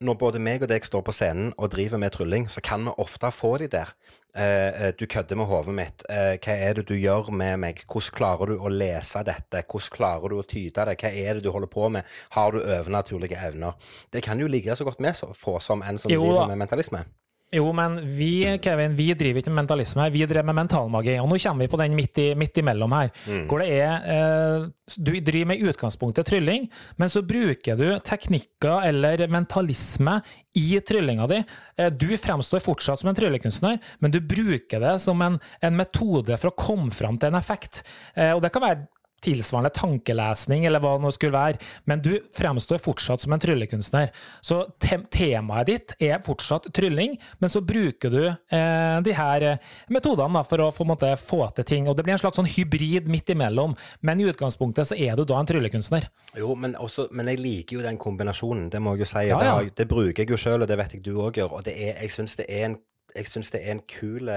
når 0.00 0.14
både 0.18 0.38
meg 0.42 0.62
og 0.62 0.70
deg 0.70 0.84
står 0.86 1.02
på 1.06 1.12
scenen 1.14 1.50
og 1.58 1.72
driver 1.72 1.98
med 1.98 2.14
trylling, 2.14 2.46
så 2.50 2.62
kan 2.64 2.84
vi 2.86 2.94
ofte 3.02 3.30
få 3.34 3.56
de 3.58 3.66
der. 3.72 3.90
Eh, 4.38 4.84
eh, 4.86 4.92
du 4.94 5.06
kødder 5.10 5.38
med 5.40 5.48
hodet 5.50 5.74
mitt. 5.74 6.04
Eh, 6.08 6.36
hva 6.38 6.54
er 6.54 6.76
det 6.78 6.84
du 6.86 6.94
gjør 6.94 7.32
med 7.34 7.56
meg? 7.58 7.82
Hvordan 7.90 8.14
klarer 8.14 8.52
du 8.52 8.58
å 8.62 8.70
lese 8.70 9.24
dette? 9.26 9.64
Hvordan 9.66 9.94
klarer 9.96 10.30
du 10.30 10.36
å 10.38 10.46
tyde 10.46 10.84
det? 10.86 10.98
Hva 11.02 11.10
er 11.10 11.38
det 11.38 11.42
du 11.46 11.50
holder 11.50 11.70
på 11.72 11.88
med? 11.90 12.06
Har 12.36 12.54
du 12.54 12.60
overnaturlige 12.62 13.40
evner? 13.48 13.74
Det 14.12 14.22
kan 14.22 14.38
jo 14.38 14.46
ligge 14.46 14.76
så 14.76 14.86
godt 14.86 15.00
med 15.00 15.16
så- 15.16 15.34
få 15.34 15.58
som 15.60 15.82
en 15.82 15.98
som 15.98 16.10
Jo 16.10 16.22
driver 16.22 16.46
med 16.46 16.58
mentalisme. 16.58 17.04
Jo, 17.48 17.70
men 17.72 17.94
vi, 18.12 18.42
Kevin, 18.60 18.92
vi 18.92 19.06
driver 19.16 19.40
ikke 19.40 19.52
med 19.52 19.62
mentalisme, 19.62 20.04
vi 20.12 20.24
driver 20.28 20.50
med 20.50 20.58
mentalmagi. 20.58 21.14
Og 21.22 21.30
nå 21.30 21.38
kommer 21.40 21.64
vi 21.64 21.70
på 21.72 21.78
den 21.80 21.94
midt, 21.96 22.20
i, 22.20 22.26
midt 22.36 22.60
imellom 22.60 22.92
her. 22.92 23.08
Hvor 23.48 23.62
det 23.64 23.70
er 23.78 24.04
eh, 24.12 24.66
Du 24.98 25.12
driver 25.14 25.48
med 25.48 25.62
utgangspunktet 25.64 26.28
trylling, 26.28 26.66
men 27.00 27.08
så 27.08 27.22
bruker 27.24 27.76
du 27.80 27.86
teknikker 28.04 28.84
eller 28.90 29.24
mentalisme 29.32 30.18
i 30.60 30.76
tryllinga 30.84 31.28
di. 31.30 31.40
Eh, 31.78 31.88
du 31.88 32.12
fremstår 32.20 32.60
fortsatt 32.64 33.00
som 33.00 33.08
en 33.08 33.16
tryllekunstner, 33.16 33.80
men 34.00 34.12
du 34.12 34.20
bruker 34.20 34.84
det 34.84 34.98
som 35.00 35.24
en, 35.24 35.40
en 35.64 35.80
metode 35.80 36.36
for 36.36 36.52
å 36.52 36.58
komme 36.58 36.92
fram 36.92 37.16
til 37.16 37.32
en 37.32 37.40
effekt. 37.40 37.80
Eh, 38.14 38.34
og 38.34 38.44
det 38.44 38.52
kan 38.52 38.64
være 38.64 38.84
tilsvarende 39.24 39.72
tankelesning, 39.74 40.66
eller 40.68 40.82
hva 40.82 40.94
det 40.96 41.04
nå 41.04 41.12
skulle 41.14 41.34
være, 41.34 41.62
men 41.90 42.02
du 42.04 42.12
fremstår 42.36 42.80
fortsatt 42.82 43.24
som 43.24 43.34
en 43.34 43.42
tryllekunstner. 43.42 44.12
Så 44.44 44.60
te 44.82 45.00
temaet 45.14 45.70
ditt 45.70 45.94
er 46.02 46.22
fortsatt 46.24 46.68
trylling, 46.74 47.16
men 47.38 47.52
så 47.52 47.62
bruker 47.64 48.12
du 48.14 48.22
eh, 48.28 48.98
de 49.04 49.16
her 49.16 49.46
eh, 49.52 49.72
metodene 49.94 50.38
da, 50.38 50.44
for 50.48 50.64
å 50.64 50.70
på 50.74 50.86
måte, 50.88 51.10
få 51.20 51.44
til 51.56 51.66
ting. 51.68 51.88
Og 51.88 51.96
det 51.98 52.06
blir 52.06 52.16
en 52.16 52.22
slags 52.22 52.38
sånn 52.38 52.50
hybrid 52.50 53.08
midt 53.10 53.32
imellom, 53.34 53.74
men 54.06 54.20
i 54.22 54.28
utgangspunktet 54.30 54.90
så 54.92 54.98
er 54.98 55.18
du 55.18 55.24
da 55.28 55.40
en 55.40 55.48
tryllekunstner. 55.48 56.08
Jo, 56.38 56.54
men, 56.58 56.76
også, 56.78 57.08
men 57.16 57.30
jeg 57.32 57.42
liker 57.42 57.78
jo 57.78 57.86
den 57.86 57.98
kombinasjonen, 58.00 58.68
det 58.72 58.82
må 58.82 58.94
jeg 58.96 59.06
jo 59.06 59.10
si. 59.14 59.24
Ja, 59.30 59.40
Det, 59.40 59.50
ja. 59.50 59.58
Det, 59.64 59.74
det 59.82 59.88
bruker 59.90 60.22
jeg 60.22 60.34
jo 60.34 60.40
sjøl, 60.40 60.62
og 60.62 60.70
det 60.70 60.78
vet 60.80 60.94
jeg 60.98 61.04
du 61.06 61.16
òg 61.16 61.40
gjør. 61.40 61.58
Og 61.58 61.66
det 61.66 61.74
er, 61.74 61.98
jeg 62.04 62.14
syns 62.14 62.38
det 62.38 62.46
er 62.48 62.68
en 62.68 62.78
jeg 63.18 63.26
synes 63.28 63.50
det 63.52 63.60
er 63.64 63.74
en 63.74 63.82
kul 63.90 64.30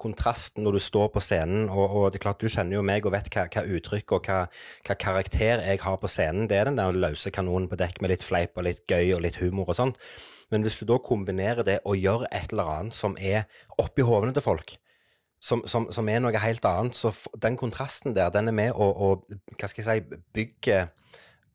kontrast 0.00 0.58
når 0.58 0.76
du 0.78 0.80
står 0.82 1.08
på 1.14 1.20
scenen. 1.22 1.68
Og, 1.70 1.84
og 2.00 2.06
det 2.12 2.18
er 2.20 2.24
klart 2.26 2.40
Du 2.42 2.48
kjenner 2.50 2.78
jo 2.78 2.82
meg 2.86 3.06
og 3.06 3.12
vet 3.14 3.28
hva, 3.34 3.46
hva 3.52 3.62
uttrykk 3.76 4.16
og 4.16 4.26
hva, 4.28 4.40
hva 4.88 4.96
karakter 4.98 5.62
jeg 5.62 5.80
har 5.84 5.96
på 6.02 6.10
scenen. 6.10 6.48
Det 6.50 6.58
er 6.58 6.70
den 6.70 6.80
der 6.80 6.96
løse 6.96 7.30
kanonen 7.34 7.68
på 7.70 7.78
dekk 7.80 8.00
med 8.02 8.14
litt 8.14 8.24
fleip 8.26 8.56
og 8.58 8.66
litt 8.68 8.82
gøy 8.90 9.14
og 9.16 9.22
litt 9.26 9.38
humor 9.42 9.68
og 9.72 9.78
sånn. 9.78 9.94
Men 10.52 10.64
hvis 10.66 10.78
du 10.82 10.86
da 10.90 10.98
kombinerer 11.00 11.64
det 11.64 11.78
og 11.88 11.96
gjør 11.96 12.26
et 12.30 12.50
eller 12.52 12.68
annet 12.74 12.96
som 12.96 13.14
er 13.16 13.46
oppi 13.80 14.04
hodene 14.04 14.34
til 14.36 14.44
folk, 14.44 14.74
som, 15.42 15.62
som, 15.66 15.88
som 15.90 16.06
er 16.12 16.20
noe 16.22 16.38
helt 16.38 16.64
annet, 16.68 16.94
så 16.94 17.10
den 17.42 17.56
kontrasten 17.58 18.12
der, 18.14 18.28
den 18.30 18.50
er 18.50 18.54
med 18.54 18.76
å, 18.76 18.90
å 18.92 19.08
hva 19.58 19.70
skal 19.70 19.82
jeg 19.82 20.04
si, 20.04 20.20
bygge, 20.36 20.82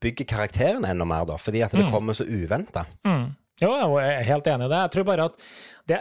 bygge 0.02 0.26
karakteren 0.28 0.84
enda 0.84 1.06
mer, 1.08 1.24
da. 1.30 1.38
Fordi 1.40 1.62
at 1.64 1.72
det 1.72 1.86
Mm. 1.86 1.92
kommer 1.94 2.12
så 2.18 2.26
uventa. 2.28 2.84
Mm. 3.06 3.30
Jo, 3.62 3.70
jeg 3.98 4.18
er 4.18 4.26
helt 4.28 4.46
enig 4.46 4.66
i 4.68 4.70
det. 4.74 4.82
Jeg 4.84 4.92
tror 4.94 5.06
bare 5.08 5.24
at 5.30 5.38
det, 5.88 5.98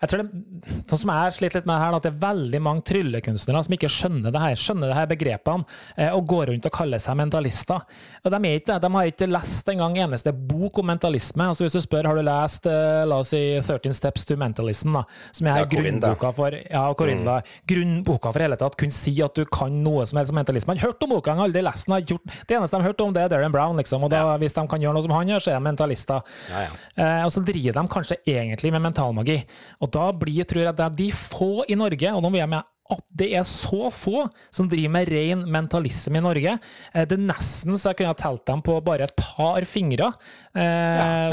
jeg 0.00 0.10
tror 0.10 0.22
det, 0.22 0.42
Sånn 0.88 1.00
som 1.00 1.10
jeg 1.12 1.34
sliter 1.38 1.58
litt 1.58 1.68
med 1.68 1.80
her, 1.80 1.96
at 1.96 2.04
det 2.04 2.10
er 2.12 2.20
veldig 2.22 2.60
mange 2.62 2.84
tryllekunstnere 2.86 3.62
som 3.66 3.74
ikke 3.76 3.90
skjønner 3.90 4.34
det 4.34 4.42
her, 4.42 4.58
skjønner 4.60 4.90
det 4.90 4.96
her 4.98 5.08
begrepene, 5.10 5.66
eh, 5.96 6.10
og 6.14 6.26
går 6.30 6.50
rundt 6.52 6.68
og 6.68 6.74
kaller 6.74 7.02
seg 7.02 7.16
mentalister. 7.18 7.84
Og 8.22 8.32
De 8.34 8.38
er 8.38 8.58
ikke 8.58 8.70
det. 8.72 8.78
De 8.84 8.90
har 8.94 9.10
ikke 9.10 9.28
lest 9.30 9.70
engang 9.72 9.98
eneste 10.04 10.32
bok 10.34 10.80
om 10.82 10.88
mentalisme. 10.92 11.48
Altså 11.50 11.66
Hvis 11.66 11.76
du 11.78 11.82
spør 11.84 12.10
har 12.10 12.18
du 12.18 12.24
lest 12.26 12.68
eh, 12.70 13.02
la 13.08 13.20
oss 13.22 13.32
si 13.34 13.42
13 13.60 13.96
Steps 13.96 14.28
to 14.28 14.36
Mentalism, 14.40 14.94
da, 14.98 15.04
som 15.32 15.48
er 15.50 15.62
Ja, 15.62 15.68
grunnboka 15.70 16.32
for 16.36 16.58
ja, 16.58 16.84
Corinda, 16.98 17.38
grunnboka 17.70 18.32
for 18.34 18.44
hele 18.44 18.58
tatt, 18.60 18.78
kunne 18.80 18.94
si 18.94 19.14
at 19.24 19.34
du 19.36 19.44
kan 19.48 19.74
noe 19.84 20.06
som 20.08 20.20
helst 20.20 20.34
om 20.34 20.38
mentalisme. 20.40 20.76
Han 20.76 20.84
hørte 20.84 21.08
om 21.08 21.14
boka, 21.16 21.34
han 21.34 21.42
har 21.42 21.50
aldri 21.50 21.64
lest 21.64 21.88
den. 21.88 21.96
har 21.96 22.06
gjort, 22.14 22.36
det 22.48 22.58
eneste 22.58 22.76
de 22.76 22.82
har 22.82 22.92
hørt 22.92 23.04
om, 23.04 23.14
det 23.14 23.24
er 23.24 23.32
Darren 23.32 23.54
Brown, 23.54 23.78
liksom. 23.80 24.04
Og 24.06 24.12
da, 24.12 24.22
hvis 24.42 24.56
de 24.56 24.66
kan 24.70 24.82
gjøre 24.82 24.96
noe 24.96 25.06
som 25.06 25.16
han 25.16 25.34
gjør, 25.34 25.44
så 25.44 25.54
er 25.54 25.58
de 25.60 25.68
mentalister. 25.68 26.36
Ja, 26.50 26.66
ja. 26.66 26.72
Eh, 26.94 27.24
og 27.24 27.32
så 27.34 27.42
driver 27.44 27.78
de 27.80 27.86
kanskje 27.94 28.20
egentlig 28.28 28.72
med 28.74 28.83
mentalmagi. 28.84 29.40
Og 29.80 29.90
da 29.96 30.10
blir, 30.12 30.44
tror 30.48 30.64
jeg, 30.66 30.76
det 30.78 30.86
er 30.86 30.94
de 31.00 31.10
få 31.16 31.64
i 31.68 31.76
Norge, 31.80 32.12
og 32.14 32.22
nå 32.24 32.30
vil 32.34 32.44
jeg 32.44 32.52
med 32.54 32.70
det 33.16 33.30
er 33.32 33.46
så 33.48 33.88
få 33.88 34.26
som 34.52 34.66
driver 34.68 34.90
med 34.92 35.08
ren 35.08 35.44
mentalisme 35.48 36.18
i 36.20 36.22
Norge. 36.22 36.52
Eh, 36.92 37.06
Det 37.08 37.16
er 37.16 37.22
nesten 37.30 37.78
så 37.80 37.90
jeg 37.90 37.96
kunne 38.02 38.12
ha 38.12 38.18
telt 38.20 38.44
dem 38.44 38.60
på 38.60 38.74
bare 38.84 39.06
et 39.08 39.14
par 39.16 39.64
fingre. 39.64 40.10
Eh, 40.52 40.60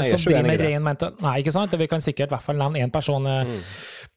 som 0.16 0.16
driver 0.32 0.48
med 0.48 0.62
ren 0.64 0.82
mental... 0.86 1.12
Nei, 1.20 1.34
ikke 1.42 1.52
sant? 1.52 1.76
Vi 1.76 1.86
kan 1.92 2.00
sikkert 2.00 2.32
i 2.32 2.34
hvert 2.34 2.46
fall 2.46 2.56
nevne 2.56 2.80
én 2.80 2.90
person. 2.94 3.26
eh, 3.28 3.52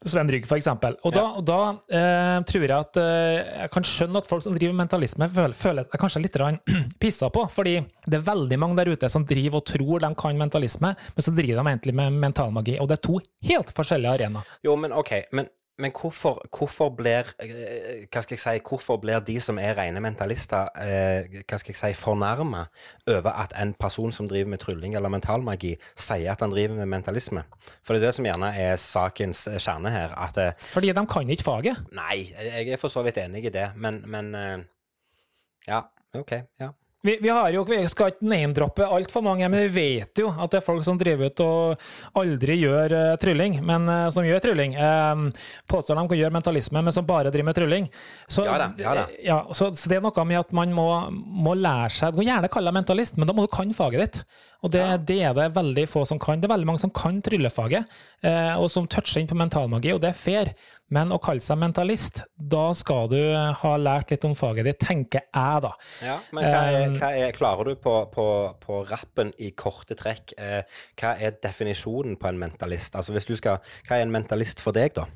Mm. 0.03 0.09
Sven 0.11 0.31
Rygg, 0.31 0.45
eksempel. 0.57 0.97
Og 1.07 1.13
da, 1.15 1.23
og 1.39 1.45
da 1.47 1.59
eh, 1.89 2.37
tror 2.45 2.65
jeg 2.65 2.75
at 2.75 2.99
eh, 3.01 3.61
jeg 3.63 3.71
kan 3.73 3.87
skjønne 3.87 4.21
at 4.21 4.29
folk 4.29 4.43
som 4.45 4.53
driver 4.53 4.75
mentalisme, 4.77 5.29
føler, 5.31 5.55
føler 5.57 5.87
jeg 5.87 6.01
kanskje 6.01 6.21
litt 6.25 6.39
pissa 7.01 7.29
på. 7.33 7.45
Fordi 7.51 7.77
det 8.05 8.19
er 8.19 8.27
veldig 8.27 8.59
mange 8.61 8.77
der 8.81 8.91
ute 8.93 9.09
som 9.09 9.25
driver 9.25 9.61
og 9.61 9.69
tror 9.71 10.03
de 10.03 10.11
kan 10.19 10.37
mentalisme, 10.37 10.93
men 10.93 11.27
så 11.27 11.33
driver 11.33 11.61
de 11.61 11.73
egentlig 11.73 11.95
med 11.95 12.19
mentalmagi. 12.21 12.77
Og 12.79 12.89
det 12.91 12.99
er 12.99 13.05
to 13.07 13.19
helt 13.49 13.71
forskjellige 13.75 14.17
arenaer. 14.19 14.57
Jo, 14.65 14.75
men 14.79 14.93
OK. 14.93 15.15
Men 15.31 15.49
Men 15.77 15.91
hvorfor, 15.91 16.39
hvorfor 16.55 16.89
blir 16.95 17.27
eh, 17.43 18.05
hva 18.07 18.21
skal 18.23 18.37
jeg 18.37 18.39
si, 18.39 18.53
hvorfor 18.63 18.95
blir 19.01 19.19
de 19.27 19.33
som 19.43 19.57
er 19.59 19.73
rene 19.75 19.99
mentalister, 19.99 20.69
eh, 20.79 21.41
hva 21.41 21.59
skal 21.59 21.73
jeg 21.73 21.79
si, 21.81 21.89
fornærma 21.99 22.61
over 23.11 23.35
at 23.43 23.55
en 23.59 23.73
person 23.75 24.13
som 24.15 24.29
driver 24.31 24.53
med 24.53 24.63
trylling 24.63 24.95
eller 24.95 25.11
mentalmagi, 25.11 25.73
sier 25.99 26.31
at 26.31 26.45
han 26.45 26.55
driver 26.55 26.79
med 26.79 26.87
mentalisme? 26.93 27.43
For 27.83 27.91
det 27.93 28.01
er 28.01 28.07
det 28.07 28.15
som 28.15 28.29
gjerne 28.29 28.53
er 28.55 28.79
sakens 28.79 29.43
eh, 29.51 29.59
kjerne 29.59 29.91
her. 29.91 30.15
at 30.15 30.39
eh, 30.39 30.55
Fordi 30.71 30.93
de 30.95 31.05
kan 31.11 31.35
ikke 31.35 31.49
faget. 31.49 31.83
Nei, 31.91 32.31
jeg 32.31 32.71
er 32.71 32.79
for 32.79 32.93
så 32.93 33.03
vidt 33.03 33.19
enig 33.25 33.43
i 33.49 33.53
det, 33.57 33.67
men, 33.75 33.99
men 34.07 34.31
eh, 34.35 34.57
Ja, 35.67 35.83
OK. 36.15 36.37
Ja. 36.61 36.71
Vi, 37.05 37.17
vi, 37.21 37.29
har 37.29 37.49
jo, 37.53 37.61
vi 37.69 37.77
skal 37.91 38.09
ikke 38.09 38.25
name-droppe 38.25 38.85
altfor 38.89 39.21
mange, 39.21 39.45
men 39.45 39.67
vi 39.67 39.69
vet 40.01 40.21
jo 40.23 40.31
at 40.31 40.49
det 40.49 40.57
er 40.57 40.65
folk 40.65 40.81
som 40.87 40.97
driver 40.97 41.29
ut 41.29 41.43
og 41.45 41.83
aldri 42.17 42.55
gjør 42.63 42.95
uh, 42.97 43.11
trylling, 43.21 43.59
men 43.61 43.85
uh, 43.85 44.07
som 44.13 44.25
gjør 44.25 44.41
trylling. 44.41 44.73
Um, 44.73 45.27
påstår 45.69 45.99
de 45.99 46.05
kan 46.09 46.19
gjøre 46.23 46.33
mentalisme, 46.33 46.81
men 46.81 46.95
som 46.95 47.05
bare 47.05 47.29
driver 47.29 47.51
med 47.51 47.59
trylling. 47.59 47.91
Så, 48.25 48.47
ja 48.47 48.57
da, 48.57 48.71
ja 48.81 48.95
da. 48.97 49.05
Ja, 49.21 49.37
så, 49.51 49.69
så, 49.77 49.91
det 49.91 49.99
er 49.99 50.05
noe 50.07 50.25
med 50.25 50.41
at 50.41 50.57
man 50.57 50.73
må, 50.73 50.87
må 51.13 51.53
lære 51.59 51.93
seg 51.93 52.15
Du 52.15 52.23
kan 52.23 52.31
gjerne 52.31 52.49
kalle 52.55 52.73
deg 52.73 52.79
mentalist, 52.79 53.21
men 53.21 53.29
da 53.29 53.37
må 53.37 53.45
du 53.45 53.53
kan 53.53 53.77
faget 53.77 54.01
ditt. 54.01 54.21
Og 54.65 54.73
det, 54.73 54.81
ja. 54.81 54.97
det, 54.97 55.19
er 55.29 55.37
det 55.37 55.51
veldig 55.53 55.85
få 55.91 56.07
som 56.09 56.17
kan. 56.21 56.41
Det 56.41 56.49
er 56.49 56.55
veldig 56.55 56.71
mange 56.71 56.81
som 56.81 56.93
kan 56.95 57.21
tryllefaget, 57.21 57.85
uh, 58.25 58.55
og 58.57 58.65
som 58.73 58.89
toucher 58.89 59.21
inn 59.21 59.29
på 59.29 59.37
mentalmagi, 59.37 59.93
og 59.93 60.01
det 60.01 60.09
er 60.09 60.17
fair. 60.17 60.55
Men 60.93 61.09
å 61.09 61.17
kalle 61.17 61.41
seg 61.41 61.57
mentalist, 61.57 62.21
da 62.37 62.67
skal 62.77 63.07
du 63.09 63.17
ha 63.33 63.71
lært 63.81 64.11
litt 64.13 64.25
om 64.27 64.35
faget 64.37 64.67
ditt, 64.67 64.79
tenker 64.85 65.23
jeg, 65.23 65.61
da. 65.65 65.71
Ja, 66.05 66.17
Men 66.35 66.45
hva 66.45 66.59
er, 66.69 66.93
hva 66.99 67.09
er, 67.17 67.31
klarer 67.33 67.71
du 67.71 67.79
på, 67.81 67.93
på, 68.13 68.25
på, 68.61 68.81
rappen 68.85 69.31
i 69.41 69.49
korte 69.57 69.97
trekk, 69.97 70.35
eh, 70.37 70.61
hva 71.01 71.15
er 71.17 71.39
definisjonen 71.41 72.19
på 72.21 72.29
en 72.29 72.37
mentalist? 72.37 72.93
Altså 72.99 73.15
hvis 73.15 73.25
du 73.25 73.33
skal, 73.39 73.63
Hva 73.87 73.97
er 73.97 74.05
en 74.05 74.13
mentalist 74.13 74.61
for 74.61 74.75
deg, 74.77 74.93
da? 74.93 75.07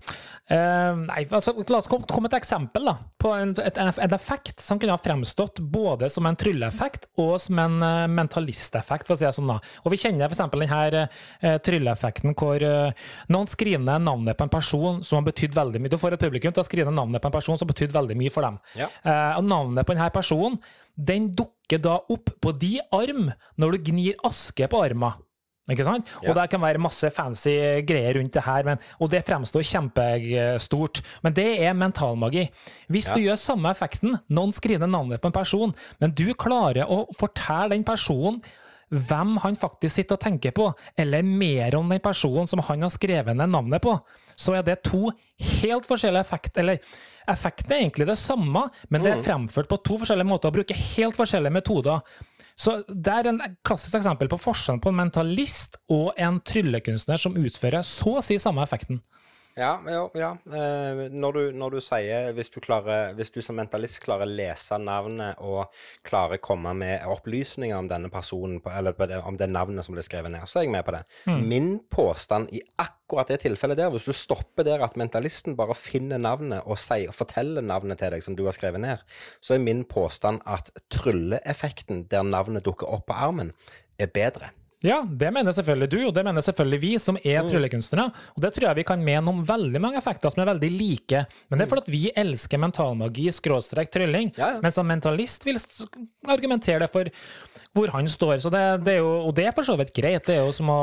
Eh, 0.50 1.04
nei, 1.04 1.28
altså, 1.30 1.54
La 1.70 1.84
oss 1.84 1.90
komme, 1.92 2.10
komme 2.10 2.32
et 2.32 2.40
eksempel 2.40 2.90
da, 2.90 2.96
på 3.22 3.36
en, 3.38 3.54
et, 3.62 3.78
en 3.78 4.16
effekt 4.18 4.64
som 4.66 4.82
kunne 4.82 4.96
ha 4.96 5.02
fremstått 5.02 5.62
både 5.62 6.10
som 6.10 6.26
en 6.26 6.38
trylleeffekt 6.40 7.06
og 7.22 7.36
som 7.44 7.62
en 7.62 7.78
uh, 7.84 8.08
mentalisteffekt. 8.10 9.06
for 9.06 9.14
å 9.14 9.20
si 9.20 9.28
det 9.28 9.36
sånn 9.38 9.52
da. 9.52 9.60
Og 9.84 9.94
Vi 9.94 10.02
kjenner 10.02 10.26
f.eks. 10.26 10.42
denne 10.56 11.06
uh, 11.06 11.58
trylleeffekten 11.66 12.34
hvor 12.40 12.64
uh, 12.66 13.06
noen 13.30 13.50
skriver 13.50 13.86
ned 13.86 14.08
navnet 14.08 14.40
på 14.40 14.48
en 14.48 14.54
person 14.54 15.04
som 15.06 15.20
har 15.20 15.30
betydd 15.30 15.59
veldig 15.60 15.84
mye. 15.84 15.94
Du 15.94 16.00
får 16.02 16.16
et 16.16 16.26
publikum 16.26 16.56
til 16.56 16.64
å 16.64 16.68
skrive 16.68 16.94
navnet 16.94 17.22
på 17.22 17.30
en 17.30 17.38
person 17.38 17.60
som 17.60 17.70
betydde 17.70 17.96
veldig 17.96 18.18
mye 18.20 18.34
for 18.34 18.48
dem. 18.48 18.60
Ja. 18.80 18.90
Eh, 19.04 19.40
og 19.40 19.48
navnet 19.48 19.88
på 19.88 19.96
denne 19.96 20.12
personen 20.16 20.60
den 21.00 21.32
dukker 21.38 21.80
da 21.80 22.00
opp 22.12 22.34
på 22.42 22.54
de 22.60 22.78
arm 22.96 23.30
når 23.60 23.76
du 23.76 23.92
gnir 23.92 24.22
aske 24.28 24.68
på 24.68 24.84
armen. 24.84 25.26
Ikke 25.70 25.86
sant? 25.86 26.08
Ja. 26.24 26.32
Og 26.32 26.38
det 26.38 26.48
kan 26.50 26.64
være 26.64 26.82
masse 26.82 27.12
fancy 27.14 27.52
greier 27.86 28.18
rundt 28.18 28.34
det 28.34 28.42
her, 28.46 28.66
men, 28.66 28.80
og 28.98 29.12
det 29.14 29.22
fremstår 29.28 29.66
kjempestort. 29.70 31.04
Men 31.26 31.36
det 31.38 31.50
er 31.62 31.78
mentalmagi. 31.78 32.48
Hvis 32.90 33.12
ja. 33.12 33.18
du 33.18 33.28
gjør 33.28 33.38
samme 33.38 33.74
effekten, 33.76 34.18
noen 34.34 34.56
skriver 34.56 34.90
navnet 34.90 35.22
på 35.22 35.30
en 35.30 35.36
person, 35.36 35.76
men 36.02 36.16
du 36.18 36.26
klarer 36.34 36.90
å 36.90 37.04
fortelle 37.18 37.76
den 37.76 37.86
personen 37.88 38.42
hvem 38.90 39.36
han 39.44 39.58
faktisk 39.60 40.00
sitter 40.00 40.18
og 40.18 40.24
tenker 40.24 40.54
på, 40.58 40.72
eller 40.98 41.22
mer 41.26 41.78
om 41.78 41.92
den 41.94 42.02
personen 42.02 42.50
som 42.50 42.64
han 42.66 42.88
har 42.88 42.94
skrevet 42.94 43.38
ned 43.38 43.54
navnet 43.54 43.84
på, 43.86 43.94
så 44.40 44.56
er 44.56 44.66
det 44.66 44.80
to 44.88 45.10
helt 45.62 45.88
forskjellige 45.90 46.24
effekter. 46.26 46.64
Eller 46.64 46.80
effekten 47.30 47.76
er 47.76 47.84
egentlig 47.84 48.08
det 48.10 48.18
samme, 48.22 48.68
men 48.90 49.04
det 49.04 49.12
er 49.12 49.22
mm. 49.22 49.26
fremført 49.28 49.70
på 49.72 49.80
to 49.86 50.00
forskjellige 50.02 50.30
måter 50.30 50.52
og 50.52 50.60
bruker 50.60 50.84
helt 50.96 51.18
forskjellige 51.20 51.58
metoder. 51.60 52.04
Så 52.60 52.82
Det 52.88 53.14
er 53.14 53.30
en 53.30 53.42
klassisk 53.64 53.96
eksempel 54.02 54.28
på 54.32 54.40
forskjellen 54.40 54.82
på 54.84 54.92
en 54.92 55.00
mentalist 55.00 55.78
og 55.92 56.12
en 56.20 56.42
tryllekunstner 56.44 57.22
som 57.22 57.38
utfører 57.40 57.86
så 57.88 58.18
å 58.20 58.26
si 58.26 58.40
samme 58.42 58.64
effekten. 58.66 59.00
Ja, 59.60 59.82
ja, 59.86 60.04
ja. 60.16 60.30
Eh, 60.56 61.00
når, 61.12 61.36
du, 61.36 61.42
når, 61.60 61.76
du, 61.76 61.80
sier 61.84 62.30
hvis 62.36 62.52
du, 62.54 62.62
klarer, 62.64 63.12
hvis 63.18 63.32
du 63.36 63.42
som 63.44 63.58
mentalist 63.60 64.00
klarer 64.04 64.24
å 64.24 64.32
lese 64.32 64.78
navnet 64.80 65.42
og 65.44 65.74
klarer 66.08 66.40
å 66.40 66.44
komme 66.44 66.72
med 66.80 67.04
opplysninger 67.12 67.76
om 67.76 67.90
denne 67.92 68.12
personen, 68.14 68.62
eller 68.72 68.96
om 69.28 69.40
det 69.40 69.50
navnet 69.52 69.84
som 69.84 69.98
ble 69.98 70.06
skrevet 70.06 70.32
ned, 70.32 70.48
så 70.48 70.62
er 70.62 70.68
jeg 70.68 70.74
med 70.78 70.86
på 70.88 70.96
det. 70.96 71.02
Mm. 71.28 71.42
Min 71.52 71.70
påstand 71.92 72.54
i 72.56 72.62
akkurat 72.80 73.34
det 73.34 73.42
tilfellet 73.44 73.82
der, 73.82 73.92
hvis 73.92 74.08
du 74.08 74.16
stopper 74.16 74.68
der 74.68 74.86
at 74.86 74.96
mentalisten 75.00 75.58
bare 75.60 75.76
finner 75.76 76.22
navnet 76.22 76.64
og, 76.64 76.80
sier, 76.80 77.12
og 77.12 77.20
forteller 77.20 77.66
navnet 77.66 78.00
til 78.00 78.16
deg 78.16 78.24
som 78.24 78.40
du 78.40 78.46
har 78.48 78.56
skrevet 78.56 78.80
ned, 78.86 79.04
så 79.44 79.58
er 79.58 79.66
min 79.66 79.84
påstand 79.90 80.40
at 80.48 80.72
trylleeffekten 80.94 82.06
der 82.12 82.24
navnet 82.24 82.64
dukker 82.68 82.88
opp 82.88 83.10
på 83.12 83.20
armen, 83.28 83.52
er 84.00 84.08
bedre. 84.08 84.54
Ja, 84.86 85.02
det 85.04 85.28
mener 85.36 85.52
selvfølgelig 85.52 85.90
du, 85.92 85.98
og 86.08 86.14
det 86.16 86.24
mener 86.24 86.44
selvfølgelig 86.46 86.80
vi, 86.80 86.92
som 87.04 87.18
er 87.20 87.42
mm. 87.44 87.50
tryllekunstnere. 87.52 88.06
Og 88.36 88.44
det 88.46 88.54
tror 88.56 88.70
jeg 88.70 88.80
vi 88.80 88.86
kan 88.88 89.02
mene 89.04 89.34
om 89.34 89.42
veldig 89.48 89.82
mange 89.84 90.00
effekter 90.00 90.32
som 90.32 90.44
er 90.44 90.54
veldig 90.54 90.70
like. 90.72 91.24
Men 91.50 91.60
det 91.60 91.66
er 91.66 91.68
mm. 91.68 91.74
fordi 91.74 91.96
vi 91.96 92.04
elsker 92.24 92.62
mentalmagi, 92.64 93.28
skråstrek 93.36 93.92
trylling, 93.92 94.32
ja, 94.40 94.54
ja. 94.56 94.62
mens 94.64 94.80
en 94.80 94.88
mentalist 94.88 95.48
vil 95.48 95.60
argumentere 96.32 96.86
det 96.86 96.92
for 96.94 97.12
hvor 97.76 97.92
han 97.94 98.08
står. 98.10 98.40
Så 98.44 98.52
det, 98.54 98.64
det 98.86 98.96
er 98.96 99.04
jo, 99.04 99.12
og 99.28 99.36
det 99.36 99.50
er 99.50 99.58
for 99.58 99.68
så 99.68 99.76
vidt 99.80 99.92
greit. 99.96 100.24
Det 100.26 100.38
er 100.38 100.48
jo 100.48 100.56
som 100.56 100.72
å 100.72 100.80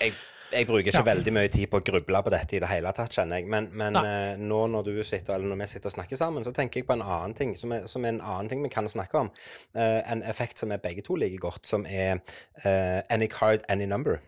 jeg 0.00 0.14
jeg 0.52 0.66
bruker 0.68 0.90
ikke 0.90 1.00
ja. 1.00 1.06
veldig 1.06 1.32
mye 1.34 1.50
tid 1.52 1.70
på 1.72 1.80
å 1.80 1.84
gruble 1.86 2.20
på 2.24 2.32
dette 2.34 2.56
i 2.56 2.60
det 2.62 2.68
hele 2.70 2.92
tatt, 2.96 3.14
kjenner 3.16 3.40
jeg. 3.40 3.48
Men, 3.52 3.68
men 3.78 3.96
eh, 4.00 4.40
nå 4.40 4.60
når 4.72 4.88
du 4.88 4.92
sitter, 5.04 5.34
eller 5.36 5.52
når 5.52 5.62
vi 5.62 5.68
sitter 5.72 5.90
og 5.90 5.96
snakker 5.96 6.20
sammen, 6.20 6.44
så 6.46 6.52
tenker 6.56 6.80
jeg 6.80 6.88
på 6.88 6.96
en 6.96 7.04
annen 7.04 7.34
ting, 7.38 7.54
som 7.58 7.74
er, 7.76 7.86
som 7.90 8.04
er 8.04 8.14
en 8.14 8.20
annen 8.20 8.50
ting 8.52 8.62
vi 8.64 8.72
kan 8.72 8.88
snakke 8.90 9.24
om. 9.24 9.32
Eh, 9.74 9.98
en 10.12 10.24
effekt 10.28 10.62
som 10.62 10.74
er 10.74 10.82
begge 10.82 11.04
to 11.06 11.16
liker 11.20 11.42
godt, 11.42 11.66
som 11.68 11.86
er 11.88 12.20
eh, 12.64 13.00
any 13.12 13.28
card, 13.32 13.64
any 13.72 13.88
number. 13.88 14.20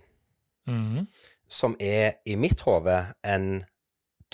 Mm. 0.71 1.07
Som 1.51 1.77
er 1.81 2.19
i 2.25 2.37
mitt 2.41 2.65
hode 2.67 2.99
en 3.25 3.49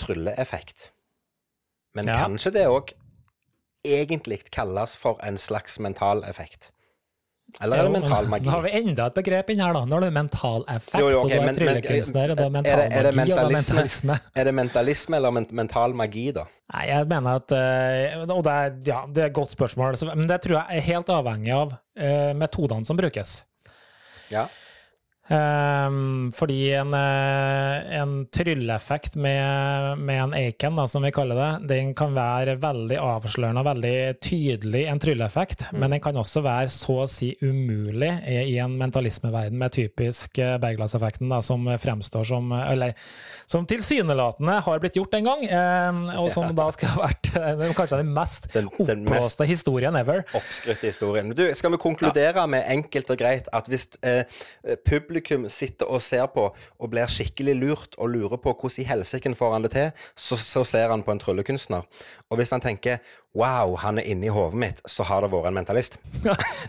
trylleeffekt. 0.01 0.91
Men 1.95 2.07
ja. 2.07 2.21
kanskje 2.23 2.55
det 2.55 2.67
òg 2.71 2.93
egentlig 3.85 4.43
kalles 4.53 4.93
for 4.97 5.19
en 5.25 5.37
slags 5.41 5.79
mental 5.79 6.23
effekt. 6.27 6.71
Eller 7.59 7.81
er 7.81 7.89
det 7.89 7.93
mental 7.97 8.29
magi? 8.33 8.47
Nå 8.47 8.53
har 8.53 8.63
vi 8.65 8.71
enda 8.79 9.07
et 9.11 9.17
begrep 9.17 9.51
inn 9.53 9.63
her, 9.63 9.75
da. 9.75 9.83
Nå 9.89 9.97
er 9.99 10.05
det 10.07 10.11
mental 10.15 10.65
effekt, 10.71 11.01
jo, 11.03 11.11
jo, 11.11 11.19
okay, 11.25 11.37
og 11.37 11.43
du 11.43 11.51
er 11.51 11.59
tryllekunstner, 11.59 12.33
og 12.33 12.39
da 12.39 12.47
er 12.47 12.55
mental 12.55 12.83
er 12.85 13.07
det, 13.09 13.13
magi, 13.19 13.33
og 13.33 13.41
da 13.41 13.43
er 13.43 13.55
mentalisme. 13.57 14.17
Er 14.35 14.49
det 14.49 14.55
mentalisme 14.61 15.19
eller 15.19 15.37
mental 15.61 15.95
magi, 15.97 16.25
da? 16.37 16.47
Nei, 16.71 16.85
jeg 16.87 17.07
mener 17.11 17.41
at 17.41 17.51
uh, 17.51 18.21
Og 18.37 18.43
det 18.47 18.51
er, 18.55 18.75
ja, 18.87 18.99
det 19.11 19.25
er 19.25 19.29
et 19.31 19.35
godt 19.35 19.51
spørsmål, 19.57 19.97
men 20.15 20.29
det 20.31 20.39
tror 20.45 20.61
jeg 20.61 20.79
er 20.79 20.85
helt 20.87 21.11
avhengig 21.11 21.55
av 21.57 21.75
uh, 21.75 22.31
metodene 22.39 22.87
som 22.87 22.99
brukes. 22.99 23.41
Ja. 24.31 24.47
Um, 25.31 26.31
fordi 26.35 26.73
en, 26.75 26.93
eh, 26.93 27.99
en 28.01 28.25
trylleeffekt 28.27 29.15
med, 29.15 29.97
med, 29.97 30.23
en 30.23 30.33
Aiken, 30.35 30.75
da, 30.75 30.87
som 30.91 31.05
vi 31.05 31.11
kaller 31.15 31.37
det, 31.39 31.67
den 31.69 31.93
kan 31.95 32.11
være 32.17 32.57
veldig 32.59 32.97
avslørende 32.99 33.63
og 33.63 33.69
veldig 33.69 33.93
tydelig 34.19 34.81
en 34.91 34.99
trylleeffekt, 34.99 35.63
mm. 35.69 35.79
men 35.79 35.95
den 35.95 36.01
kan 36.03 36.19
også 36.19 36.43
være 36.43 36.67
så 36.73 36.97
å 37.05 37.07
si 37.07 37.29
umulig 37.39 38.09
i, 38.27 38.57
en 38.59 38.75
mentalismeverden 38.81 39.55
med 39.55 39.71
typisk 39.77 40.41
uh, 40.43 40.57
Berglass-effekten, 40.59 41.31
som 41.41 41.69
fremstår 41.79 42.27
som 42.27 42.51
Eller 42.51 42.97
som 43.47 43.63
tilsynelatende 43.67 44.57
har 44.65 44.83
blitt 44.83 44.99
gjort 44.99 45.15
en 45.15 45.29
gang, 45.29 45.47
um, 45.47 46.03
og 46.25 46.29
som 46.33 46.49
ja. 46.49 46.57
da 46.59 46.67
skal 46.75 46.91
ha 46.97 47.07
vært 47.07 47.31
kanskje 47.77 48.01
den 48.01 48.11
mest 48.15 48.51
den, 48.51 48.67
den 48.83 49.07
oppblåste 49.07 49.47
historien 49.47 49.95
ever. 49.95 50.25
Oppskrytte 50.35 50.91
historien. 50.91 51.31
Du, 51.37 51.45
skal 51.55 51.71
vi 51.71 51.81
konkludere 51.87 52.43
ja. 52.43 52.47
med 52.51 52.67
enkelt 52.67 53.15
og 53.15 53.21
greit 53.21 53.47
at 53.55 53.71
hvis 53.71 53.87
eh, 54.03 54.23
publikum 54.87 55.20
publikum 55.21 55.49
sitter 55.49 55.89
og 55.89 56.01
ser 56.01 56.27
på 56.33 56.49
og 56.79 56.89
blir 56.91 57.09
skikkelig 57.09 57.55
lurt 57.55 57.95
og 57.97 58.09
lurer 58.09 58.37
på 58.41 58.53
hvordan 58.53 58.81
i 58.81 58.87
helsike 58.87 59.35
får 59.35 59.53
han 59.53 59.63
det 59.63 59.71
til, 59.71 59.91
så, 60.15 60.35
så, 60.35 60.63
ser 60.63 60.89
han 60.89 61.03
på 61.03 61.11
en 61.11 61.19
tryllekunstner. 61.19 61.83
Og 62.29 62.37
hvis 62.37 62.51
han 62.51 62.61
tenker 62.61 62.99
wow, 63.35 63.77
han 63.79 63.97
er 63.99 64.07
inni 64.11 64.27
hodet 64.27 64.59
mitt, 64.59 64.81
så 64.85 65.03
har 65.07 65.21
det 65.23 65.31
vært 65.31 65.47
en 65.47 65.55
mentalist. 65.55 65.97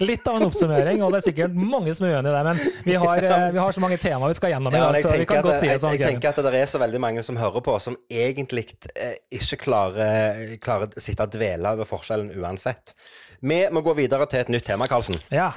litt 0.09 0.27
av 0.29 0.39
en 0.39 0.47
oppsummering, 0.47 1.03
og 1.03 1.11
det 1.13 1.23
er 1.23 1.27
sikkert 1.31 1.57
mange 1.57 1.95
som 1.95 2.07
er 2.07 2.17
uenig 2.17 2.31
i 2.31 2.35
det, 2.37 2.43
men 2.47 2.85
vi 2.87 2.95
har, 3.03 3.25
eh, 3.25 3.49
vi 3.55 3.59
har, 3.59 3.73
så 3.75 3.83
mange 3.83 3.99
temaer 4.03 4.31
vi 4.31 4.39
skal 4.39 4.55
gjennom 4.55 4.75
i 4.75 4.79
dag, 4.79 5.01
så 5.03 5.17
vi 5.17 5.27
kan 5.27 5.43
godt 5.43 5.59
si 5.59 5.73
det 5.73 5.81
sånn. 5.83 5.97
Jeg, 5.97 6.05
jeg 6.05 6.17
tenker 6.17 6.31
at 6.31 6.47
det 6.47 6.63
er 6.63 6.71
så 6.71 6.83
veldig 6.83 7.03
mange 7.03 7.27
som 7.27 7.41
hører 7.41 7.67
på, 7.67 7.77
som 7.83 7.99
egentlig 8.07 8.69
eh, 8.95 9.19
ikke 9.41 9.59
klarer, 9.65 10.57
klarer 10.63 10.95
å 10.95 11.03
sitte 11.03 11.27
og 11.27 11.35
dvele 11.35 11.75
over 11.75 11.89
forskjellen 11.89 12.31
uansett. 12.39 12.95
Vi 13.43 13.65
må 13.75 13.83
gå 13.83 13.97
videre 13.99 14.31
til 14.31 14.45
et 14.45 14.55
nytt 14.55 14.69
tema, 14.71 14.87
Karlsen. 14.87 15.19
Ja. 15.35 15.51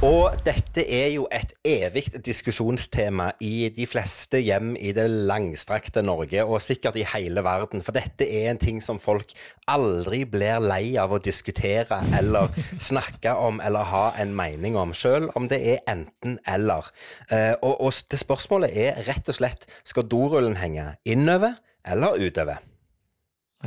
Og 0.00 0.32
dette 0.46 0.80
er 0.80 1.10
jo 1.12 1.26
et 1.28 1.50
evig 1.68 2.06
diskusjonstema 2.24 3.26
i 3.44 3.68
de 3.76 3.84
fleste 3.84 4.38
hjem 4.40 4.70
i 4.80 4.94
det 4.96 5.04
langstrakte 5.28 6.00
Norge, 6.00 6.40
og 6.40 6.62
sikkert 6.64 6.96
i 6.96 7.04
hele 7.04 7.42
verden. 7.44 7.82
For 7.84 7.92
dette 7.92 8.24
er 8.24 8.48
en 8.48 8.60
ting 8.62 8.78
som 8.80 8.96
folk 8.96 9.34
aldri 9.68 10.22
blir 10.24 10.64
lei 10.64 10.94
av 10.96 11.12
å 11.12 11.20
diskutere 11.20 11.98
eller 12.16 12.48
snakke 12.90 13.34
om 13.36 13.60
eller 13.60 13.90
ha 13.90 14.06
en 14.22 14.32
mening 14.38 14.78
om, 14.80 14.94
sjøl 14.96 15.28
om 15.36 15.50
det 15.52 15.60
er 15.74 15.84
enten-eller. 15.92 16.88
Uh, 17.28 17.52
og, 17.60 17.74
og 17.84 18.00
det 18.08 18.22
spørsmålet 18.24 18.72
er 18.72 19.02
rett 19.10 19.28
og 19.28 19.36
slett 19.36 19.68
skal 19.84 20.08
dorullen 20.08 20.56
henge 20.62 20.94
innover 21.04 21.60
eller 21.84 22.16
utover? 22.16 22.64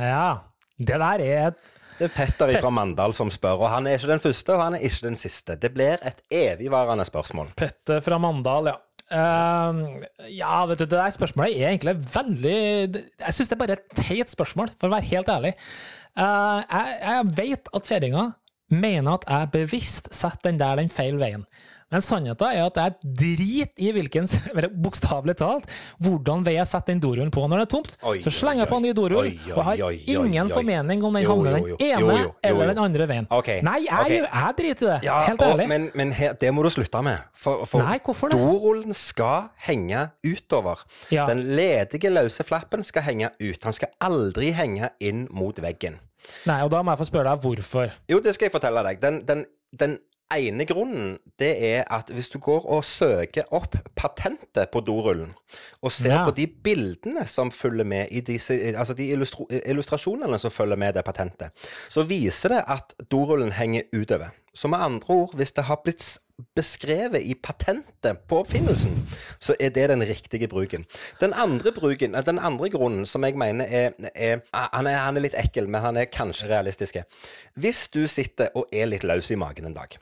Ja, 0.02 0.50
det 0.82 0.98
der 0.98 1.22
er 1.22 1.46
et 1.52 1.62
det 1.98 2.08
er 2.08 2.14
Petter 2.14 2.52
fra 2.58 2.72
Mandal 2.74 3.14
som 3.16 3.30
spør, 3.32 3.62
og 3.64 3.70
han 3.72 3.86
er 3.86 3.98
ikke 3.98 4.10
den 4.10 4.22
første, 4.24 4.54
og 4.56 4.62
han 4.64 4.76
er 4.78 4.86
ikke 4.86 5.06
den 5.06 5.18
siste. 5.18 5.56
Det 5.60 5.70
blir 5.74 6.02
et 6.02 6.22
evigvarende 6.32 7.06
spørsmål. 7.06 7.52
Petter 7.58 8.02
fra 8.04 8.18
Mandal, 8.22 8.72
ja. 8.72 8.80
Uh, 9.04 10.00
ja, 10.32 10.62
vet 10.64 10.80
du, 10.80 10.86
det 10.86 10.96
der 10.96 11.12
spørsmålet 11.12 11.58
er 11.60 11.74
egentlig 11.74 11.92
veldig 12.14 13.02
Jeg 13.20 13.34
syns 13.36 13.50
det 13.50 13.52
er 13.52 13.60
bare 13.60 13.76
et 13.76 13.98
teit 14.00 14.32
spørsmål, 14.32 14.72
for 14.80 14.88
å 14.88 14.94
være 14.96 15.10
helt 15.10 15.28
ærlig. 15.28 15.52
Uh, 16.16 16.64
jeg, 16.64 16.96
jeg 17.04 17.34
vet 17.36 17.70
at 17.76 17.90
fedringa 17.90 18.24
mener 18.72 19.18
at 19.18 19.28
jeg 19.28 19.52
bevisst 19.52 20.08
setter 20.14 20.48
den 20.48 20.60
der 20.62 20.80
den 20.80 20.90
feil 20.92 21.20
veien. 21.20 21.44
Men 21.94 22.02
sannheten 22.02 22.48
er 22.50 22.64
at 22.66 22.78
jeg 22.80 23.14
driter 23.20 23.84
i 23.86 23.92
hvilken, 23.94 24.26
bokstavelig 24.82 25.36
talt, 25.38 25.68
hvordan 26.02 26.42
vil 26.46 26.56
jeg 26.56 26.66
sette 26.66 26.90
den 26.90 27.02
dorullen 27.02 27.30
på 27.34 27.44
når 27.46 27.62
det 27.62 27.66
er 27.68 27.70
tomt. 27.70 27.92
Oi, 28.10 28.16
så 28.24 28.32
slenger 28.34 28.64
jeg 28.64 28.70
på 28.72 28.80
en 28.80 28.86
ny 28.88 28.94
dorull, 28.98 29.28
og 29.54 29.60
har 29.68 29.82
ingen 29.94 30.50
formening 30.50 31.04
om 31.06 31.14
den 31.14 31.28
havner 31.28 31.58
den 31.58 31.68
ene 31.76 32.00
Jo, 32.02 32.08
jo, 32.10 32.16
jo, 32.24 32.32
eller 32.50 32.72
den 32.72 32.82
andre 32.82 33.06
veien. 33.10 33.28
Okay. 33.30 33.60
Nei, 33.66 33.76
jeg, 33.84 34.00
okay. 34.00 34.24
jeg 34.24 34.56
driter 34.58 34.88
i 34.88 34.90
det. 34.90 34.98
Ja, 35.06 35.18
helt 35.28 35.44
og, 35.44 35.52
ærlig. 35.54 35.68
men, 35.70 35.86
men 35.94 36.14
her, 36.18 36.34
det 36.40 36.50
må 36.54 36.64
du 36.66 36.70
slutte 36.74 37.02
med. 37.06 37.28
For, 37.44 37.62
for 37.68 37.84
Nei, 37.84 38.00
det? 38.02 38.30
dorullen 38.32 38.96
skal 38.98 39.52
henge 39.68 40.08
utover. 40.26 40.82
Ja. 41.14 41.28
Den 41.30 41.44
ledige 41.54 42.10
løse 42.10 42.46
flappen 42.46 42.82
skal 42.86 43.06
henge 43.06 43.30
ut. 43.38 43.60
Han 43.62 43.76
skal 43.76 43.94
aldri 44.02 44.50
henge 44.56 44.90
inn 45.04 45.28
mot 45.30 45.62
veggen. 45.62 46.00
Nei, 46.48 46.58
og 46.64 46.72
da 46.72 46.80
må 46.82 46.94
jeg 46.94 47.04
få 47.04 47.08
spørre 47.12 47.34
deg 47.34 47.44
hvorfor. 47.44 47.94
Jo, 48.10 48.18
det 48.24 48.34
skal 48.34 48.48
jeg 48.48 48.56
fortelle 48.56 48.82
deg. 48.88 49.00
Den, 49.04 49.22
den, 49.28 49.44
den 49.78 49.98
ene 50.32 50.64
grunnen 50.66 51.18
det 51.38 51.50
er 51.62 51.84
at 51.92 52.08
hvis 52.14 52.28
du 52.32 52.38
går 52.42 52.64
og 52.70 52.84
søker 52.84 53.44
opp 53.54 53.76
patentet 53.98 54.70
på 54.72 54.80
dorullen, 54.80 55.34
og 55.82 55.92
ser 55.92 56.12
Ja. 56.12 56.24
på 56.24 56.34
de 56.34 56.46
bildene 56.46 57.26
som 57.26 57.50
følger 57.50 57.84
med 57.84 58.08
i 58.10 58.20
disse, 58.20 58.54
altså 58.76 58.94
de 58.94 59.10
illustrasjonene 59.66 60.38
som 60.38 60.50
følger 60.50 60.76
med 60.76 60.94
det 60.94 61.04
patentet, 61.04 61.50
så 61.88 62.02
viser 62.02 62.48
det 62.48 62.64
at 62.68 62.94
dorullen 63.10 63.52
henger 63.52 63.82
utover. 63.92 64.30
Så 64.54 64.68
med 64.68 64.78
andre 64.78 65.14
ord, 65.14 65.34
hvis 65.34 65.52
det 65.52 65.64
har 65.64 65.80
blitt 65.84 66.18
beskrevet 66.56 67.22
i 67.22 67.34
patentet 67.34 68.18
på 68.28 68.40
oppfinnelsen, 68.42 69.08
så 69.40 69.54
er 69.60 69.68
det 69.70 69.88
den 69.88 70.02
riktige 70.02 70.48
bruken. 70.48 70.84
Den 71.20 71.32
andre 71.32 71.72
bruken, 71.72 72.14
eh, 72.14 72.22
den 72.22 72.38
andre 72.38 72.70
grunnen 72.70 73.06
som 73.06 73.22
jeg 73.24 73.36
mener 73.38 73.64
er, 73.64 73.90
er, 74.14 74.40
han 74.52 74.86
er 74.86 74.96
Han 74.98 75.16
er 75.16 75.20
litt 75.20 75.34
ekkel, 75.34 75.68
men 75.68 75.80
han 75.80 75.96
er 75.96 76.04
kanskje 76.04 76.48
realistisk. 76.48 76.96
Hvis 77.56 77.88
du 77.88 78.06
sitter 78.06 78.48
og 78.54 78.66
er 78.72 78.86
litt 78.86 79.02
løs 79.04 79.30
i 79.30 79.34
magen 79.36 79.66
en 79.66 79.74
dag, 79.74 79.96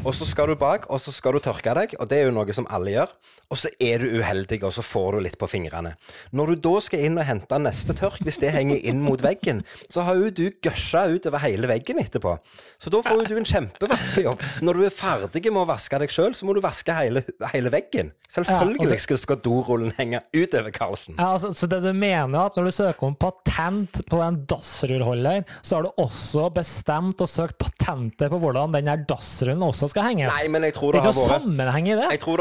og 0.00 0.14
så 0.16 0.26
skal 0.26 0.48
du 0.48 0.56
bak, 0.56 0.88
og 0.88 1.00
så 1.04 1.12
skal 1.12 1.36
du 1.36 1.42
tørke 1.44 1.74
deg, 1.76 1.92
og 2.00 2.08
det 2.08 2.18
er 2.18 2.28
jo 2.30 2.34
noe 2.34 2.56
som 2.56 2.66
alle 2.72 2.94
gjør. 2.94 3.12
Og 3.52 3.58
så 3.60 3.68
er 3.84 4.00
du 4.00 4.14
uheldig, 4.16 4.62
og 4.64 4.72
så 4.72 4.80
får 4.80 5.12
du 5.12 5.24
litt 5.26 5.36
på 5.36 5.46
fingrene. 5.50 5.92
Når 6.32 6.54
du 6.54 6.62
da 6.64 6.72
skal 6.80 7.02
inn 7.04 7.18
og 7.20 7.26
hente 7.28 7.58
neste 7.60 7.92
tørk, 7.98 8.22
hvis 8.24 8.40
det 8.40 8.54
henger 8.54 8.80
inn 8.88 9.02
mot 9.04 9.20
veggen, 9.20 9.60
så 9.92 10.06
har 10.06 10.16
jo 10.16 10.30
du 10.32 10.46
gøsja 10.64 11.04
utover 11.12 11.42
hele 11.44 11.68
veggen 11.68 12.00
etterpå. 12.00 12.38
Så 12.80 12.92
da 12.94 13.02
får 13.04 13.20
jo 13.20 13.26
du 13.28 13.42
en 13.42 13.48
kjempevaskejobb. 13.50 14.46
Når 14.64 14.80
du 14.80 14.86
er 14.88 14.96
ferdig 14.96 15.44
med 15.50 15.60
å 15.60 15.68
vaske 15.68 16.00
deg 16.00 16.14
sjøl, 16.14 16.32
så 16.38 16.48
må 16.48 16.56
du 16.56 16.62
vaske 16.64 16.96
hele, 16.96 17.24
hele 17.52 17.72
veggen. 17.74 18.14
Selvfølgelig 18.32 19.02
skal, 19.04 19.20
skal 19.20 19.42
dorullen 19.44 19.92
henge 19.98 20.22
utover, 20.32 20.72
Karlsen. 20.72 21.20
Ja, 21.20 21.34
altså, 21.36 21.52
så 21.52 21.68
det 21.68 21.82
du 21.84 21.90
mener 21.92 22.38
er 22.38 22.48
at 22.48 22.56
når 22.56 22.70
du 22.70 22.74
søker 22.78 23.10
om 23.10 23.18
patent 23.20 24.00
på 24.08 24.22
en 24.24 24.40
dassrullholder, 24.48 25.44
så 25.60 25.76
har 25.76 25.84
du 25.84 25.92
også 26.00 26.48
bestemt 26.56 27.20
og 27.20 27.28
søkt 27.28 27.60
patentet 27.60 28.32
på 28.32 28.40
hvordan 28.40 28.72
den 28.72 28.88
her 28.88 29.04
dassrullen 29.04 29.68
også 29.68 29.81
skal 29.90 30.02
henges? 30.10 30.32
Nei, 30.36 30.48
men 30.48 30.62
jeg 30.62 30.74
tror 30.74 30.92
det 30.92 31.02
det 31.02 31.08
er 31.08 31.12
ikke 31.12 31.18
noe 31.18 31.28
vært 31.28 31.42
sammenheng 31.42 31.88
i 31.88 31.96
det? 31.98 32.08
Jeg 32.12 32.20
tror 32.20 32.36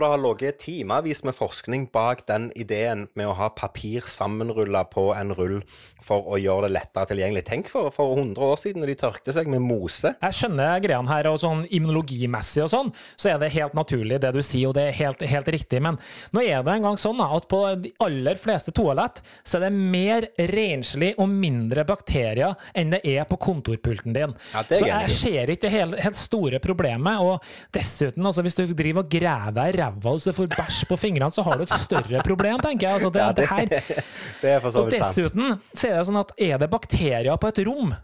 det 0.00 0.08
har 0.12 0.18
ligget- 0.18 0.58
timevis 0.62 1.24
med 1.24 1.34
forskning 1.34 1.86
bak 1.92 2.26
den 2.26 2.50
ideen 2.56 3.08
med 3.14 3.26
å 3.26 3.34
ha 3.34 3.48
papir 3.48 4.02
sammenrulla 4.06 4.84
på 4.90 5.14
en 5.16 5.32
rull 5.34 5.62
for 6.02 6.22
å 6.26 6.38
gjøre 6.40 6.66
det 6.66 6.72
lettere 6.74 7.06
tilgjengelig. 7.12 7.44
Tenk 7.46 7.68
for, 7.70 7.90
for 7.94 8.16
100 8.16 8.42
år 8.42 8.56
siden 8.58 8.82
når 8.82 8.92
de 8.92 8.94
tørkte 8.94 9.32
seg 9.32 9.46
med 9.46 9.62
mose. 9.62 10.14
Jeg 10.20 10.34
skjønner 10.34 10.82
greiene 10.82 11.08
her, 11.08 11.28
og 11.30 11.38
sånn 11.38 11.62
immunologimessig 11.70 12.64
og 12.64 12.70
sånn, 12.72 12.92
så 13.16 13.30
er 13.32 13.38
det 13.38 13.52
helt 13.54 13.76
naturlig 13.78 14.18
det 14.20 14.32
du 14.34 14.42
sier, 14.42 14.68
og 14.68 14.74
det 14.74 14.88
er 14.88 14.96
helt, 14.98 15.22
helt 15.30 15.46
riktig. 15.54 15.80
Men 15.84 15.98
nå 16.34 16.42
er 16.42 16.64
det 16.66 16.74
engang 16.74 16.98
sånn 16.98 17.22
at 17.22 17.46
på 17.48 17.62
de 17.82 17.92
aller 18.02 18.34
fleste 18.40 18.74
toalett 18.74 19.22
så 19.46 19.60
er 19.60 19.68
det 19.68 19.72
mer 19.78 20.26
renslig 20.50 21.12
og 21.22 21.30
mindre 21.30 21.84
bakterier 21.86 22.56
enn 22.74 22.90
det 22.96 23.02
er 23.06 23.24
på 23.30 23.38
kontorpulten 23.38 24.12
din. 24.16 24.34
Ja, 24.52 24.64
så 24.66 24.86
jeg 24.88 25.14
ser 25.14 25.52
ikke 25.54 25.62
det 25.68 25.70
helt, 25.76 25.98
helt 26.02 26.18
store 26.18 26.41
problemet. 26.62 27.18
Og 27.20 27.42
dessuten, 27.72 28.26
altså, 28.26 28.42
hvis 28.42 28.54
du 28.54 28.64
driver 28.74 29.02
og 29.04 29.10
graver 29.10 29.52
deg 29.52 29.74
i 29.74 29.78
ræva 29.82 30.10
og 30.12 30.20
så 30.20 30.30
du 30.30 30.36
får 30.36 30.50
bæsj 30.56 30.84
på 30.88 30.96
fingrene, 30.96 31.32
så 31.32 31.42
har 31.42 31.56
du 31.56 31.62
et 31.62 31.70
større 31.70 32.22
problem, 32.26 32.58
tenker 32.60 32.88
jeg. 32.88 32.94
Altså, 32.94 33.10
det, 33.10 33.20
Ja, 33.22 33.32
det 33.32 33.48
her 33.48 33.66
det 34.42 34.50
er 34.50 34.60
for 34.60 34.70
så 34.70 34.78
og 34.82 34.90
vidt 34.90 34.98
sant. 34.98 35.14
dessuten 35.16 35.60
så 35.74 35.88
er 35.88 35.98
det 35.98 36.06
sånn 36.10 36.20
at 36.22 36.32
er 36.38 36.58
det 36.58 36.70
bakterier 36.70 37.36
på 37.38 37.48
et 37.52 37.62
rom 37.66 37.94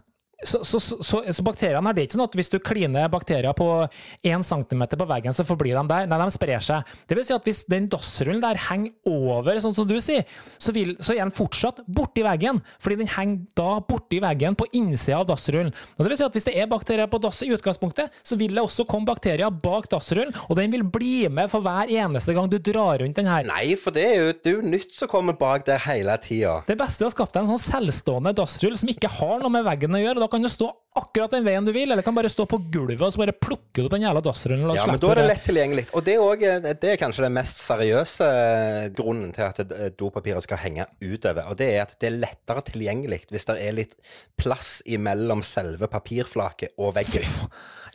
så, 0.43 0.61
så, 0.63 0.79
så, 0.79 0.97
så, 1.03 1.19
så 1.33 1.43
bakteriene 1.43 1.83
her, 1.89 1.95
det 1.95 2.03
er 2.03 2.07
ikke 2.07 2.15
sånn 2.15 2.25
at 2.25 2.35
hvis 2.39 2.51
du 2.53 2.57
kliner 2.63 3.09
bakterier 3.11 3.55
på 3.57 3.67
1 4.23 4.45
cm 4.47 4.83
på 4.95 5.07
veggen, 5.09 5.35
så 5.35 5.43
forblir 5.47 5.75
de 5.75 5.83
der. 5.89 6.07
Nei, 6.07 6.19
de 6.21 6.35
sprer 6.35 6.63
seg. 6.63 6.93
Det 7.09 7.17
vil 7.17 7.27
si 7.27 7.35
at 7.35 7.47
hvis 7.47 7.61
den 7.69 7.89
dassrullen 7.91 8.41
der 8.43 8.59
henger 8.69 8.93
over, 9.09 9.59
sånn 9.59 9.75
som 9.75 9.87
du 9.89 9.97
sier, 10.03 10.23
så, 10.55 10.73
vil, 10.75 10.95
så 11.03 11.15
er 11.15 11.25
den 11.25 11.35
fortsatt 11.35 11.81
borti 11.87 12.23
veggen. 12.23 12.61
Fordi 12.79 12.99
den 13.01 13.11
henger 13.11 13.43
da 13.59 13.79
borti 13.83 14.21
veggen 14.23 14.55
på 14.59 14.69
innsida 14.79 15.19
av 15.19 15.27
dassrullen. 15.33 15.73
Og 15.97 16.05
det 16.05 16.13
vil 16.13 16.21
si 16.21 16.27
at 16.29 16.37
hvis 16.37 16.47
det 16.47 16.55
er 16.55 16.71
bakterier 16.71 17.11
på 17.11 17.19
dass 17.23 17.41
i 17.43 17.51
utgangspunktet, 17.55 18.15
så 18.23 18.39
vil 18.39 18.55
det 18.55 18.63
også 18.63 18.87
komme 18.87 19.09
bakterier 19.09 19.51
bak 19.51 19.89
dassrullen, 19.91 20.31
og 20.47 20.55
den 20.59 20.71
vil 20.71 20.85
bli 20.87 21.27
med 21.31 21.51
for 21.51 21.65
hver 21.65 21.91
eneste 21.91 22.35
gang 22.35 22.47
du 22.51 22.57
drar 22.63 23.03
rundt 23.03 23.19
den 23.19 23.27
her. 23.29 23.43
Nei, 23.49 23.75
for 23.79 23.95
det 23.95 24.05
er 24.07 24.15
jo, 24.21 24.31
det 24.37 24.53
er 24.53 24.57
jo 24.57 24.73
nytt 24.75 24.95
som 24.95 25.11
kommer 25.11 25.35
bak 25.35 25.67
der 25.67 25.83
hele 25.83 26.15
tida. 26.23 26.59
Det 26.67 26.77
beste 26.79 27.03
er 27.03 27.11
å 27.11 27.13
skaffe 27.13 27.35
deg 27.35 27.43
en 27.43 27.53
sånn 27.57 27.65
selvstående 27.65 28.35
dassrull 28.37 28.77
som 28.79 28.91
ikke 28.91 29.11
har 29.19 29.43
noe 29.43 29.51
med 29.53 29.67
veggen 29.67 29.95
å 29.95 30.01
gjøre. 30.01 30.17
og 30.19 30.25
Da 30.25 30.28
kan 30.31 30.43
du 30.43 30.49
stå 30.51 30.69
akkurat 30.99 31.31
den 31.31 31.45
veien 31.45 31.65
du 31.65 31.71
vil, 31.73 31.91
eller 31.91 32.03
kan 32.05 32.15
bare 32.17 32.31
stå 32.31 32.45
på 32.49 32.59
gulvet 32.73 33.01
og 33.05 33.13
så 33.13 33.21
bare 33.21 33.35
plukke 33.37 33.83
opp 33.85 33.91
den 33.93 34.05
jævla 34.07 34.23
dassrullen. 34.25 34.73
Ja, 34.75 34.85
men 34.89 35.01
da 35.01 35.11
er 35.13 35.21
det 35.21 35.27
lett 35.29 35.45
tilgjengelig. 35.47 35.85
Og 35.93 36.05
det 36.05 36.15
er, 36.15 36.23
også, 36.25 36.75
det 36.81 36.91
er 36.93 37.01
kanskje 37.01 37.25
den 37.27 37.35
mest 37.37 37.61
seriøse 37.63 38.29
eh, 38.29 38.85
grunnen 38.97 39.33
til 39.35 39.47
at 39.47 39.61
eh, 39.65 39.89
dopapiret 39.99 40.45
skal 40.45 40.61
henge 40.63 40.87
utover. 41.01 41.49
Og 41.51 41.59
det 41.59 41.71
er 41.75 41.83
at 41.85 41.97
det 42.01 42.11
er 42.11 42.21
lettere 42.25 42.65
tilgjengelig 42.71 43.23
hvis 43.29 43.49
det 43.49 43.59
er 43.63 43.75
litt 43.77 43.99
plass 44.39 44.79
imellom 44.89 45.43
selve 45.45 45.89
papirflaket 45.91 46.79
og 46.81 46.95
veggen. 46.97 47.27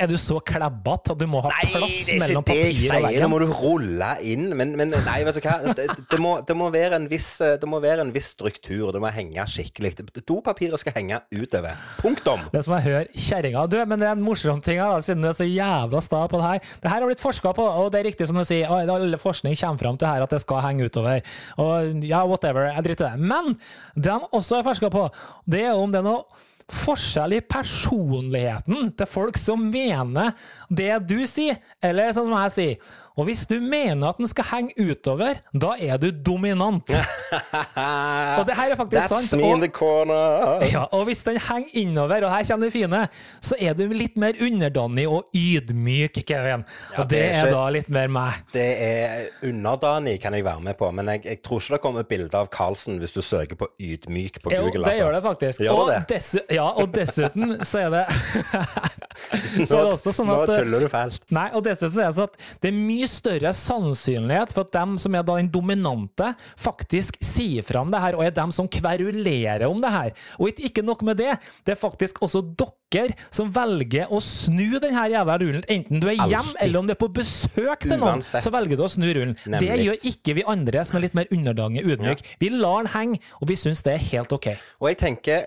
Er 0.00 0.10
du 0.10 0.16
så 0.18 0.40
klæbbete 0.42 1.14
at 1.14 1.20
du 1.20 1.26
må 1.30 1.40
ha 1.44 1.52
plass 1.54 2.00
mellom 2.18 2.42
papir 2.46 2.64
og 2.64 2.64
veggen? 2.64 2.64
Nei, 2.64 2.64
det 2.64 2.64
er 2.64 2.72
ikke 2.72 2.94
det 2.94 3.00
jeg 3.04 3.14
sier. 3.14 3.24
Nå 3.24 3.30
må 3.30 3.40
du 3.42 3.52
rulle 3.54 4.10
inn. 4.26 4.48
Men, 4.58 4.74
men 4.78 4.94
nei, 4.94 5.18
vet 5.26 5.38
du 5.38 5.42
hva. 5.44 5.74
Det, 5.76 5.86
det, 6.10 6.18
må, 6.22 6.34
det, 6.46 6.56
må 6.58 6.70
være 6.74 6.98
en 6.98 7.06
viss, 7.10 7.28
eh, 7.44 7.56
det 7.60 7.70
må 7.70 7.80
være 7.84 8.06
en 8.06 8.10
viss 8.14 8.32
struktur. 8.34 8.90
Det 8.94 9.02
må 9.02 9.12
henge 9.14 9.46
skikkelig. 9.50 9.94
Dopapiret 10.26 10.82
skal 10.82 10.96
henge 10.98 11.20
utover. 11.34 11.78
Punktum. 12.24 12.44
Det 12.52 12.62
som 12.64 12.74
jeg 12.76 12.84
hører 12.86 13.08
kjerringa 13.26 13.64
Du, 13.68 13.76
men 13.84 14.00
det 14.00 14.08
er 14.08 14.16
en 14.16 14.24
morsom 14.24 14.60
ting 14.64 14.80
her, 14.80 15.02
siden 15.04 15.24
du 15.24 15.28
er 15.28 15.36
så 15.36 15.46
jævla 15.46 16.00
sta 16.04 16.22
på 16.30 16.40
det 16.40 16.46
her. 16.46 16.70
Det 16.80 16.90
her 16.90 17.02
har 17.02 17.10
blitt 17.10 17.22
forska 17.22 17.52
på, 17.56 17.64
og 17.64 17.90
det 17.92 18.00
er 18.00 18.08
riktig 18.08 18.28
som 18.30 18.38
du 18.38 18.44
sier, 18.48 18.70
all 18.70 19.18
forskning 19.20 19.56
kommer 19.60 19.82
fram 19.82 19.98
til 20.00 20.08
her 20.08 20.24
at 20.24 20.32
det 20.32 20.40
skal 20.44 20.62
henge 20.64 20.88
utover. 20.88 21.20
Og 21.60 22.06
ja, 22.06 22.24
whatever, 22.28 22.70
jeg 22.70 22.86
driter 22.88 23.10
i 23.10 23.12
det. 23.12 23.28
Men 23.34 23.54
det 23.94 24.08
de 24.08 24.32
også 24.32 24.60
har 24.60 24.66
forska 24.70 24.90
på, 24.94 25.06
det 25.50 25.66
er 25.68 25.76
om 25.76 25.92
det 25.92 26.00
er 26.00 26.08
noe 26.08 26.42
forskjell 26.72 27.36
i 27.36 27.42
personligheten 27.44 28.94
til 28.96 29.08
folk 29.10 29.36
som 29.36 29.66
mener 29.68 30.32
det 30.72 30.94
du 31.10 31.18
sier, 31.28 31.58
eller 31.84 32.14
sånn 32.16 32.30
som 32.30 32.38
jeg 32.38 32.54
sier. 32.54 32.92
Og 33.16 33.28
hvis 33.28 33.44
du 33.46 33.60
mener 33.62 34.08
at 34.10 34.18
den 34.18 34.26
skal 34.26 34.44
henge 34.50 34.74
utover, 34.90 35.36
da 35.54 35.74
er 35.78 36.00
du 36.02 36.08
dominant. 36.10 36.90
Og 38.38 38.42
det 38.48 38.54
her 38.58 38.72
er 38.72 38.76
faktisk 38.78 39.00
That's 39.12 39.28
sant. 39.28 39.40
me 39.42 39.50
in 39.54 39.60
the 39.62 39.68
corner. 39.70 40.64
ja, 40.72 40.84
og 40.92 41.04
hvis 41.08 41.22
den 41.26 41.38
henger 41.42 41.70
innover, 41.82 42.24
og 42.26 42.30
her 42.34 42.44
kommer 42.48 42.66
det 42.68 42.72
fine, 42.74 43.00
så 43.42 43.56
er 43.60 43.74
du 43.78 43.84
litt 43.94 44.16
mer 44.20 44.34
underdanig 44.42 45.06
og 45.10 45.30
ydmyk, 45.34 46.20
Kevin. 46.26 46.64
Ja, 46.92 47.00
Og 47.02 47.10
det 47.10 47.18
det 47.18 47.30
er 47.34 47.46
er 47.46 47.50
da 47.54 47.62
litt 47.74 47.88
mer 47.94 48.10
meg. 48.12 48.40
Det 48.54 48.66
er 48.82 49.24
underdanig, 49.48 50.16
kan 50.22 50.34
jeg 50.34 50.44
være 50.46 50.60
med 50.66 50.74
på, 50.78 50.90
men 50.94 51.08
jeg, 51.14 51.24
jeg 51.24 51.42
tror 51.46 51.60
ikke 51.62 51.74
det 51.76 51.80
kommer 51.86 52.06
bilde 52.10 52.38
av 52.38 52.50
Carlsen 52.54 52.98
hvis 53.02 53.14
du 53.16 53.22
søker 53.22 53.58
på 53.58 53.68
ydmyk 53.80 54.40
på 54.44 54.52
Jo, 54.54 54.64
Google. 54.66 54.84
det 54.90 54.98
gjør 54.98 55.12
det 55.18 55.22
faktisk. 55.28 55.64
Gjør 55.66 55.80
og, 55.84 55.90
det 55.92 56.00
dessu 56.14 56.38
ja, 56.50 56.66
og 56.70 56.94
dessuten 56.94 57.56
så 57.64 57.84
er 57.86 57.94
det 57.94 58.04
Så 59.68 59.78
er 59.78 59.84
det 59.86 59.92
også 59.94 60.12
sånn 60.14 60.26
Nå 60.28 60.40
tuller 60.48 60.82
du 60.82 60.88
fælt. 60.90 61.22
Nei, 61.34 61.46
og 61.54 61.62
dessuten 61.66 61.94
så 61.94 62.02
er 62.04 62.10
det 62.10 62.16
sånn 62.18 62.30
at 62.30 62.38
det 62.64 62.70
er 62.72 62.78
mye 62.78 63.03
større 63.10 63.52
sannsynlighet 63.54 64.52
for 64.54 64.64
at 64.66 64.72
dem 64.72 64.96
som 64.98 65.14
er 65.14 65.22
da 65.26 65.36
den 65.40 65.50
dominante, 65.52 66.34
faktisk 66.60 67.16
sier 67.24 67.62
fram 67.66 67.90
det 67.92 68.00
her, 68.00 68.16
og 68.18 68.24
er 68.26 68.30
dem 68.34 68.52
som 68.54 68.68
kverulerer 68.68 69.66
om 69.68 69.80
det 69.80 69.90
her. 69.92 70.12
Og 70.38 70.48
ikke- 70.54 70.84
nok 70.84 71.02
med 71.02 71.16
det, 71.16 71.38
det 71.64 71.72
er 71.72 71.80
faktisk 71.80 72.20
også 72.20 72.42
dere 72.56 73.14
som 73.30 73.48
velger 73.50 74.06
å 74.08 74.20
snu 74.22 74.78
den 74.78 74.94
her 74.94 75.08
jævla 75.10 75.38
rullen. 75.40 75.64
Enten 75.68 76.00
du 76.00 76.06
er 76.08 76.14
hjem, 76.28 76.54
eller 76.60 76.78
om 76.78 76.86
du 76.86 76.92
er 76.92 77.00
på 77.00 77.08
besøk 77.12 77.80
til 77.80 77.98
noen, 77.98 78.20
Uansett. 78.20 78.42
så 78.42 78.50
velger 78.52 78.76
du 78.76 78.84
å 78.84 78.90
snu 78.90 79.06
rullen. 79.12 79.36
Det 79.44 79.60
gjør 79.84 79.98
ikke 80.04 80.34
vi 80.34 80.42
andre 80.46 80.84
som 80.84 80.96
er 80.96 81.00
litt 81.00 81.14
mer 81.14 81.26
underdange 81.32 81.82
ydmyke. 81.82 82.22
Ja. 82.22 82.36
Vi 82.38 82.48
lar 82.50 82.82
den 82.84 82.92
henge, 82.92 83.20
og 83.40 83.48
vi 83.48 83.54
syns 83.56 83.82
det 83.82 83.94
er 83.94 83.98
helt 83.98 84.32
OK. 84.32 84.46
Og 84.80 84.88
jeg 84.88 84.98
tenker, 84.98 85.44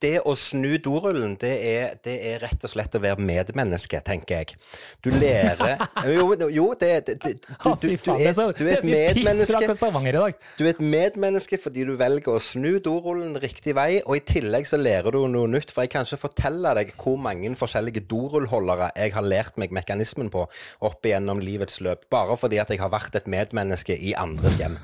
det 0.00 0.16
å 0.24 0.34
snu 0.38 0.76
dorullen, 0.82 1.34
det 1.40 1.52
er, 1.66 1.94
det 2.04 2.16
er, 2.30 2.38
rett 2.44 2.64
og 2.64 2.72
slett 2.72 2.96
å 2.96 3.00
være 3.02 3.20
medmenneske, 3.24 4.00
tenker 4.04 4.40
jeg. 4.40 4.58
Du 5.04 5.10
lærer 5.12 5.80
Jo, 6.10 6.32
jo 6.50 6.66
det, 6.80 6.90
det, 7.06 7.16
det 7.22 7.32
du, 7.40 7.50
du, 7.82 7.86
du, 7.86 8.12
er, 8.16 8.32
du 8.56 8.64
er 8.66 8.78
et 8.78 8.86
medmenneske. 8.86 10.32
Du 10.58 10.64
er 10.64 10.72
et 10.72 10.82
medmenneske 10.82 11.60
fordi 11.60 11.84
du 11.88 11.94
velger 12.00 12.36
å 12.36 12.42
snu 12.42 12.78
dorullen 12.82 13.36
riktig 13.42 13.76
vei, 13.78 14.00
og 14.04 14.18
i 14.18 14.24
tillegg 14.32 14.68
så 14.68 14.80
lærer 14.80 15.16
du 15.16 15.24
noe 15.30 15.50
nytt. 15.50 15.74
For 15.74 15.84
jeg 15.84 15.94
kan 15.94 16.08
ikke 16.08 16.24
fortelle 16.24 16.74
deg 16.78 16.94
hvor 17.00 17.20
mange 17.20 17.52
forskjellige 17.60 18.06
dorullholdere 18.10 18.92
jeg 18.96 19.16
har 19.16 19.26
lært 19.26 19.60
meg 19.60 19.74
mekanismen 19.74 20.32
på 20.32 20.46
opp 20.86 21.06
igjennom 21.06 21.42
livets 21.44 21.80
løp, 21.84 22.08
bare 22.12 22.38
fordi 22.40 22.60
at 22.62 22.72
jeg 22.72 22.82
har 22.82 22.92
vært 22.92 23.20
et 23.20 23.28
medmenneske 23.30 23.96
i 23.96 24.16
andres 24.18 24.58
hjem. 24.60 24.80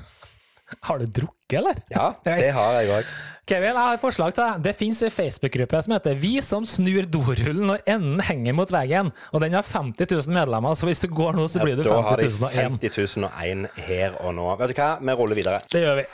Har 0.83 0.99
du 0.99 1.05
drukket, 1.05 1.59
eller? 1.61 1.75
Ja, 1.93 2.13
det 2.27 2.51
har 2.55 2.71
jeg 2.81 2.87
òg. 2.99 3.05
Kevin, 3.47 3.69
jeg 3.69 3.79
har 3.79 3.93
et 3.95 4.01
forslag 4.03 4.33
til 4.35 4.43
deg. 4.43 4.59
Det 4.65 4.73
fins 4.75 4.99
ei 5.07 5.11
Facebook-gruppe 5.13 5.79
som 5.85 5.93
heter 5.95 6.17
Vi 6.19 6.33
som 6.43 6.65
snur 6.67 7.05
dorullen 7.07 7.63
når 7.69 7.79
enden 7.87 8.19
henger 8.27 8.53
mot 8.57 8.71
veggen. 8.75 9.11
Og 9.31 9.39
den 9.43 9.55
har 9.55 9.63
50 9.63 10.03
000 10.11 10.35
medlemmer, 10.35 10.75
så 10.75 10.83
hvis 10.89 10.99
du 11.03 11.07
går 11.07 11.31
nå, 11.39 11.47
så 11.47 11.63
blir 11.63 11.75
det 11.79 11.87
50 11.87 11.87
001. 11.87 12.43
Da 12.43 12.51
har 12.51 12.59
de 12.75 12.91
50 12.91 13.23
001 13.23 13.71
her 13.87 14.19
og 14.19 14.35
nå. 14.35 14.51
Vet 14.59 14.75
du 14.75 14.79
hva, 14.81 14.91
vi 14.99 15.15
ruller 15.21 15.39
videre. 15.39 15.63
Det 15.71 15.79
gjør 15.85 15.95
vi. 16.03 16.05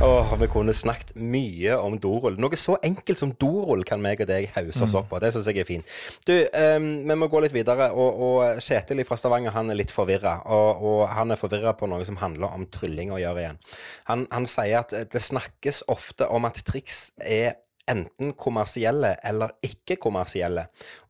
Åh, 0.00 0.34
vi 0.40 0.46
kunne 0.52 0.74
snakket 0.76 1.14
mye 1.16 1.72
om 1.80 1.94
dorull. 1.96 2.34
Noe 2.36 2.56
så 2.60 2.74
enkelt 2.84 3.16
som 3.16 3.30
dorull 3.40 3.80
kan 3.88 4.02
meg 4.04 4.20
og 4.20 4.28
deg 4.28 4.50
hause 4.52 4.84
oss 4.84 4.96
opp 4.98 5.06
på. 5.08 5.16
Det 5.22 5.30
syns 5.32 5.46
jeg 5.48 5.62
er 5.62 5.68
fint. 5.68 5.92
Du, 6.28 6.34
um, 6.36 6.88
vi 7.08 7.14
må 7.16 7.30
gå 7.32 7.40
litt 7.40 7.54
videre. 7.54 7.86
Og, 7.96 8.18
og 8.26 8.60
Kjetil 8.60 9.00
fra 9.08 9.16
Stavanger 9.16 9.54
han 9.56 9.72
er 9.72 9.78
litt 9.80 9.94
forvirra. 9.94 10.34
Og, 10.52 10.82
og, 10.84 11.00
han 11.16 11.32
er 11.32 11.40
forvirra 11.40 11.72
på 11.80 11.88
noe 11.88 12.04
som 12.04 12.18
handler 12.20 12.52
om 12.52 12.66
trylling 12.74 13.14
å 13.16 13.22
gjøre 13.22 13.46
igjen. 13.46 13.60
Han, 14.10 14.26
han 14.34 14.48
sier 14.52 14.82
at 14.82 14.92
det 15.14 15.24
snakkes 15.24 15.86
ofte 15.88 16.28
om 16.28 16.44
at 16.44 16.60
triks 16.68 17.00
er 17.16 17.56
enten 17.88 18.36
kommersielle 18.36 19.14
eller 19.24 19.56
ikke 19.64 19.96
kommersielle. 20.02 20.66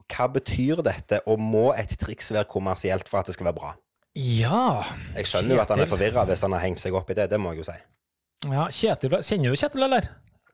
Hva 0.07 0.31
betyr 0.31 0.85
dette, 0.87 1.25
og 1.27 1.43
må 1.43 1.73
et 1.75 1.99
triks 1.99 2.31
være 2.31 2.47
kommersielt 2.55 3.11
for 3.11 3.25
at 3.25 3.27
det 3.27 3.35
skal 3.35 3.51
være 3.51 3.59
bra? 3.59 3.75
Ja 4.15 4.87
Jeg 5.19 5.27
skjønner 5.27 5.59
jo 5.59 5.61
at 5.67 5.75
han 5.75 5.83
er 5.83 5.91
forvirra 5.91 6.23
hvis 6.31 6.47
han 6.47 6.55
har 6.55 6.63
hengt 6.63 6.81
seg 6.81 6.95
opp 6.95 7.11
i 7.11 7.19
det, 7.19 7.27
det 7.35 7.43
må 7.43 7.51
jeg 7.53 7.65
jo 7.65 7.71
si. 7.73 7.79
Ja, 8.45 8.69
Kjetil, 8.69 9.17
Kjenner 9.25 9.55
du 9.55 9.59
Kjetil, 9.59 9.85
eller? 9.89 10.09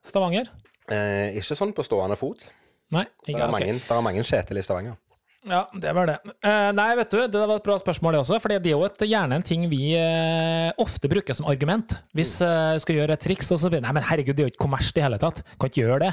Stavanger? 0.06 0.50
Eh, 0.92 1.38
ikke 1.38 1.56
sånn 1.58 1.74
på 1.74 1.84
stående 1.86 2.18
fot. 2.18 2.46
Nei, 2.92 3.06
ikke, 3.24 3.38
det, 3.38 3.40
er 3.40 3.50
mange, 3.50 3.72
okay. 3.72 3.86
det 3.88 3.96
er 3.96 4.04
mange 4.06 4.24
Kjetil 4.28 4.60
i 4.60 4.64
Stavanger. 4.66 4.98
Ja, 5.42 5.64
det 5.74 5.90
var 5.96 6.06
det. 6.06 6.14
Eh, 6.46 6.68
nei, 6.76 6.86
vet 7.00 7.10
du, 7.10 7.18
det 7.26 7.40
var 7.40 7.56
et 7.56 7.64
bra 7.66 7.74
spørsmål, 7.80 8.14
det 8.14 8.20
også. 8.22 8.38
For 8.38 8.52
det 8.52 8.60
er 8.60 8.76
jo 8.76 8.84
et, 8.86 9.04
gjerne 9.10 9.40
en 9.40 9.46
ting 9.46 9.64
vi 9.72 9.96
eh, 9.98 10.70
ofte 10.82 11.10
bruker 11.10 11.34
som 11.34 11.48
argument. 11.50 11.96
Hvis 12.14 12.36
vi 12.38 12.46
uh, 12.46 12.78
skal 12.82 13.00
gjøre 13.00 13.16
et 13.18 13.24
triks, 13.26 13.50
og 13.50 13.58
så 13.58 13.72
blir 13.72 13.82
det 13.82 13.88
Nei, 13.88 13.96
men 13.98 14.06
herregud, 14.06 14.36
det 14.38 14.44
er 14.44 14.50
jo 14.50 14.54
ikke 14.54 14.62
kommers 14.68 14.92
i 14.94 15.02
hele 15.02 15.18
tatt. 15.22 15.42
Kan 15.56 15.72
ikke 15.72 15.82
gjøre 15.82 15.98
det. 16.04 16.12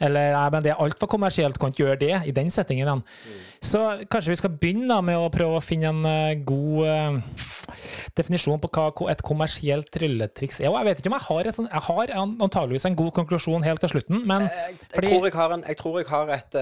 Eller 0.00 0.32
nei, 0.32 0.44
men 0.54 0.64
det 0.64 0.72
er 0.72 0.80
altfor 0.80 1.10
kommersielt, 1.12 1.58
kan 1.60 1.74
ikke 1.74 1.84
gjøre 1.84 2.00
det 2.00 2.14
i 2.30 2.32
den 2.36 2.50
settingen. 2.52 3.02
Mm. 3.02 3.40
Så 3.60 3.82
kanskje 4.10 4.32
vi 4.32 4.38
skal 4.40 4.54
begynne 4.56 4.88
da, 4.88 5.00
med 5.04 5.20
å 5.20 5.28
prøve 5.32 5.58
å 5.58 5.64
finne 5.64 5.90
en 5.92 6.06
uh, 6.08 6.44
god 6.48 6.86
uh, 6.88 7.82
definisjon 8.16 8.62
på 8.62 8.70
hva 8.72 9.10
et 9.12 9.24
kommersielt 9.26 9.90
trylletriks 9.92 10.62
er. 10.62 10.70
Og 10.72 10.78
jeg 10.80 10.88
vet 10.88 11.02
ikke 11.02 11.12
om 11.12 11.18
jeg 11.18 11.26
har 11.28 11.50
et 11.50 11.58
sånt 11.58 11.74
Jeg 11.74 11.86
har 11.90 12.14
antageligvis 12.16 12.88
en 12.88 12.96
god 12.98 13.12
konklusjon 13.20 13.66
helt 13.66 13.84
til 13.84 13.92
slutten, 13.92 14.24
men 14.24 14.48
jeg, 14.48 14.72
jeg, 14.72 14.80
fordi, 14.94 15.12
tror, 15.12 15.28
jeg, 15.28 15.58
en, 15.58 15.68
jeg 15.68 15.80
tror, 15.82 16.00
har 16.14 16.34
et, 16.38 16.58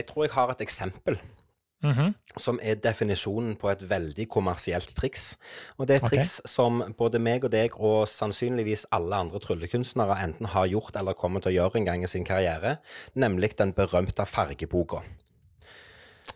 jeg 0.00 0.08
tror 0.08 0.26
jeg 0.26 0.34
har 0.38 0.56
et 0.56 0.66
eksempel. 0.66 1.20
Mm 1.82 1.92
-hmm. 1.92 2.14
Som 2.36 2.60
er 2.62 2.74
definisjonen 2.74 3.56
på 3.56 3.70
et 3.70 3.90
veldig 3.90 4.28
kommersielt 4.28 4.94
triks. 4.96 5.36
Og 5.78 5.88
det 5.88 5.94
er 5.94 6.04
et 6.04 6.10
triks 6.10 6.40
okay. 6.40 6.48
som 6.52 6.94
både 6.98 7.18
meg 7.18 7.44
og 7.44 7.52
deg, 7.52 7.80
og 7.80 8.08
sannsynligvis 8.08 8.86
alle 8.92 9.16
andre 9.16 9.38
tryllekunstnere, 9.38 10.24
enten 10.24 10.46
har 10.46 10.66
gjort 10.66 10.96
eller 10.96 11.12
kommer 11.12 11.40
til 11.40 11.50
å 11.50 11.54
gjøre 11.54 11.76
en 11.76 11.84
gang 11.84 12.04
i 12.04 12.06
sin 12.06 12.24
karriere, 12.24 12.76
nemlig 13.14 13.58
den 13.58 13.72
berømte 13.72 14.26
fargeboka. 14.26 15.00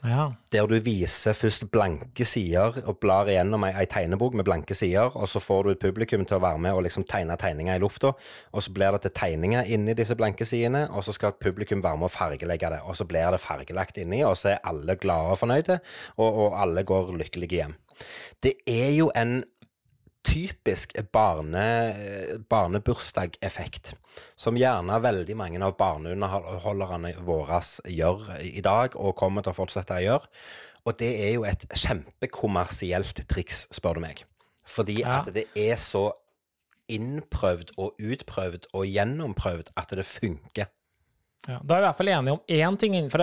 Ja. 0.05 0.27
Der 0.53 0.67
du 0.69 0.75
viser 0.85 1.33
først 1.33 1.71
blanke 1.73 2.27
sider 2.29 2.77
og 2.85 2.99
blar 3.01 3.29
igjennom 3.31 3.65
ei, 3.65 3.87
tegnebok 3.89 4.35
med 4.37 4.45
blanke 4.45 4.77
sider, 4.77 5.15
og 5.17 5.29
så 5.33 5.41
får 5.41 5.63
du 5.65 5.71
et 5.73 5.81
publikum 5.81 6.27
til 6.29 6.37
å 6.37 6.43
være 6.45 6.61
med 6.61 6.77
og 6.77 6.85
liksom 6.85 7.07
tegne 7.09 7.39
tegninger 7.41 7.79
i 7.79 7.83
lufta. 7.83 8.13
Og 8.53 8.67
så 8.67 8.75
blir 8.77 8.93
det 8.93 9.07
til 9.07 9.15
tegninger 9.17 9.71
inni 9.73 9.97
disse 9.97 10.17
blanke 10.19 10.45
sidene, 10.49 10.85
og 10.93 11.07
så 11.07 11.15
skal 11.17 11.39
publikum 11.41 11.83
være 11.85 12.03
med 12.03 12.11
og 12.11 12.17
fargelegge 12.19 12.75
det. 12.77 12.83
Og 12.85 12.99
så 13.01 13.09
blir 13.09 13.33
det 13.33 13.41
fargelagt 13.41 14.03
inni, 14.03 14.21
og 14.29 14.37
så 14.37 14.53
er 14.53 14.69
alle 14.69 14.99
glade 15.01 15.33
og 15.33 15.41
fornøyde, 15.41 15.81
og, 16.19 16.29
og 16.29 16.61
alle 16.61 16.85
går 16.85 17.15
lykkelige 17.23 17.63
hjem. 17.63 17.75
Det 18.45 18.55
er 18.69 18.91
jo 18.93 19.09
en 19.17 19.39
typisk 20.25 20.95
barne, 21.13 21.65
barnebursdag-effekt, 22.51 23.95
som 24.37 24.59
gjerne 24.59 24.99
veldig 25.05 25.37
mange 25.39 25.63
av 25.65 25.77
barneunderholderne 25.79 27.15
våre 27.27 27.61
gjør 27.91 28.31
i 28.41 28.63
dag, 28.65 28.97
og 28.97 29.17
kommer 29.21 29.45
til 29.45 29.55
å 29.55 29.59
fortsette 29.59 29.99
å 29.99 30.05
gjøre. 30.05 30.31
Og 30.85 30.99
det 31.01 31.13
er 31.27 31.33
jo 31.37 31.47
et 31.49 31.65
kjempekommersielt 31.73 33.25
triks, 33.31 33.65
spør 33.73 33.99
du 33.99 34.05
meg. 34.05 34.25
Fordi 34.69 35.01
ja. 35.01 35.21
at 35.21 35.33
det 35.35 35.47
er 35.57 35.77
så 35.81 36.11
innprøvd 36.93 37.77
og 37.81 37.97
utprøvd 38.01 38.69
og 38.77 38.89
gjennomprøvd 38.89 39.73
at 39.81 39.95
det 39.97 40.07
funker. 40.09 40.69
Ja, 41.45 41.59
da 41.61 41.77
er 41.77 41.83
vi 41.83 41.85
i 41.85 41.89
hvert 41.91 41.99
fall 41.99 42.09
enige 42.09 42.35
om 42.35 42.41
én 42.57 42.77
ting 42.81 42.95
innenfor, 42.97 43.21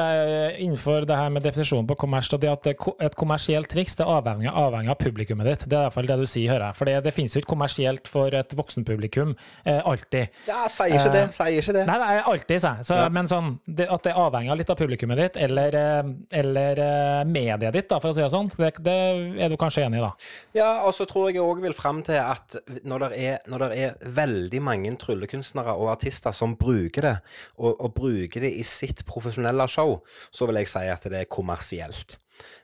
innenfor, 0.61 1.05
det 1.09 1.15
her 1.17 1.29
med 1.33 1.41
definisjonen 1.41 1.87
på 1.89 1.95
kommers. 2.03 2.27
og 2.33 2.41
det 2.41 2.51
at 2.51 2.67
Et 2.67 3.15
kommersielt 3.17 3.69
triks 3.69 3.95
det 3.97 4.05
er 4.05 4.11
avhengig, 4.13 4.51
avhengig, 4.53 4.91
av 4.93 4.99
publikummet 5.01 5.47
ditt. 5.47 5.63
Det 5.65 5.73
er 5.73 5.81
i 5.81 5.87
hvert 5.87 5.95
fall 5.95 6.09
det 6.11 6.17
du 6.19 6.27
sier, 6.29 6.51
hører 6.53 6.67
jeg. 6.67 6.77
For 6.77 6.85
det, 6.85 6.95
det 7.07 7.13
finnes 7.15 7.33
jo 7.33 7.41
ikke 7.41 7.49
kommersielt 7.55 8.11
for 8.11 8.37
et 8.37 8.53
voksenpublikum 8.53 9.33
eh, 9.65 9.79
alltid. 9.79 10.29
Ja, 10.45 10.67
sier 10.69 10.99
ikke 10.99 11.13
det. 11.15 11.23
Sier 11.33 11.57
ikke 11.63 11.75
det. 11.79 11.85
Nei, 11.89 11.95
nei 12.03 12.19
alltid, 12.19 12.61
sier 12.61 12.83
jeg. 12.83 12.99
Ja. 13.01 13.07
Men 13.09 13.31
sånn, 13.31 13.55
det, 13.65 13.89
at 13.89 14.05
det 14.05 14.13
av 14.13 14.37
litt 14.37 14.69
av 14.69 14.77
publikummet 14.77 15.17
ditt, 15.17 15.41
eller, 15.41 15.79
eh, 15.81 16.13
eller 16.43 16.83
eh, 16.85 17.23
mediet 17.25 17.73
ditt, 17.73 17.89
da, 17.89 17.97
for 18.03 18.13
å 18.13 18.17
si 18.17 18.21
det 18.21 18.29
sånn. 18.35 18.53
Det, 18.53 18.71
det 18.85 18.97
er 19.41 19.49
du 19.49 19.57
kanskje 19.57 19.87
enig 19.87 19.97
i, 19.97 20.05
da? 20.05 20.11
Ja, 20.59 20.69
og 20.85 20.93
så 20.93 21.09
tror 21.09 21.31
jeg 21.31 21.41
òg 21.41 21.65
vil 21.65 21.73
fram 21.73 22.05
til 22.05 22.21
at 22.21 22.59
når 22.85 23.07
det 23.07 23.25
er, 23.31 23.41
når 23.49 23.65
det 23.65 23.81
er 23.81 24.15
veldig 24.21 24.61
mange 24.61 24.93
tryllekunstnere 25.01 25.73
og 25.73 25.89
artister 25.95 26.35
som 26.35 26.53
bruker 26.59 27.09
det, 27.09 27.17
og, 27.57 27.73
og 27.73 27.89
bruker 27.97 28.10
bruker 28.11 28.43
det 28.45 28.51
i 28.59 28.65
sitt 28.67 29.05
profesjonelle 29.07 29.67
show, 29.71 29.99
så 30.35 30.49
vil 30.49 30.61
jeg 30.61 30.71
si 30.71 30.83
at 30.91 31.07
det 31.09 31.23
er 31.23 31.31
kommersielt. 31.31 32.17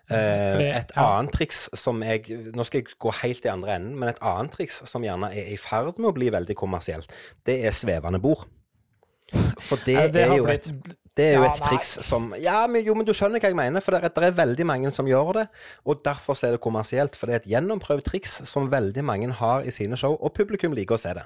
Uh, 0.07 0.61
et 0.63 0.93
annet 0.97 1.33
triks 1.35 1.65
som 1.77 1.99
jeg 1.99 2.31
Nå 2.55 2.63
skal 2.63 2.79
jeg 2.79 2.95
gå 2.95 3.11
helt 3.19 3.43
i 3.43 3.49
andre 3.51 3.75
enden, 3.75 3.97
men 3.99 4.09
et 4.09 4.21
annet 4.23 4.53
triks 4.55 4.79
som 4.87 5.03
gjerne 5.03 5.33
er 5.35 5.51
i 5.51 5.57
ferd 5.59 5.99
med 5.99 6.13
å 6.13 6.15
bli 6.15 6.31
veldig 6.33 6.55
kommersielt, 6.57 7.11
det 7.45 7.59
er 7.67 7.75
svevende 7.75 8.21
bord. 8.23 8.47
For 9.59 9.75
det, 9.83 10.13
det 10.15 10.23
er 10.23 10.37
jo 10.39 10.47
et 10.47 10.69
det 11.17 11.25
er 11.31 11.39
jo 11.39 11.45
ja, 11.47 11.49
et 11.49 11.63
triks 11.65 11.95
som 12.05 12.29
Ja, 12.37 12.59
men, 12.69 12.83
jo, 12.85 12.93
men 12.93 13.07
du 13.07 13.09
skjønner 13.17 13.41
hva 13.41 13.49
jeg 13.49 13.57
mener. 13.57 13.81
For 13.81 13.97
det 13.97 14.13
det 14.13 14.27
er, 14.27 14.35
veldig 14.37 14.67
mange 14.69 14.91
som 14.93 15.09
gjør 15.09 15.33
det. 15.39 15.45
Og 15.89 16.03
derfor 16.05 16.37
er 16.45 16.53
det 16.53 16.61
kommersielt. 16.61 17.17
For 17.17 17.25
det 17.25 17.33
er 17.33 17.41
et 17.41 17.49
gjennomprøvd 17.55 18.05
triks 18.05 18.37
som 18.45 18.69
veldig 18.71 19.03
mange 19.05 19.31
har 19.39 19.65
i 19.65 19.73
sine 19.73 19.97
show, 19.97 20.13
og 20.13 20.35
publikum 20.37 20.77
liker 20.77 20.97
å 20.97 21.01
se 21.01 21.15
det. 21.17 21.25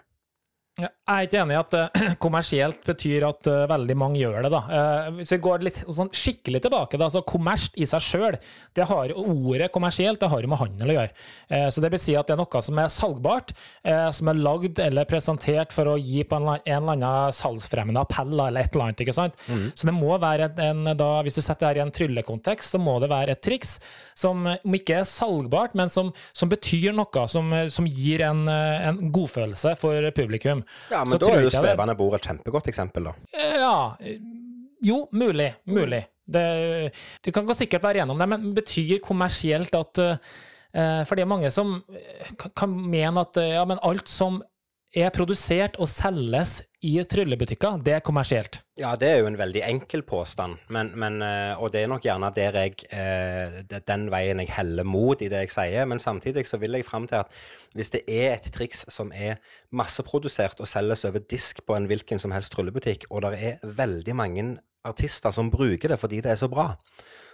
Jeg 0.79 0.87
er 0.87 1.25
ikke 1.25 1.39
enig 1.41 1.55
i 1.55 1.59
at 1.59 1.73
uh, 1.75 2.03
kommersielt 2.23 2.85
betyr 2.87 3.25
at 3.27 3.47
uh, 3.51 3.65
veldig 3.67 3.95
mange 3.99 4.21
gjør 4.21 4.45
det. 4.45 4.51
da. 4.53 4.61
Uh, 4.71 5.17
hvis 5.17 5.33
vi 5.35 5.39
går 5.43 5.65
litt 5.67 5.79
sånn 5.83 6.11
skikkelig 6.15 6.61
tilbake, 6.63 6.99
da, 6.99 7.09
så 7.11 7.23
kommersielt 7.27 7.75
i 7.75 7.87
seg 7.89 8.05
sjøl, 8.05 8.37
det 8.77 8.87
har 8.87 9.11
ordet 9.19 9.67
kommersielt 9.75 10.21
det 10.21 10.29
har 10.31 10.43
jo 10.43 10.49
med 10.51 10.61
handel 10.61 10.91
å 10.91 10.95
gjøre. 10.95 11.25
så 11.73 11.81
det 11.83 11.89
vil 11.93 12.01
si 12.01 12.13
at 12.17 12.27
det 12.27 12.33
er 12.33 12.39
noe 12.39 12.61
som 12.63 12.79
er 12.79 12.91
salgbart, 12.91 13.51
som 14.15 14.29
er 14.31 14.39
lagd 14.39 14.79
eller 14.83 15.07
presentert 15.09 15.73
for 15.75 15.91
å 15.91 15.97
gi 15.99 16.23
på 16.27 16.37
en, 16.39 16.47
en 16.55 16.61
eller 16.77 16.95
annen 16.95 17.35
salgsfremmende 17.35 18.03
appell 18.03 18.31
eller 18.33 18.61
et 18.61 18.75
eller 18.75 18.87
annet. 18.87 19.03
ikke 19.03 19.15
sant? 19.15 19.35
Mm. 19.47 19.65
Så 19.75 19.87
det 19.89 19.95
må 19.95 20.15
være 20.21 20.49
en, 20.65 20.83
da, 20.97 21.09
hvis 21.25 21.37
du 21.37 21.41
setter 21.43 21.65
det 21.65 21.69
her 21.71 21.81
i 21.81 21.83
en 21.85 21.93
tryllekontekst, 21.95 22.75
så 22.75 22.81
må 22.81 22.97
det 23.03 23.11
være 23.11 23.35
et 23.35 23.43
triks 23.43 23.77
som 24.17 24.47
om 24.51 24.77
ikke 24.77 25.01
er 25.01 25.09
salgbart, 25.09 25.75
men 25.77 25.91
som, 25.91 26.13
som 26.37 26.51
betyr 26.51 26.95
noe, 26.97 27.27
som, 27.31 27.51
som 27.73 27.89
gir 27.89 28.23
en, 28.27 28.45
en 28.51 29.01
godfølelse 29.13 29.75
for 29.81 30.11
publikum. 30.17 30.60
Ja, 30.91 31.03
men 31.05 31.21
da 31.21 31.33
er 31.33 31.45
jo 31.45 31.53
svevende 31.53 31.97
bord 31.99 32.17
et 32.19 32.29
kjempegodt 32.29 32.71
eksempel, 32.71 33.09
da. 33.09 33.15
Ja. 33.61 33.75
Jo, 34.81 35.03
mulig. 35.13 35.51
Mulig. 35.69 36.05
Det, 36.31 36.45
du 37.25 37.31
kan 37.35 37.49
sikkert 37.57 37.83
være 37.83 38.03
enig 38.03 38.15
om 38.15 38.21
det, 38.21 38.29
men 38.31 38.53
betyr 38.55 39.01
kommersielt 39.03 39.75
at 39.75 39.99
uh, 40.05 41.01
For 41.03 41.17
det 41.17 41.25
er 41.25 41.29
mange 41.29 41.51
som 41.51 41.81
kan 42.55 42.71
mene 42.71 43.25
at 43.25 43.41
ja, 43.43 43.65
men 43.67 43.81
alt 43.83 44.07
som 44.07 44.39
er 44.91 45.11
produsert 45.15 45.77
og 45.79 45.87
selges 45.87 46.59
i 46.83 46.95
tryllebutikker, 47.05 47.77
det 47.85 47.93
er 47.93 48.03
kommersielt. 48.03 48.57
Ja, 48.79 48.95
det 48.99 49.07
er 49.07 49.19
jo 49.21 49.27
en 49.29 49.37
veldig 49.37 49.61
enkel 49.67 50.01
påstand, 50.07 50.57
men, 50.73 50.89
men, 50.99 51.19
eh, 51.23 51.53
og 51.61 51.71
det 51.71 51.83
er 51.83 51.91
nok 51.91 52.03
gjerne 52.03 52.31
jeg, 52.35 52.73
eh, 52.89 53.61
den 53.87 54.07
veien 54.11 54.41
jeg 54.41 54.51
heller 54.57 54.87
mot 54.87 55.21
i 55.21 55.29
det 55.31 55.45
jeg 55.45 55.53
sier. 55.53 55.85
Men 55.85 56.01
samtidig 56.01 56.47
så 56.49 56.57
vil 56.57 56.75
jeg 56.75 56.87
fram 56.87 57.07
til 57.07 57.21
at 57.21 57.31
hvis 57.77 57.93
det 57.93 58.01
er 58.07 58.33
et 58.33 58.51
triks 58.51 58.83
som 58.89 59.13
er 59.13 59.37
masseprodusert 59.71 60.59
og 60.59 60.67
selges 60.67 61.05
over 61.05 61.23
disk 61.23 61.61
på 61.65 61.77
en 61.77 61.87
hvilken 61.87 62.19
som 62.19 62.33
helst 62.35 62.51
tryllebutikk, 62.55 63.05
og 63.11 63.23
det 63.27 63.37
er 63.37 63.61
veldig 63.63 64.15
mange 64.17 64.47
artister 64.83 65.31
som 65.31 65.51
bruker 65.53 65.93
det 65.93 65.99
fordi 66.01 66.23
det 66.25 66.33
er 66.33 66.41
så 66.41 66.49
bra, 66.49 66.71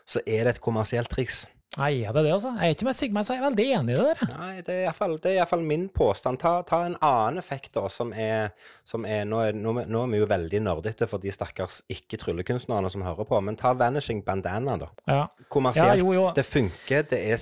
så 0.08 0.20
er 0.28 0.43
det 0.43 0.58
et 0.58 0.63
kommersielt 0.63 1.10
triks. 1.10 1.46
Nei, 1.77 2.03
er 2.08 2.13
det 2.15 2.23
det, 2.25 2.32
altså? 2.34 2.53
Jeg 2.58 2.71
er 2.71 2.73
ikke 2.77 2.86
med 2.88 2.95
Sigmund, 2.97 3.25
så 3.27 3.36
jeg 3.36 3.41
er 3.43 3.49
veldig 3.49 3.65
enig 3.77 3.93
i 3.93 3.97
det 3.99 4.06
der. 4.08 4.30
Nei, 4.38 4.62
det 4.65 4.75
er 4.80 5.36
iallfall, 5.36 5.62
min 5.67 5.84
påstand. 5.93 6.39
Ta, 6.41 6.53
ta 6.65 6.80
en 6.88 6.95
annen 7.06 7.38
effekt, 7.38 7.73
da, 7.75 7.84
som 7.93 8.13
er, 8.17 8.49
som 8.88 9.06
er 9.06 9.25
nå, 9.30 9.41
er 9.45 9.53
nå, 9.53 9.75
er- 9.84 9.91
nå 9.91 10.01
er 10.08 10.13
vi 10.15 10.21
jo 10.23 10.30
veldig 10.32 10.62
nerdete 10.65 11.08
for 11.12 11.21
de 11.21 11.30
stakkars 11.36 11.82
ikke-tryllekunstnerne 11.93 12.89
som 12.89 13.03
hører 13.06 13.27
på, 13.30 13.41
men 13.43 13.56
ta 13.60 13.73
Vanishing 13.77 14.23
Bandana, 14.25 14.77
da. 14.82 14.89
Ja. 15.08 15.27
Kommersielt. 15.53 15.99
Ja, 15.99 16.01
jo, 16.01 16.13
jo. 16.17 16.25
Det 16.34 16.45
funker. 16.49 17.03
Det 17.12 17.19
er 17.34 17.38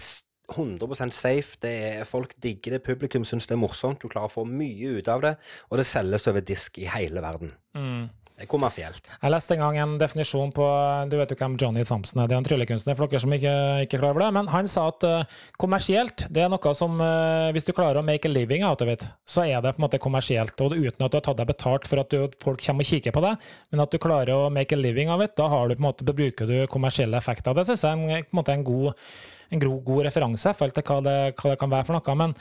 100% 0.51 1.13
safe. 1.15 1.57
Det 1.61 1.71
er, 1.93 2.03
folk 2.09 2.35
digger 2.43 2.75
det. 2.75 2.83
Publikum 2.83 3.23
syns 3.25 3.47
det 3.47 3.55
er 3.55 3.61
morsomt. 3.61 4.01
Du 4.03 4.09
klarer 4.11 4.27
å 4.29 4.35
få 4.35 4.43
mye 4.45 4.97
ut 4.99 5.07
av 5.07 5.21
det. 5.23 5.35
Og 5.71 5.79
det 5.79 5.88
selges 5.89 6.27
over 6.27 6.43
disk 6.45 6.77
i 6.83 6.85
hele 6.91 7.21
verden. 7.23 7.53
Mm. 7.77 8.09
Det 8.36 8.43
er 8.43 8.50
kommersielt. 8.52 9.06
Jeg 9.21 9.32
leste 9.32 9.56
en 9.56 9.62
gang 9.63 9.78
en 9.80 9.91
definisjon 9.95 10.50
på 10.52 10.63
Du 11.08 11.13
vet 11.15 11.30
jo 11.32 11.38
hvem 11.39 11.54
Johnny 11.62 11.86
Thompson 11.88 12.19
er, 12.19 12.28
det 12.28 12.36
er 12.36 12.41
en 12.41 12.48
tryllekunstner, 12.48 12.98
for 12.98 13.08
dere 13.08 13.21
som 13.24 13.32
ikke, 13.32 13.54
ikke 13.86 13.95
er 13.95 14.02
klar 14.02 14.12
over 14.12 14.26
det. 14.26 14.32
Men 14.36 14.50
han 14.52 14.67
sa 14.67 14.89
at 14.91 15.06
uh, 15.08 15.38
kommersielt, 15.62 16.26
det 16.36 16.43
er 16.43 16.52
noe 16.52 16.74
som 16.76 17.00
uh, 17.00 17.48
Hvis 17.56 17.63
du 17.69 17.71
klarer 17.71 18.02
å 18.02 18.04
make 18.04 18.28
a 18.28 18.34
living 18.34 18.65
out 18.67 18.84
of 18.84 18.91
it, 18.91 19.06
så 19.24 19.45
er 19.45 19.63
det 19.63 19.78
på 19.78 19.80
en 19.80 19.86
måte 19.86 20.02
kommersielt. 20.04 20.60
Og 20.60 20.76
uten 20.76 21.08
at 21.08 21.15
du 21.15 21.15
har 21.15 21.24
tatt 21.30 21.39
deg 21.39 21.54
betalt 21.54 21.88
for 21.88 22.04
at 22.04 22.12
du, 22.12 22.28
folk 22.43 22.60
kommer 22.65 22.84
og 22.84 22.91
kikker 22.91 23.15
på 23.15 23.24
det, 23.24 23.34
men 23.71 23.86
at 23.86 23.95
du 23.95 24.02
klarer 24.04 24.36
å 24.36 24.52
make 24.52 24.76
a 24.76 24.84
living 24.84 25.15
av 25.15 25.24
it, 25.24 25.38
da 25.39 25.48
har 25.56 25.71
du 25.71 25.78
på 25.78 25.86
en 25.86 25.88
måte, 25.88 26.12
bruker 26.12 26.52
du 26.52 26.58
kommersielle 26.76 27.15
effekter. 27.15 27.56
Det 27.56 27.69
syns 27.71 27.88
jeg 27.88 27.95
er 27.95 28.19
en, 28.19 28.28
på 28.28 28.36
en 28.36 28.43
måte 28.43 28.60
en 28.60 28.67
god, 28.67 29.08
en 29.56 29.63
god, 29.63 29.82
god 29.88 30.08
referanse 30.10 30.52
i 30.52 30.71
til 30.76 30.89
hva 30.91 31.02
det, 31.08 31.19
hva 31.39 31.56
det 31.56 31.60
kan 31.63 31.71
være 31.71 31.88
for 31.88 31.95
noe. 31.95 32.21
men 32.26 32.36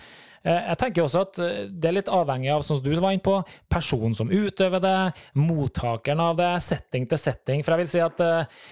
Jeg 0.44 0.76
tenker 0.82 1.06
også 1.06 1.24
at 1.24 1.38
eh, 1.40 1.58
det 1.72 1.88
er 1.90 1.98
litt 1.98 2.12
avhengig 2.12 2.50
av, 2.52 2.62
som 2.66 2.80
du 2.84 2.90
var 3.00 3.14
inne 3.16 3.24
på, 3.24 3.38
personen 3.72 4.14
som 4.18 4.28
utøver 4.32 4.82
det, 4.84 4.96
mottakeren 5.40 6.20
av 6.20 6.36
det, 6.40 6.52
setting 6.66 7.08
til 7.08 7.18
setting. 7.22 7.64
For 7.64 7.74
jeg 7.74 7.84
vil 7.86 7.92
si 7.94 8.02
at 8.04 8.20
eh, 8.20 8.64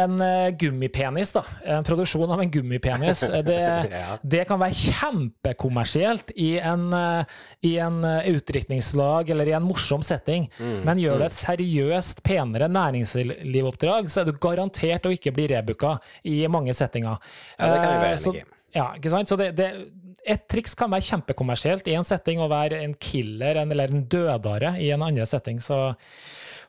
en 0.00 0.20
eh, 0.22 0.48
gummipenis, 0.54 1.32
da, 1.34 1.40
en 1.66 1.86
produksjon 1.86 2.30
av 2.30 2.42
en 2.44 2.50
gummipenis, 2.54 3.22
eh, 3.26 3.40
det, 3.46 3.56
det 4.34 4.44
kan 4.46 4.60
være 4.62 4.76
kjempekommersielt 4.78 6.30
i 6.38 6.52
en, 6.62 6.92
eh, 6.94 7.24
i 7.66 7.72
en 7.82 7.98
eh, 8.06 8.28
utdrikningslag 8.34 9.30
eller 9.34 9.50
i 9.50 9.56
en 9.58 9.66
morsom 9.66 10.02
setting. 10.06 10.46
Mm, 10.60 10.76
Men 10.86 11.02
gjør 11.02 11.18
du 11.18 11.26
et 11.26 11.38
seriøst, 11.40 12.22
penere 12.26 12.68
næringslivoppdrag, 12.70 14.10
så 14.10 14.22
er 14.22 14.30
du 14.30 14.38
garantert 14.42 15.06
å 15.06 15.14
ikke 15.14 15.34
bli 15.36 15.48
rebooka 15.54 15.96
i 16.26 16.42
mange 16.50 16.74
settinger. 16.74 17.18
Ja, 17.58 17.70
det 17.74 17.78
kan 17.82 17.90
jeg 17.90 17.98
Eh, 18.00 18.04
være 18.06 18.18
enig 18.18 18.42
i. 18.44 18.46
ja, 18.78 18.86
ikke 18.96 19.10
sant? 19.10 19.28
Så 19.28 19.36
det, 19.40 19.50
det, 19.58 19.70
et 20.26 20.42
triks 20.50 20.74
kan 20.78 20.90
være 20.92 21.06
kjempekommersielt 21.06 21.88
i 21.88 21.96
en 21.98 22.06
setting 22.06 22.42
og 22.42 22.50
være 22.52 22.82
en 22.84 22.94
killer 23.00 23.60
eller 23.62 23.92
en 23.92 24.04
dødare 24.10 24.74
i 24.82 24.90
en 24.92 25.02
annen 25.06 25.26
setting. 25.26 25.62
Så 25.62 25.94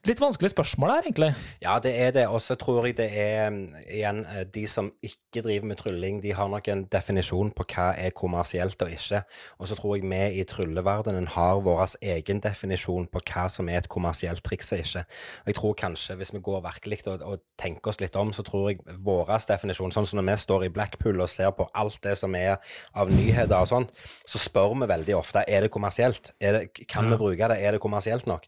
litt 0.07 0.21
vanskelig 0.21 0.51
spørsmål 0.53 0.91
her, 0.95 1.05
egentlig. 1.05 1.29
Ja, 1.61 1.77
det 1.83 1.91
er 2.01 2.11
det. 2.15 2.23
Og 2.27 2.41
så 2.41 2.55
tror 2.59 2.85
jeg 2.87 2.97
det 2.97 3.07
er 3.11 3.49
mm, 3.53 3.59
igjen 3.85 4.23
eh, 4.25 4.43
De 4.49 4.63
som 4.69 4.89
ikke 5.03 5.43
driver 5.45 5.67
med 5.69 5.79
trylling, 5.79 6.21
de 6.23 6.33
har 6.33 6.49
nok 6.51 6.67
en 6.73 6.83
definisjon 6.91 7.51
på 7.55 7.65
hva 7.73 7.91
er 7.97 8.15
kommersielt 8.17 8.81
og 8.81 8.91
ikke. 8.95 9.21
Og 9.59 9.69
så 9.69 9.77
tror 9.77 9.97
jeg 9.97 10.07
vi 10.09 10.41
i 10.41 10.45
trylleverdenen 10.47 11.29
har 11.35 11.61
vår 11.65 11.95
egen 12.01 12.41
definisjon 12.43 13.07
på 13.11 13.21
hva 13.29 13.45
som 13.51 13.69
er 13.69 13.81
et 13.81 13.91
kommersielt 13.91 14.43
triks 14.45 14.73
og 14.73 14.83
ikke. 14.83 15.05
Og 15.43 15.53
jeg 15.53 15.59
tror 15.59 15.77
kanskje, 15.83 16.17
hvis 16.19 16.33
vi 16.33 16.43
går 16.49 16.65
virkelig 16.65 17.01
og, 17.07 17.21
og 17.21 17.45
tenker 17.61 17.93
oss 17.93 18.01
litt 18.01 18.17
om, 18.19 18.33
så 18.33 18.45
tror 18.47 18.71
jeg 18.71 18.81
vår 19.05 19.31
definisjon, 19.47 19.93
sånn 19.93 20.09
som 20.09 20.21
når 20.21 20.31
vi 20.31 20.37
står 20.43 20.67
i 20.67 20.73
Blackpool 20.73 21.21
og 21.21 21.29
ser 21.29 21.53
på 21.55 21.69
alt 21.77 22.01
det 22.03 22.17
som 22.19 22.35
er 22.35 22.57
av 22.97 23.11
nyheter 23.13 23.57
og 23.57 23.69
sånn, 23.69 23.89
så 24.25 24.41
spør 24.41 24.75
vi 24.81 24.89
veldig 24.91 25.17
ofte 25.17 25.45
er 25.47 25.65
det 25.65 25.73
kommersielt. 25.73 26.33
Er 26.41 26.57
det, 26.57 26.85
kan 26.89 27.09
vi 27.09 27.17
bruke 27.19 27.49
det? 27.51 27.61
Er 27.61 27.75
det 27.75 27.83
kommersielt 27.83 28.27
nok? 28.29 28.47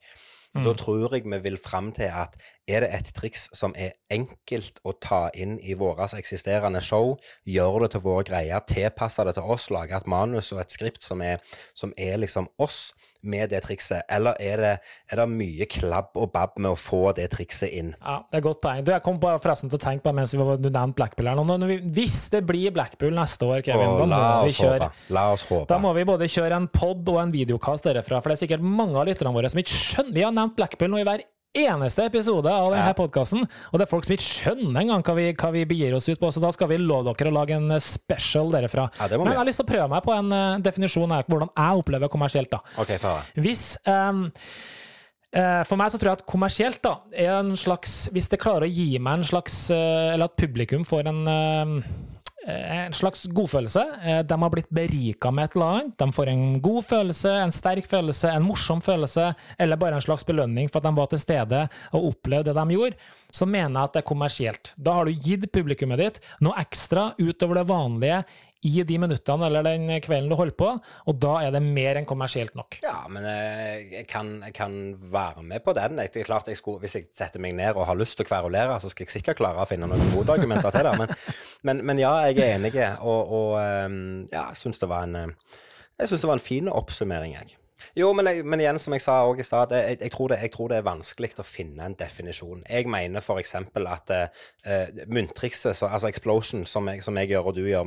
Da 0.54 0.74
tror 0.78 0.98
jeg 1.00 1.26
vi 1.26 1.40
vil 1.42 1.58
fram 1.58 1.92
til 1.92 2.10
at 2.14 2.38
er 2.68 2.86
det 2.86 2.92
et 2.96 3.14
triks 3.16 3.50
som 3.56 3.74
er 3.76 3.96
enkelt 4.14 4.80
å 4.88 4.96
ta 5.04 5.28
inn 5.36 5.58
i 5.60 5.76
våre 5.80 6.08
eksisterende 6.18 6.82
show, 6.84 7.18
gjøre 7.48 7.86
det 7.86 7.94
til 7.96 8.06
våre 8.06 8.26
greier, 8.28 8.64
tilpasse 8.70 9.26
det 9.28 9.36
til 9.38 9.56
oss, 9.56 9.70
lage 9.74 9.98
et 9.98 10.10
manus 10.10 10.54
og 10.56 10.64
et 10.64 10.74
skript 10.74 11.04
som 11.04 11.24
er, 11.26 11.44
som 11.76 11.96
er 11.98 12.22
liksom 12.24 12.50
oss 12.62 12.94
med 13.24 13.54
det 13.54 13.62
trikset, 13.64 14.04
eller 14.12 14.36
er 14.44 14.60
det, 14.60 14.72
er 15.12 15.20
det 15.22 15.26
mye 15.32 15.68
klabb 15.72 16.12
og 16.20 16.34
babb 16.34 16.58
med 16.60 16.74
å 16.74 16.80
få 16.80 17.14
det 17.16 17.30
trikset 17.32 17.72
inn? 17.72 17.94
Ja, 18.02 18.18
det 18.28 18.36
er 18.36 18.42
et 18.42 18.48
godt 18.50 18.60
poeng. 18.66 18.82
Du, 18.84 18.92
jeg 18.92 19.04
kom 19.06 19.20
bare 19.22 19.40
forresten 19.44 19.72
til 19.72 19.80
å 19.80 19.84
tenke 19.84 20.04
på 20.04 20.14
mens 20.16 20.34
vi 20.36 20.42
var, 20.42 20.60
du 20.60 20.68
nevnte 20.68 20.98
Blackpool 21.00 21.30
her 21.32 21.40
nå. 21.40 21.70
Hvis 21.96 22.18
det 22.34 22.44
blir 22.50 22.74
Blackpool 22.76 23.16
neste 23.16 23.48
år, 23.48 23.64
Kevin, 23.64 23.94
Og 23.96 24.04
da 24.12 24.20
må 24.20 24.50
vi 24.50 24.58
kjøre 24.58 24.90
håpe. 24.90 25.08
La 25.16 25.30
oss 25.32 25.46
håpe. 25.48 25.70
Da 25.72 25.80
må 25.80 25.94
vi 25.96 26.04
både 26.10 26.28
kjøre 26.32 26.60
en 26.60 26.68
pod 26.74 27.08
og 27.14 27.22
en 27.24 27.32
videokast 27.34 27.88
derfra, 27.88 28.20
for 28.20 28.32
det 28.34 28.38
er 28.38 28.44
sikkert 28.44 28.68
mange 28.68 29.00
av 29.00 29.08
lytterne 29.08 29.32
våre 29.36 29.52
som 29.52 29.64
ikke 29.64 29.80
skjønner 29.80 30.20
Vi 30.20 30.28
har 30.28 30.36
nevnt 30.36 30.60
Blackpool 30.60 30.92
nå 30.92 31.00
i 31.00 31.08
hver 31.08 31.24
eneste 31.54 32.06
episode 32.10 32.50
av 32.50 32.72
denne 32.74 32.90
Ja. 32.90 32.94
podkasten, 32.98 33.44
og 33.46 33.80
det 33.80 33.86
er 33.86 33.92
folk 33.92 34.06
som 34.06 34.16
ikke 34.16 34.26
skjønner 34.26 34.82
engang 34.82 35.04
hva 35.06 35.16
vi, 35.16 35.34
hva 35.34 35.52
vi 35.54 35.66
begir 35.70 35.94
oss 35.96 36.10
ut 36.10 36.20
på, 36.20 36.32
så 36.34 36.42
da 36.42 36.52
skal 36.52 36.68
vi 36.68 36.78
love 36.82 37.14
dere 37.14 37.30
å 37.32 37.38
lage 37.38 37.56
en 37.56 37.72
eh, 37.72 37.80
special 37.80 38.52
derifra. 38.52 38.90
Ja, 39.00 39.08
Men 39.18 39.34
jeg 39.34 39.38
har 39.38 39.46
lyst 39.46 39.62
til 39.62 39.68
å 39.68 39.72
prøve 39.74 39.90
meg 39.90 40.04
på 40.04 40.14
en 40.16 40.32
uh, 40.34 40.60
definisjon 40.64 41.12
her, 41.14 41.24
hvordan 41.30 41.52
jeg 41.56 41.84
opplever 41.84 42.10
kommersielt, 42.10 42.50
da. 42.52 42.62
Okay. 42.82 42.98
Hvis 43.36 43.78
eh, 43.88 45.64
For 45.66 45.80
meg 45.80 45.90
så 45.92 45.98
tror 45.98 46.12
jeg 46.12 46.20
at 46.22 46.26
kommersielt 46.30 46.82
da, 46.86 46.96
er 47.12 47.32
en 47.40 47.56
slags 47.58 48.10
Hvis 48.14 48.30
det 48.30 48.38
klarer 48.42 48.68
å 48.68 48.70
gi 48.70 49.00
meg 49.02 49.22
en 49.22 49.26
slags 49.26 49.56
Eller 49.74 50.28
at 50.28 50.36
publikum 50.38 50.84
får 50.86 51.10
en 51.10 51.24
ehm, 51.28 51.78
eh, 51.82 52.13
en 52.48 52.94
slags 52.94 53.26
godfølelse. 53.32 53.84
Eh, 54.04 54.22
De 54.28 54.38
har 54.42 54.50
blitt 54.54 54.70
berika 54.70 55.32
med 55.32 55.46
et 55.46 55.56
eller 55.56 55.66
annet. 55.74 55.98
De 55.98 56.08
får 56.12 56.32
en 56.32 56.46
god 56.62 56.84
følelse, 56.84 57.32
en 57.44 57.52
sterk 57.56 57.88
følelse, 57.90 58.30
en 58.32 58.44
morsom 58.44 58.82
følelse, 58.84 59.34
eller 59.60 59.80
bare 59.80 59.96
en 59.96 60.02
slags 60.06 60.26
belønning 60.28 60.70
for 60.72 60.80
at 60.82 60.90
de 60.90 60.96
var 60.96 61.08
til 61.14 61.20
stede 61.20 61.64
og 61.94 62.10
opplevde 62.14 62.54
det 62.54 62.56
de 62.60 62.76
gjorde. 62.78 62.98
Så 63.34 63.46
mener 63.50 63.80
jeg 63.80 63.84
at 63.84 63.94
det 63.94 64.04
er 64.04 64.10
kommersielt. 64.12 64.74
Da 64.78 64.94
har 64.94 65.06
du 65.06 65.12
gitt 65.16 65.48
publikummet 65.52 65.98
ditt 66.04 66.20
noe 66.44 66.54
ekstra 66.62 67.14
utover 67.18 67.62
det 67.62 67.68
vanlige 67.72 68.24
i 68.64 68.84
de 68.88 68.98
minuttene 69.02 69.48
eller 69.50 69.66
den 69.68 69.90
kvelden 70.04 70.32
du 70.32 70.38
holder 70.40 70.58
på, 70.60 70.70
og 70.80 71.20
da 71.22 71.34
er 71.44 71.56
det 71.56 71.64
mer 71.66 72.00
enn 72.00 72.08
kommersielt 72.10 72.56
nok. 72.58 72.80
Ja, 72.86 72.96
men 73.12 73.28
eh, 73.28 73.98
jeg 74.00 74.08
kan, 74.12 74.36
jeg 74.48 74.56
kan 74.58 74.78
være 75.14 75.44
med 75.44 75.66
på 75.66 75.76
den. 75.78 76.00
Det 76.00 76.24
er 76.24 76.30
klart 76.30 76.52
jeg 76.52 76.60
skulle, 76.60 76.84
Hvis 76.84 76.98
jeg 77.00 77.10
setter 77.16 77.44
meg 77.44 77.56
ned 77.58 77.76
og 77.76 77.88
har 77.90 78.00
lyst 78.00 78.18
til 78.20 78.28
å 78.28 78.32
kverulere, 78.32 78.80
så 78.80 78.92
skal 78.92 79.08
jeg 79.08 79.18
sikkert 79.18 79.42
klare 79.42 79.64
å 79.64 79.70
finne 79.70 79.90
noen 79.90 80.14
motargumenter 80.16 80.74
til 80.74 80.88
det. 80.88 80.96
Men, 81.02 81.14
men, 81.70 81.84
men 81.92 82.02
ja, 82.02 82.16
jeg 82.30 82.40
er 82.44 82.58
enig, 82.58 82.74
og, 83.02 83.36
og 83.40 83.60
ehm, 83.62 84.02
ja, 84.32 84.50
jeg 84.56 84.80
det 84.80 84.90
var 84.90 85.08
en 85.08 85.20
eh, 85.20 85.60
jeg 86.00 86.10
synes 86.10 86.24
det 86.24 86.28
var 86.28 86.40
en 86.40 86.48
fin 86.48 86.70
oppsummering, 86.70 87.36
jeg. 87.38 87.58
Jo, 87.98 88.12
men, 88.14 88.26
jeg, 88.30 88.46
men 88.46 88.62
igjen, 88.62 88.80
som 88.80 88.94
jeg 88.96 89.02
sa 89.04 89.16
òg 89.28 89.40
i 89.42 89.46
stad, 89.46 89.74
jeg, 89.76 89.98
jeg, 90.02 90.12
tror 90.14 90.30
det- 90.32 90.40
jeg 90.42 90.52
tror 90.54 90.70
det 90.72 90.78
er 90.78 90.86
vanskelig 90.88 91.32
å 91.42 91.46
finne 91.46 91.86
en 91.86 91.96
definisjon. 92.00 92.64
Jeg 92.70 92.88
mener 92.88 93.20
f.eks. 93.22 93.56
at 93.56 94.14
uh, 94.16 95.04
munntrikset, 95.08 95.82
altså 95.84 96.08
explosion, 96.08 96.66
som 96.70 96.88
jeg, 96.88 97.04
som 97.04 97.18
jeg 97.18 97.34
gjør 97.34 97.50
og 97.52 97.56
du 97.58 97.64
gjør, 97.68 97.84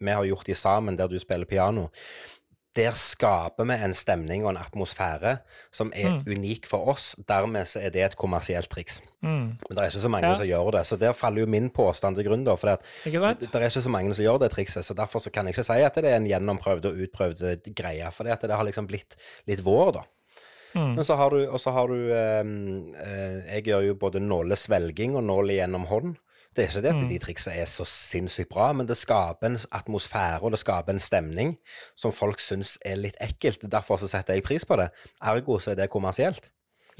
vi 0.00 0.10
har 0.10 0.24
gjort 0.24 0.46
de 0.46 0.54
sammen 0.58 0.98
der 0.98 1.08
du 1.12 1.18
spiller 1.22 1.46
piano, 1.46 1.88
der 2.78 2.94
skaper 2.94 3.66
vi 3.66 3.74
en 3.82 3.94
stemning 3.98 4.44
og 4.44 4.52
en 4.52 4.60
atmosfære 4.60 5.38
som 5.74 5.90
er 5.96 6.20
unik 6.22 6.68
for 6.70 6.92
oss. 6.92 7.16
Dermed 7.28 7.66
så 7.66 7.80
er 7.82 7.90
det 7.90 8.04
et 8.04 8.16
kommersielt 8.18 8.70
triks. 8.70 9.00
Mm. 9.22 9.56
Men 9.58 9.72
det 9.72 9.80
er 9.82 9.90
ikke 9.90 10.04
så 10.04 10.12
mange 10.12 10.28
Ja. 10.28 10.36
som 10.38 10.46
gjør 10.46 10.70
det. 10.78 10.86
Så 10.86 10.96
der 10.96 11.12
faller 11.12 11.40
jo 11.40 11.46
min 11.46 11.68
påstand 11.70 12.16
til 12.16 12.24
grunn, 12.28 12.44
da. 12.44 12.54
For 12.54 12.68
det 12.68 12.78
er 13.10 13.66
ikke 13.66 13.82
så 13.82 13.90
mange 13.90 14.14
som 14.14 14.24
gjør 14.24 14.38
det 14.38 14.52
trikset. 14.52 14.84
Så 14.84 14.94
derfor 14.94 15.18
så 15.18 15.32
kan 15.32 15.46
jeg 15.46 15.56
ikke 15.56 15.66
si 15.66 15.82
at 15.82 15.94
det 15.94 16.04
er 16.04 16.16
en 16.16 16.30
gjennomprøvd 16.30 16.86
og 16.86 17.02
utprøvd 17.02 17.42
eh, 17.42 17.72
greie. 17.74 18.10
For 18.12 18.24
det, 18.24 18.50
har 18.50 18.64
liksom 18.64 18.86
blitt 18.86 19.16
litt 19.46 19.64
vår, 19.64 19.92
da. 19.92 20.02
Mm. 20.74 20.94
Men 20.94 21.04
så 21.04 21.16
har 21.16 21.30
du, 21.30 21.48
og 21.50 21.58
så 21.58 21.72
har 21.74 21.88
du 21.88 22.12
eh, 22.14 22.44
eh, 23.02 23.54
Jeg 23.56 23.64
gjør 23.64 23.86
jo 23.88 23.94
både 23.94 24.20
nålesvelging 24.22 25.16
og 25.16 25.24
nål 25.24 25.50
gjennom 25.56 25.86
hånd. 25.90 26.16
Det 26.56 26.64
er 26.64 26.68
ikke 26.68 26.82
det 26.82 26.88
at 26.88 27.02
Mm. 27.02 27.08
de 27.08 27.18
triksene 27.18 27.54
er 27.54 27.64
så 27.64 27.84
sinnssykt 27.84 28.48
bra, 28.50 28.72
men 28.72 28.86
det 28.88 28.96
skaper 28.96 29.46
en 29.46 29.58
atmosfære 29.72 30.42
og 30.42 30.50
det 30.50 30.58
skaper 30.58 30.92
en 30.92 30.98
stemning 30.98 31.56
som 31.96 32.12
folk 32.12 32.40
syns 32.40 32.78
er 32.84 32.96
litt 32.96 33.14
ekkelt. 33.20 33.62
Derfor 33.70 33.96
så 33.96 34.08
setter 34.08 34.34
jeg 34.34 34.42
pris 34.42 34.64
på 34.64 34.76
det. 34.76 34.90
Ergo 35.22 35.58
så 35.58 35.70
er 35.70 35.74
det 35.74 35.90
kommersielt. 35.90 36.50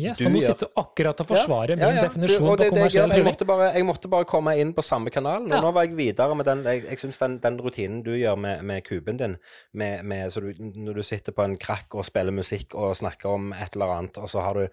Yes, 0.00 0.18
Du 0.18 0.24
så 0.24 0.30
nå 0.32 0.40
sitter 0.40 0.66
du 0.66 0.80
akkurat 0.80 1.20
og 1.20 1.28
forsvarer 1.30 1.76
Ja, 1.78 1.88
min 1.90 1.96
ja, 2.00 2.04
definisjon 2.08 2.46
du, 2.46 2.56
det, 2.62 2.68
på 2.70 2.74
kommersiell 2.76 3.10
jeg, 3.14 3.24
måtte 3.26 3.46
bare, 3.48 3.66
jeg 3.76 3.84
måtte 3.88 4.08
bare 4.12 4.24
komme 4.24 4.54
inn 4.60 4.72
på 4.76 4.84
samme 4.86 5.10
kanal. 5.12 5.46
Ja. 5.50 5.60
nå 5.60 5.72
var 5.76 5.84
jeg 5.86 5.96
videre 5.98 6.34
med 6.38 6.46
den 6.48 6.64
Jeg, 6.64 6.84
jeg 6.88 6.98
syns 7.02 7.18
den, 7.18 7.38
den 7.44 7.58
rutinen 7.60 8.02
du 8.06 8.12
gjør 8.16 8.38
med, 8.40 8.62
med 8.64 8.84
kuben 8.86 9.16
din, 9.20 9.36
med, 9.72 10.04
med, 10.04 10.30
så 10.32 10.40
du, 10.40 10.54
når 10.58 10.94
du 10.94 11.02
sitter 11.02 11.32
på 11.36 11.44
en 11.44 11.56
krakk 11.60 11.94
og 11.94 12.04
spiller 12.08 12.32
musikk 12.32 12.74
og 12.74 12.96
snakker 12.96 13.28
om 13.28 13.52
et 13.52 13.74
eller 13.76 13.94
annet, 13.98 14.18
og 14.18 14.30
så 14.30 14.40
har 14.40 14.54
du 14.54 14.66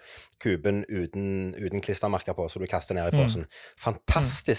kuben 0.44 0.84
uten, 0.90 1.54
uten 1.58 1.82
klistremerker 1.82 2.34
på, 2.38 2.48
så 2.50 2.60
du 2.60 2.68
kaster 2.70 2.96
ned 2.96 3.12
i 3.12 3.16
Mm. 3.18 3.24
posen. 3.24 3.46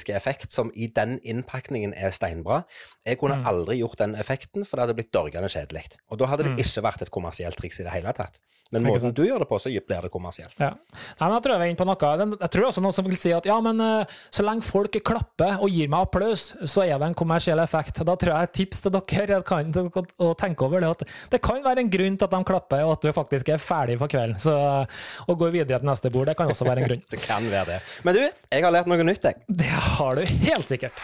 mm. 0.09 0.17
effekt 0.17 0.53
som 0.53 0.71
i 0.75 0.87
den 0.87 1.19
innpakningen 1.25 1.95
er 1.97 2.11
steinbra. 2.11 2.63
Jeg 3.07 3.19
kunne 3.19 3.37
Mm. 3.37 3.47
aldri 3.47 3.79
gjort 3.79 3.99
den 3.99 4.15
effekten, 4.15 4.65
for 4.67 4.77
det 4.77 4.87
hadde 4.87 4.95
blitt 4.95 5.13
dørgende 5.13 5.49
kjedelig. 5.49 5.97
Og 6.11 6.19
da 6.19 6.27
hadde 6.27 6.45
det 6.45 6.53
Mm. 6.53 6.59
ikke 6.59 6.83
vært 6.83 7.03
et 7.03 7.11
kommersielt 7.11 7.57
triks 7.57 7.81
i 7.81 7.83
det 7.85 7.93
hele 7.93 8.13
tatt. 8.13 8.39
Men 8.71 8.85
måten 8.85 9.15
du 9.17 9.23
gjør 9.25 9.41
det 9.41 9.47
på, 9.49 9.57
så 9.63 9.71
blir 9.73 10.03
det 10.05 10.11
kommersielt. 10.13 10.53
Ja. 10.61 10.75
Nei, 10.77 11.23
men 11.29 11.33
Jeg 11.39 11.43
tror 11.47 11.55
jeg 11.55 11.63
er 11.63 11.71
inne 11.73 11.79
på 11.81 11.87
noe. 11.89 12.11
Jeg 12.43 12.51
tror 12.53 12.67
også 12.69 12.83
noen 12.85 12.93
som 12.93 13.07
vil 13.09 13.17
si 13.17 13.33
at 13.33 13.47
ja, 13.49 13.57
men 13.65 13.81
eh, 13.81 14.05
så 14.35 14.45
lenge 14.45 14.63
folk 14.69 14.93
klapper 15.09 15.57
og 15.65 15.71
gir 15.73 15.89
meg 15.89 16.05
applaus, 16.05 16.51
så 16.69 16.85
er 16.85 16.99
det 17.01 17.09
en 17.09 17.17
kommersiell 17.17 17.59
effekt. 17.65 18.03
Da 18.05 18.13
tror 18.21 18.35
jeg 18.35 18.43
et 18.51 18.55
tips 18.61 18.85
til 18.85 18.93
dere 18.99 19.41
kan, 19.49 19.73
å- 19.73 20.05
å 20.29 20.35
tenke 20.37 20.67
over 20.69 20.81
det 20.85 20.91
at 20.91 21.07
det 21.33 21.41
kan 21.43 21.63
være 21.65 21.81
en 21.87 21.91
grunn 21.91 22.19
til 22.21 22.29
at 22.29 22.37
de 22.37 22.43
klapper, 22.45 22.85
og 22.85 22.93
at 22.99 23.03
du 23.09 23.13
faktisk 23.17 23.49
er 23.55 23.59
ferdig 23.63 23.97
for 23.99 24.09
kvelden. 24.13 24.37
Så 24.43 24.53
å 24.53 25.35
gå 25.39 25.49
videre 25.55 25.81
til 25.81 25.89
neste 25.89 26.13
bord, 26.13 26.29
det 26.29 26.37
kan 26.37 26.49
også 26.53 26.69
være 26.69 26.85
en 26.85 26.89
grunn. 26.93 27.03
Det 27.15 27.23
kan 27.25 27.49
være 27.51 27.67
det. 27.73 27.81
Men 28.05 28.15
du, 28.15 28.21
jeg 28.53 28.63
har 28.65 28.71
lært 28.75 28.87
noe 28.91 29.03
nytt, 29.09 29.25
jeg. 29.25 29.41
Det 29.49 29.73
har 29.73 30.13
du 30.21 30.25
helt 30.45 30.69
sikkert. 30.69 31.01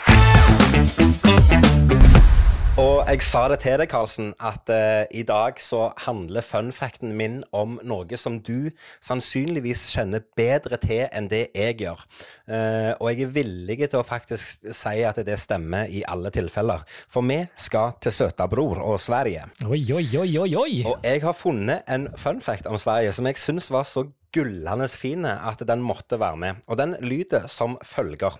Og 2.75 3.05
jeg 3.07 3.23
sa 3.23 3.45
det 3.47 3.61
til 3.63 3.77
deg, 3.79 3.87
Karlsen, 3.87 4.33
at 4.43 4.67
uh, 4.67 5.05
i 5.15 5.23
dag 5.23 5.61
så 5.63 5.93
handler 6.09 6.43
funfacten 6.43 7.13
min 7.15 7.37
om 7.55 7.77
noe 7.87 8.19
som 8.19 8.41
du 8.43 8.73
sannsynligvis 8.99 9.85
kjenner 9.93 10.25
bedre 10.35 10.81
til 10.83 11.05
enn 11.15 11.29
det 11.31 11.45
jeg 11.55 11.77
gjør. 11.85 12.03
Uh, 12.51 12.91
og 12.99 13.13
jeg 13.13 13.29
er 13.29 13.31
villig 13.37 13.77
til 13.85 14.01
å 14.01 14.07
faktisk 14.09 14.67
si 14.75 15.05
at 15.07 15.21
det 15.23 15.37
stemmer 15.39 15.87
i 15.87 16.03
alle 16.11 16.33
tilfeller. 16.35 16.83
For 17.07 17.23
vi 17.23 17.45
skal 17.63 17.95
til 18.03 18.17
søtabror 18.17 18.83
og 18.83 18.99
Sverige. 19.05 19.47
Oi, 19.69 19.85
oi, 19.95 20.09
oi, 20.25 20.33
oi, 20.43 20.51
oi. 20.65 20.75
Og 20.83 21.07
jeg 21.07 21.23
har 21.23 21.39
funnet 21.39 21.87
en 21.87 22.09
funfact 22.19 22.67
om 22.67 22.81
Sverige 22.83 23.15
som 23.15 23.31
jeg 23.31 23.39
syns 23.39 23.71
var 23.71 23.87
så 23.87 24.09
gullende 24.35 24.91
fin 24.91 25.23
at 25.31 25.63
den 25.63 25.87
måtte 25.87 26.19
være 26.19 26.43
med. 26.43 26.67
Og 26.67 26.83
den 26.83 26.99
lyder 27.07 27.47
som 27.47 27.79
følger. 27.87 28.35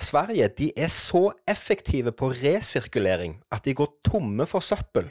Sverige 0.00 0.48
de 0.58 0.70
er 0.76 0.90
så 0.90 1.28
effektive 1.48 2.12
på 2.12 2.32
resirkulering 2.34 3.36
at 3.54 3.64
de 3.64 3.74
går 3.78 3.92
tomme 4.04 4.46
for 4.46 4.64
søppel. 4.64 5.10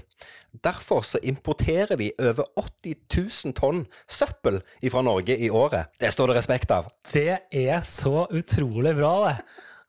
Derfor 0.63 1.01
så 1.07 1.21
importerer 1.23 1.95
de 1.99 2.11
over 2.19 2.43
80 2.83 3.45
000 3.45 3.55
tonn 3.57 3.85
søppel 4.09 4.61
fra 4.91 5.01
Norge 5.01 5.37
i 5.37 5.49
året. 5.49 5.93
Det 5.99 6.11
står 6.13 6.31
det 6.31 6.39
respekt 6.41 6.71
av. 6.71 6.91
Det 7.13 7.39
er 7.51 7.81
så 7.87 8.27
utrolig 8.31 8.95
bra, 8.99 9.13
det. 9.29 9.37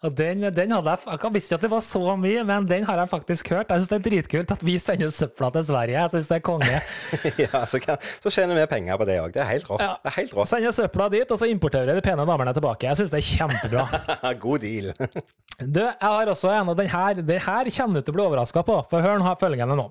Og 0.05 0.13
den, 0.13 0.45
den 0.53 0.73
hadde 0.75 0.93
jeg, 0.93 1.17
jeg 1.23 1.33
visste 1.33 1.49
ikke 1.49 1.57
at 1.57 1.65
det 1.65 1.71
var 1.73 1.85
så 1.85 2.17
mye, 2.21 2.43
men 2.45 2.67
den 2.69 2.85
har 2.85 3.01
jeg 3.01 3.09
faktisk 3.09 3.49
hørt. 3.55 3.71
Jeg 3.73 3.81
syns 3.81 3.93
det 3.93 3.97
er 3.97 4.05
dritkult 4.05 4.51
at 4.53 4.65
vi 4.67 4.75
sender 4.83 5.13
søpla 5.15 5.49
til 5.55 5.65
Sverige. 5.71 5.97
Jeg 5.97 6.13
syns 6.13 6.29
det 6.29 6.37
er 6.37 6.43
konge. 6.45 6.81
ja, 7.45 7.63
så, 7.71 7.81
kan, 7.81 8.03
så 8.21 8.33
tjener 8.35 8.59
vi 8.59 8.67
penger 8.69 9.01
på 9.01 9.07
det 9.09 9.17
òg. 9.23 9.33
Det 9.33 9.41
er 9.41 9.49
helt 9.49 9.71
rått. 9.71 9.85
Ja. 9.85 9.95
Det 10.05 10.13
helt 10.19 10.35
rått. 10.37 10.51
Sender 10.51 10.75
søpla 10.77 11.09
dit, 11.15 11.33
og 11.33 11.41
så 11.41 11.49
importerer 11.49 11.89
vi 11.89 12.03
de 12.03 12.05
pene 12.05 12.27
damene 12.29 12.53
tilbake. 12.57 12.91
Jeg 12.91 13.01
syns 13.01 13.15
det 13.15 13.23
er 13.23 13.31
kjempebra. 13.31 13.87
God 14.45 14.67
deal. 14.67 14.93
Du, 15.55 15.79
jeg 15.79 15.95
har 16.03 16.27
også 16.27 16.49
en, 16.51 16.73
og 16.73 16.75
den 16.75 16.89
her, 16.91 17.21
den 17.23 17.39
her 17.39 17.69
kjenner 17.71 18.03
du 18.03 18.09
til 18.09 18.11
å 18.11 18.17
bli 18.17 18.23
overraska 18.25 18.65
på, 18.67 18.81
for 18.91 19.05
hør 19.05 19.21
nå 19.23 19.35
følgende 19.39 19.77
nå. 19.79 19.85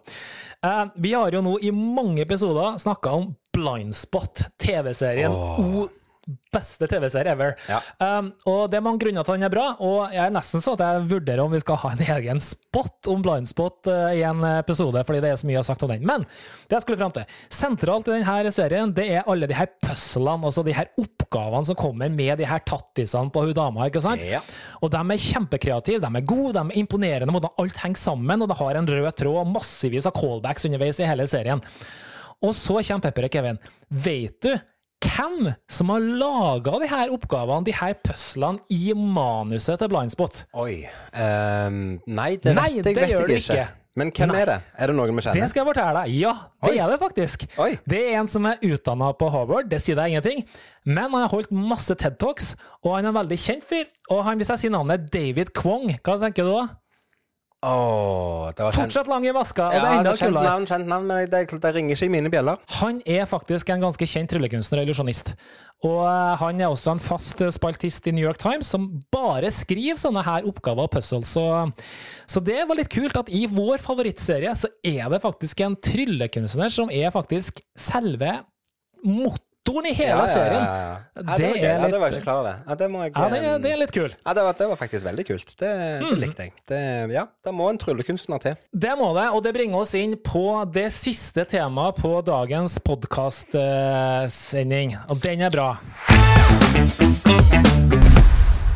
Uh, 0.60 0.90
vi 1.00 1.14
har 1.16 1.32
jo 1.32 1.40
nå 1.46 1.54
i 1.64 1.72
mange 1.72 2.20
episoder 2.26 2.76
snakka 2.84 3.14
om 3.16 3.30
Blindspot, 3.56 4.44
TV-serien. 4.60 5.32
O 5.32 5.86
beste 6.54 6.88
TV-serie 6.88 7.34
ever. 7.34 7.56
Ja. 7.68 7.80
Um, 8.00 8.30
og 8.48 8.70
det 8.72 8.78
er 8.80 8.86
mange 8.86 9.02
grunner 9.04 9.26
til 9.26 9.34
at 9.34 9.40
den 9.40 9.48
er 9.48 9.52
bra, 9.52 9.66
og 9.84 10.14
jeg 10.14 10.22
er 10.24 10.34
nesten 10.34 10.64
så 10.64 10.76
at 10.78 10.84
jeg 10.86 11.08
vurderer 11.12 11.42
om 11.44 11.52
vi 11.52 11.62
skal 11.64 11.80
ha 11.82 11.92
en 11.96 12.04
egen 12.16 12.42
spot 12.44 13.10
om 13.12 13.24
blindspot 13.26 13.90
uh, 13.92 14.12
i 14.16 14.24
en 14.28 14.44
episode, 14.54 15.04
fordi 15.08 15.24
det 15.24 15.34
er 15.34 15.40
så 15.42 15.50
mye 15.50 15.58
jeg 15.58 15.64
har 15.64 15.70
sagt 15.72 15.86
om 15.86 15.92
den. 15.92 16.06
Men 16.08 16.28
det 16.70 16.78
jeg 16.78 16.86
skulle 16.86 17.02
fram 17.02 17.16
til, 17.16 17.40
sentralt 17.52 18.08
i 18.08 18.20
denne 18.22 18.54
serien, 18.56 18.94
det 18.96 19.08
er 19.18 19.28
alle 19.30 19.50
de 19.50 19.58
her 19.58 19.72
puzzlene, 19.84 20.48
altså 20.48 20.64
de 20.66 20.78
her 20.78 20.92
oppgavene 21.02 21.72
som 21.72 21.80
kommer 21.80 22.14
med 22.14 22.40
de 22.40 22.48
her 22.48 22.64
tattisene 22.68 23.34
på 23.34 23.44
hun 23.48 23.58
dama, 23.58 23.90
ikke 23.90 24.04
sant? 24.04 24.24
Ja. 24.28 24.40
Og 24.82 24.94
de 24.94 25.02
er 25.02 25.26
kjempekreative, 25.28 26.04
de 26.04 26.22
er 26.22 26.30
gode, 26.30 26.54
de 26.56 26.64
er 26.64 26.80
imponerende, 26.80 27.36
hvordan 27.36 27.58
alt 27.60 27.84
henger 27.84 28.04
sammen, 28.06 28.46
og 28.46 28.52
det 28.52 28.60
har 28.62 28.80
en 28.80 28.90
rød 28.94 29.12
tråd 29.20 29.42
og 29.44 29.52
massevis 29.58 30.08
av 30.08 30.16
callbacks 30.16 30.70
underveis 30.70 31.02
i 31.04 31.10
hele 31.10 31.28
serien. 31.30 31.64
Og 32.44 32.52
så 32.56 32.82
kommer 32.84 33.06
Pepper 33.06 33.28
og 33.30 33.34
Kevin. 33.34 33.60
Vet 34.04 34.40
du 34.44 34.52
hvem 35.04 35.52
som 35.70 35.92
har 35.94 36.04
laga 36.24 36.80
de 36.84 36.90
her 36.92 37.12
oppgavene, 37.14 37.66
de 37.68 37.76
her 37.78 37.94
puzzlene, 38.06 38.60
i 38.74 38.94
manuset 38.96 39.80
til 39.82 39.92
Blindspot? 39.92 40.44
Oi. 40.56 40.84
Um, 41.14 42.00
nei, 42.08 42.34
det 42.42 42.56
Nei, 42.58 42.70
vet 42.80 42.86
jeg, 42.86 42.96
det 42.96 43.02
vet 43.02 43.10
jeg 43.14 43.42
ikke. 43.44 43.58
ikke. 43.62 43.70
Men 43.94 44.10
hvem 44.10 44.32
Nei. 44.32 44.38
er 44.42 44.50
det? 44.50 44.56
Er 44.82 44.90
det 44.90 44.94
noen 44.98 45.12
vi 45.14 45.22
kjenner? 45.22 45.38
Det 45.44 45.50
skal 45.52 45.62
jeg 45.62 45.68
fortelle 45.70 46.00
deg. 46.00 46.14
Ja, 46.18 46.32
det 46.66 46.72
Oi. 46.72 46.78
er 46.82 46.90
det 46.90 46.96
faktisk. 47.04 47.44
Oi. 47.62 47.72
Det 47.86 48.00
er 48.10 48.16
en 48.24 48.30
som 48.32 48.48
er 48.50 48.64
utdanna 48.66 49.12
på 49.20 49.28
Harvard, 49.30 49.68
det 49.70 49.84
sier 49.86 50.00
deg 50.00 50.16
ingenting. 50.16 50.42
Men 50.90 51.04
han 51.14 51.20
har 51.28 51.30
holdt 51.30 51.52
masse 51.54 51.94
TED 52.02 52.18
Talks, 52.24 52.56
og 52.82 52.96
han 52.96 53.06
er 53.06 53.14
en 53.14 53.20
veldig 53.20 53.38
kjent 53.44 53.68
fyr. 53.70 53.86
Og 54.10 54.24
han, 54.26 54.42
hvis 54.42 54.50
jeg 54.50 54.64
sier 54.64 54.74
navnet 54.74 55.12
David 55.14 55.54
Kwong, 55.54 55.92
hva 56.02 56.18
tenker 56.26 56.50
du 56.50 56.56
da? 56.56 56.64
Det 57.64 58.66
kjent. 58.66 58.76
Fortsatt 58.78 59.08
lang 59.08 59.26
i 59.26 59.32
maska, 59.36 59.70
og 59.70 59.74
det 59.74 59.80
Ja, 59.80 59.92
er 60.00 60.04
det 60.04 60.12
er 60.12 60.20
kjent 60.20 60.36
navn, 60.36 60.66
kjent 60.68 60.90
navn, 60.90 61.06
men 61.08 61.30
det, 61.32 61.44
det 61.64 61.72
ringer 61.76 61.96
ikke 61.96 62.10
i 62.10 62.12
mine 62.12 62.32
bjeller. 62.34 62.60
Han 62.80 63.00
er 63.08 63.24
faktisk 63.30 63.72
en 63.72 63.86
ganske 63.86 64.08
kjent 64.10 64.34
tryllekunstner 64.34 64.82
og 64.82 64.90
illusjonist. 64.90 65.34
Og 65.84 66.02
eh, 66.08 66.34
han 66.42 66.60
er 66.60 66.72
også 66.72 66.96
en 66.96 67.04
fast 67.04 67.40
spaltist 67.56 68.08
i 68.12 68.16
New 68.16 68.26
York 68.26 68.42
Times, 68.44 68.68
som 68.74 68.90
bare 69.14 69.52
skriver 69.52 70.00
sånne 70.00 70.26
her 70.28 70.50
oppgaver 70.50 70.90
og 70.90 70.94
puzzles. 70.96 71.32
Så, 71.38 71.46
så 72.28 72.44
det 72.44 72.60
var 72.68 72.80
litt 72.80 72.92
kult 72.92 73.16
at 73.20 73.32
i 73.32 73.46
vår 73.52 73.84
favorittserie 73.84 74.52
så 74.60 74.72
er 74.84 75.08
det 75.14 75.24
faktisk 75.24 75.64
en 75.64 75.80
tryllekunstner 75.80 76.72
som 76.74 76.92
er 76.92 77.16
faktisk 77.16 77.64
selve 77.80 78.42
motoren 79.04 79.50
i 79.88 79.94
hele 79.96 80.28
serien. 80.28 80.66
Det 81.16 81.24
det, 81.24 81.48
var 81.48 81.56
ja, 81.56 81.88
det 81.88 82.00
var 82.00 82.08
jeg 82.10 82.16
ikke 82.18 82.26
klar 82.26 82.40
over. 82.42 82.54
Ja, 82.68 82.76
det 82.76 82.88
jeg 82.92 83.14
det, 83.14 83.62
det 83.64 83.72
er 83.72 83.78
litt 83.80 83.92
kult. 83.96 84.16
ja, 84.26 84.34
det, 84.34 84.44
var, 84.44 84.54
det 84.60 84.68
var 84.70 84.76
faktisk 84.76 85.06
veldig 85.06 85.26
kult. 85.28 85.56
Det, 85.60 85.70
det 86.04 86.18
likte 86.20 86.44
jeg. 86.44 86.52
Det, 86.68 86.80
ja, 87.14 87.26
Da 87.46 87.52
må 87.56 87.70
en 87.72 87.78
tryllekunstner 87.80 88.38
til. 88.44 88.56
Det 88.74 88.98
må 89.00 89.14
det, 89.16 89.30
og 89.32 89.44
det 89.46 89.54
bringer 89.56 89.78
oss 89.80 89.94
inn 89.96 90.18
på 90.20 90.66
det 90.74 90.92
siste 90.96 91.46
temaet 91.48 91.96
på 92.04 92.22
dagens 92.28 92.80
podkastsending. 92.84 94.98
Og 95.08 95.18
den 95.24 95.42
er 95.48 95.52
bra. 95.54 95.80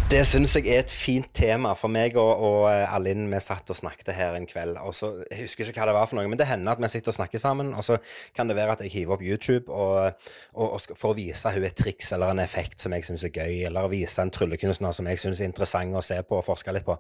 Det 0.08 0.22
syns 0.24 0.54
jeg 0.56 0.70
er 0.72 0.86
et 0.86 0.92
fint 0.94 1.28
tema. 1.36 1.74
For 1.76 1.92
meg 1.92 2.16
og, 2.16 2.40
og 2.48 2.68
Alin. 2.72 3.26
Vi 3.28 3.42
satt 3.44 3.68
og 3.74 3.76
snakket 3.76 4.14
her 4.16 4.38
en 4.38 4.46
kveld. 4.48 4.78
og 4.80 4.94
så, 4.96 5.10
Jeg 5.28 5.42
husker 5.42 5.68
ikke 5.68 5.82
hva 5.82 5.88
det 5.90 5.96
var 5.98 6.08
for 6.08 6.16
noe, 6.16 6.30
men 6.32 6.40
det 6.40 6.48
hender 6.48 6.78
at 6.78 6.80
vi 6.80 6.88
sitter 6.94 7.12
og 7.12 7.18
snakker 7.18 7.42
sammen. 7.44 7.74
Og 7.76 7.84
så 7.84 7.98
kan 8.36 8.48
det 8.48 8.56
være 8.56 8.78
at 8.78 8.84
jeg 8.86 8.94
hiver 8.94 9.18
opp 9.18 9.26
YouTube 9.26 9.68
og, 9.68 10.16
og, 10.54 10.78
og 10.78 10.96
for 10.96 11.12
å 11.12 11.18
vise 11.18 11.52
henne 11.52 11.68
et 11.68 11.76
triks 11.76 12.14
eller 12.16 12.32
en 12.32 12.40
effekt 12.40 12.80
som 12.80 12.96
jeg 12.96 13.04
syns 13.04 13.28
er 13.28 13.36
gøy, 13.36 13.66
eller 13.68 13.92
vise 13.92 14.24
en 14.24 14.32
tryllekunstner 14.32 14.96
som 14.96 15.12
jeg 15.12 15.20
syns 15.26 15.44
er 15.44 15.52
interessant 15.52 16.00
å 16.00 16.06
se 16.06 16.22
på 16.24 16.40
og 16.40 16.48
forske 16.48 16.78
litt 16.78 16.88
på. 16.88 16.96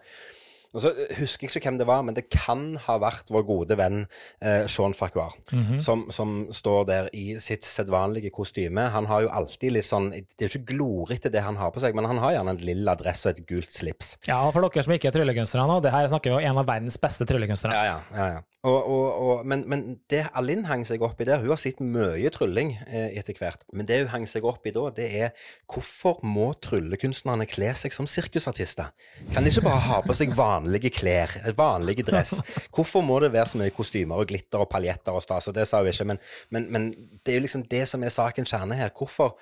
Og 0.75 0.83
så 0.83 0.91
husker 1.19 1.47
jeg 1.47 1.55
ikke 1.55 1.69
hvem 1.69 1.79
det 1.79 1.87
var, 1.87 2.03
men 2.05 2.17
det 2.17 2.25
kan 2.33 2.75
ha 2.87 2.97
vært 3.01 3.31
vår 3.33 3.45
gode 3.47 3.77
venn 3.79 4.03
eh, 4.41 4.65
Sean 4.71 4.95
Farquhar, 4.97 5.35
som, 5.83 6.07
som 6.13 6.35
står 6.53 6.87
der 6.89 7.09
i 7.15 7.37
sitt 7.43 7.65
sedvanlige 7.67 8.31
kostyme. 8.35 8.89
Han 8.93 9.07
har 9.09 9.25
jo 9.25 9.31
alltid 9.31 9.77
litt 9.77 9.87
sånn 9.87 10.09
Det 10.11 10.43
er 10.43 10.49
jo 10.49 10.53
ikke 10.59 10.73
glorete 10.73 11.31
det 11.33 11.43
han 11.45 11.57
har 11.59 11.71
på 11.73 11.81
seg, 11.83 11.95
men 11.97 12.07
han 12.09 12.19
har 12.23 12.35
gjerne 12.37 12.55
en 12.57 12.63
lilla 12.67 12.97
dress 12.99 13.25
og 13.25 13.35
et 13.35 13.45
gult 13.49 13.73
slips. 13.73 14.15
Ja, 14.27 14.41
for 14.51 14.65
dere 14.65 14.85
som 14.85 14.95
ikke 14.95 15.11
er 15.11 15.17
tryllekunstnere 15.17 15.67
nå, 15.69 15.79
det 15.85 15.93
her 15.95 16.09
snakker 16.11 16.33
vi 16.33 16.39
om 16.39 16.51
en 16.51 16.61
av 16.63 16.69
verdens 16.69 16.99
beste 17.01 17.27
tryllekunstnere. 17.29 17.77
Ja, 17.77 17.97
ja, 17.97 18.19
ja, 18.19 18.29
ja. 18.37 18.45
Og, 18.67 18.77
og, 18.91 19.05
og, 19.21 19.45
men, 19.47 19.63
men 19.69 19.83
det 20.11 20.25
Alinn 20.37 20.65
hang 20.67 20.83
seg 20.87 21.03
opp 21.05 21.21
i 21.23 21.27
der 21.27 21.39
Hun 21.39 21.53
har 21.53 21.59
sett 21.61 21.79
mye 21.83 22.31
trylling 22.33 22.73
eh, 22.87 23.13
etter 23.19 23.37
hvert. 23.39 23.63
Men 23.71 23.87
det 23.87 24.01
hun 24.01 24.11
hang 24.11 24.25
seg 24.29 24.45
opp 24.47 24.65
i 24.67 24.73
da, 24.75 24.87
det 24.97 25.07
er 25.21 25.45
hvorfor 25.71 26.19
må 26.27 26.49
tryllekunstnerne 26.65 27.47
kle 27.49 27.71
seg 27.77 27.95
som 27.95 28.09
sirkusartister? 28.09 28.91
Kan 29.33 29.45
de 29.47 29.53
ikke 29.53 29.67
bare 29.69 29.85
ha 29.87 30.01
på 30.05 30.15
seg 30.17 30.35
vanlige 30.37 30.91
klær, 30.97 31.37
vanlige 31.57 32.05
dress? 32.07 32.35
Hvorfor 32.75 33.05
må 33.05 33.21
det 33.23 33.31
være 33.35 33.53
så 33.53 33.61
mye 33.61 33.75
kostymer 33.75 34.19
og 34.19 34.31
glitter 34.31 34.63
og 34.63 34.71
paljetter 34.73 35.15
og 35.15 35.23
stas? 35.23 35.47
Og 35.47 35.55
det 35.55 35.67
sa 35.69 35.81
hun 35.83 35.93
ikke, 35.93 36.09
men, 36.11 36.21
men, 36.51 36.67
men 36.73 36.91
det 37.23 37.33
er 37.33 37.39
jo 37.39 37.45
liksom 37.47 37.65
det 37.71 37.85
som 37.89 38.03
er 38.03 38.13
sakens 38.13 38.51
kjerne 38.53 38.77
her. 38.79 38.93
Hvorfor 38.97 39.37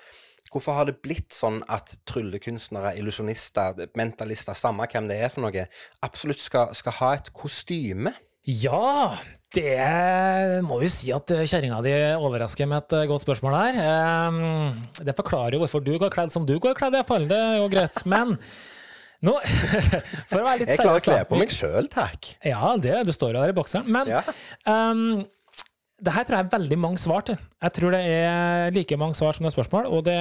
Hvorfor 0.52 0.76
har 0.76 0.86
det 0.86 1.00
blitt 1.02 1.34
sånn 1.34 1.56
at 1.74 1.96
tryllekunstnere, 2.06 2.92
illusjonister, 3.00 3.80
mentalister, 3.98 4.54
samme 4.54 4.86
hvem 4.92 5.08
det 5.10 5.16
er 5.18 5.32
for 5.34 5.42
noe, 5.42 5.64
absolutt 6.06 6.38
skal, 6.38 6.70
skal 6.78 6.94
ha 7.00 7.08
et 7.16 7.32
kostyme? 7.34 8.12
Ja, 8.46 9.16
det 9.56 10.62
må 10.66 10.78
jo 10.84 10.88
si 10.92 11.10
at 11.14 11.30
kjerringa 11.48 11.80
di 11.84 11.92
overrasker 12.20 12.68
med 12.70 12.84
et 12.84 12.94
eh, 13.00 13.06
godt 13.10 13.24
spørsmål 13.24 13.56
her. 13.56 13.78
Ehm, 13.82 14.38
Det 15.02 15.14
forklarer 15.18 15.56
jo 15.56 15.62
hvorfor 15.64 15.82
du 15.84 15.94
går 15.98 16.12
kledd 16.14 16.34
som 16.34 16.46
du 16.46 16.54
går 16.62 16.76
kledd, 16.78 16.94
iallfall. 16.98 17.26
Det 17.30 17.38
er 17.40 17.56
jo 17.62 17.68
greit. 17.72 17.98
Men 18.06 18.36
nå 19.26 19.32
For 20.30 20.42
å 20.42 20.44
være 20.44 20.60
litt 20.62 20.74
Jeg 20.74 20.82
klarer 20.82 21.00
å 21.00 21.04
kle 21.06 21.20
på 21.30 21.40
meg 21.40 21.54
sjøl, 21.54 21.88
takk. 21.90 22.34
Ja, 22.46 22.74
det, 22.78 23.00
du 23.08 23.14
står 23.16 23.32
jo 23.34 23.40
der 23.40 23.54
i 23.54 23.56
bokseren. 23.56 23.88
Men 23.90 24.12
Ja. 24.12 24.22
ehm, 24.68 25.24
det 25.96 26.12
her 26.12 26.26
tror 26.28 26.36
jeg 26.36 26.44
er 26.44 26.52
veldig 26.52 26.76
mange 26.76 27.00
svar 27.00 27.22
til. 27.24 27.38
Jeg 27.64 27.72
tror 27.72 27.94
det 27.94 28.02
er 28.04 28.74
like 28.74 28.96
mange 29.00 29.16
svar 29.16 29.32
som 29.32 29.46
det 29.46 29.48
er 29.48 29.54
spørsmål. 29.54 29.86
Og 29.96 30.02
det, 30.04 30.16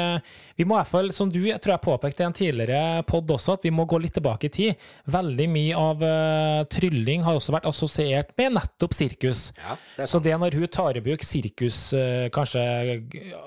vi 0.55 0.63
må 0.63 0.77
i 0.77 0.79
hvert 0.79 0.91
fall, 0.91 1.09
som 1.11 1.27
du 1.31 1.41
jeg 1.43 1.59
tror 1.59 1.73
jeg 1.73 1.83
påpekte 1.83 2.23
i 2.23 2.27
en 2.29 2.35
tidligere 2.37 3.03
pod 3.03 3.33
også, 3.35 3.57
at 3.57 3.65
vi 3.67 3.73
må 3.75 3.83
gå 3.83 3.99
litt 3.99 4.15
tilbake 4.15 4.47
i 4.47 4.53
tid. 4.55 4.85
Veldig 5.11 5.47
mye 5.51 5.81
av 5.81 6.05
uh, 6.05 6.61
trylling 6.71 7.25
har 7.27 7.35
også 7.35 7.57
vært 7.57 7.67
assosiert 7.67 8.31
med 8.39 8.55
nettopp 8.55 8.95
sirkus. 8.95 9.49
Ja, 9.59 9.75
det 9.97 10.07
Så 10.07 10.21
det 10.23 10.37
når 10.39 10.55
hun 10.61 10.71
tar 10.71 10.95
i 10.95 11.03
bruk 11.03 11.27
sirkus, 11.27 11.81
uh, 11.91 12.31
kanskje 12.31 12.63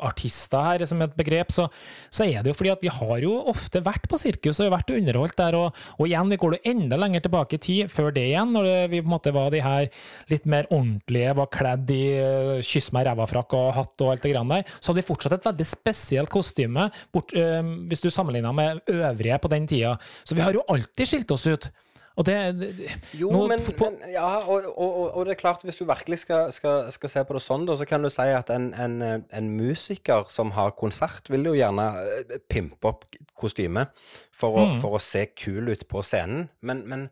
artister 0.04 0.68
her 0.68 0.84
som 0.90 1.00
et 1.06 1.16
begrep, 1.16 1.54
så, 1.56 1.70
så 2.12 2.28
er 2.28 2.44
det 2.44 2.52
jo 2.52 2.58
fordi 2.60 2.74
at 2.74 2.84
vi 2.84 2.92
har 2.92 3.24
jo 3.24 3.38
ofte 3.48 3.80
vært 3.88 4.04
på 4.12 4.20
sirkus 4.20 4.60
og 4.60 4.74
vært 4.76 4.92
underholdt 4.98 5.38
der. 5.40 5.56
Og, 5.56 5.82
og 5.96 6.04
igjen, 6.04 6.28
vi 6.28 6.40
går 6.44 6.58
jo 6.58 6.76
enda 6.76 7.00
lenger 7.00 7.24
tilbake 7.24 7.56
i 7.56 7.64
tid, 7.70 7.88
før 7.88 8.12
det 8.12 8.28
igjen, 8.34 8.52
når 8.52 8.92
vi 8.92 9.00
på 9.00 9.08
en 9.08 9.16
måte 9.16 9.32
var 9.32 9.48
de 9.56 9.64
her 9.64 9.88
litt 10.28 10.44
mer 10.44 10.68
ordentlige, 10.68 11.32
var 11.40 11.52
kledd 11.56 11.96
i 11.96 12.17
eh, 12.20 12.60
kyss 12.66 12.90
meg 12.92 13.06
ræva-frakk 13.08 13.54
og 13.58 13.72
hatt 13.78 14.04
og 14.04 14.12
alt 14.14 14.22
det 14.26 14.34
grann 14.34 14.48
der, 14.52 14.64
så 14.80 14.92
hadde 14.92 15.00
vi 15.02 15.08
fortsatt 15.08 15.38
et 15.38 15.48
veldig 15.50 15.66
spesielt 15.70 16.30
kostyme, 16.32 16.88
bort, 17.14 17.32
eh, 17.38 17.62
hvis 17.88 18.02
du 18.04 18.10
sammenligna 18.10 18.52
med 18.52 18.80
øvrige 18.92 19.38
på 19.42 19.48
den 19.54 19.66
tida. 19.70 19.96
Så 20.24 20.34
vi 20.38 20.42
har 20.44 20.52
jo 20.58 20.64
alltid 20.68 21.06
skilt 21.06 21.30
oss 21.34 21.46
ut. 21.46 21.70
Og 22.18 22.24
det, 22.26 22.34
det 22.58 22.68
Jo, 23.14 23.28
noe, 23.30 23.46
men, 23.46 23.60
på- 23.62 23.92
men 23.92 24.10
ja, 24.10 24.40
og, 24.42 24.64
og, 24.74 24.94
og- 25.14 25.26
det 25.28 25.36
er 25.36 25.38
klart, 25.38 25.62
hvis 25.62 25.76
du 25.78 25.84
virkelig 25.86 26.18
skal, 26.24 26.48
skal, 26.50 26.88
skal 26.90 27.08
se 27.12 27.22
på 27.28 27.36
det 27.36 27.42
sånn, 27.44 27.62
da, 27.68 27.76
så 27.78 27.86
kan 27.86 28.02
du 28.02 28.10
si 28.10 28.26
at 28.34 28.50
en, 28.50 28.72
en, 28.74 28.96
en 29.30 29.50
musiker 29.54 30.26
som 30.28 30.50
har 30.56 30.72
konsert, 30.74 31.30
vil 31.30 31.46
jo 31.46 31.54
gjerne 31.54 31.84
eh, 32.02 32.40
pimpe 32.50 32.90
opp 32.90 33.04
kostyme 33.38 33.86
for 34.34 34.58
Mm. 34.58 34.80
for 34.82 34.98
å 34.98 35.00
se 35.02 35.26
kul 35.38 35.70
ut 35.70 35.86
på 35.90 36.02
scenen. 36.02 36.48
Men, 36.60 36.82
men 36.90 37.06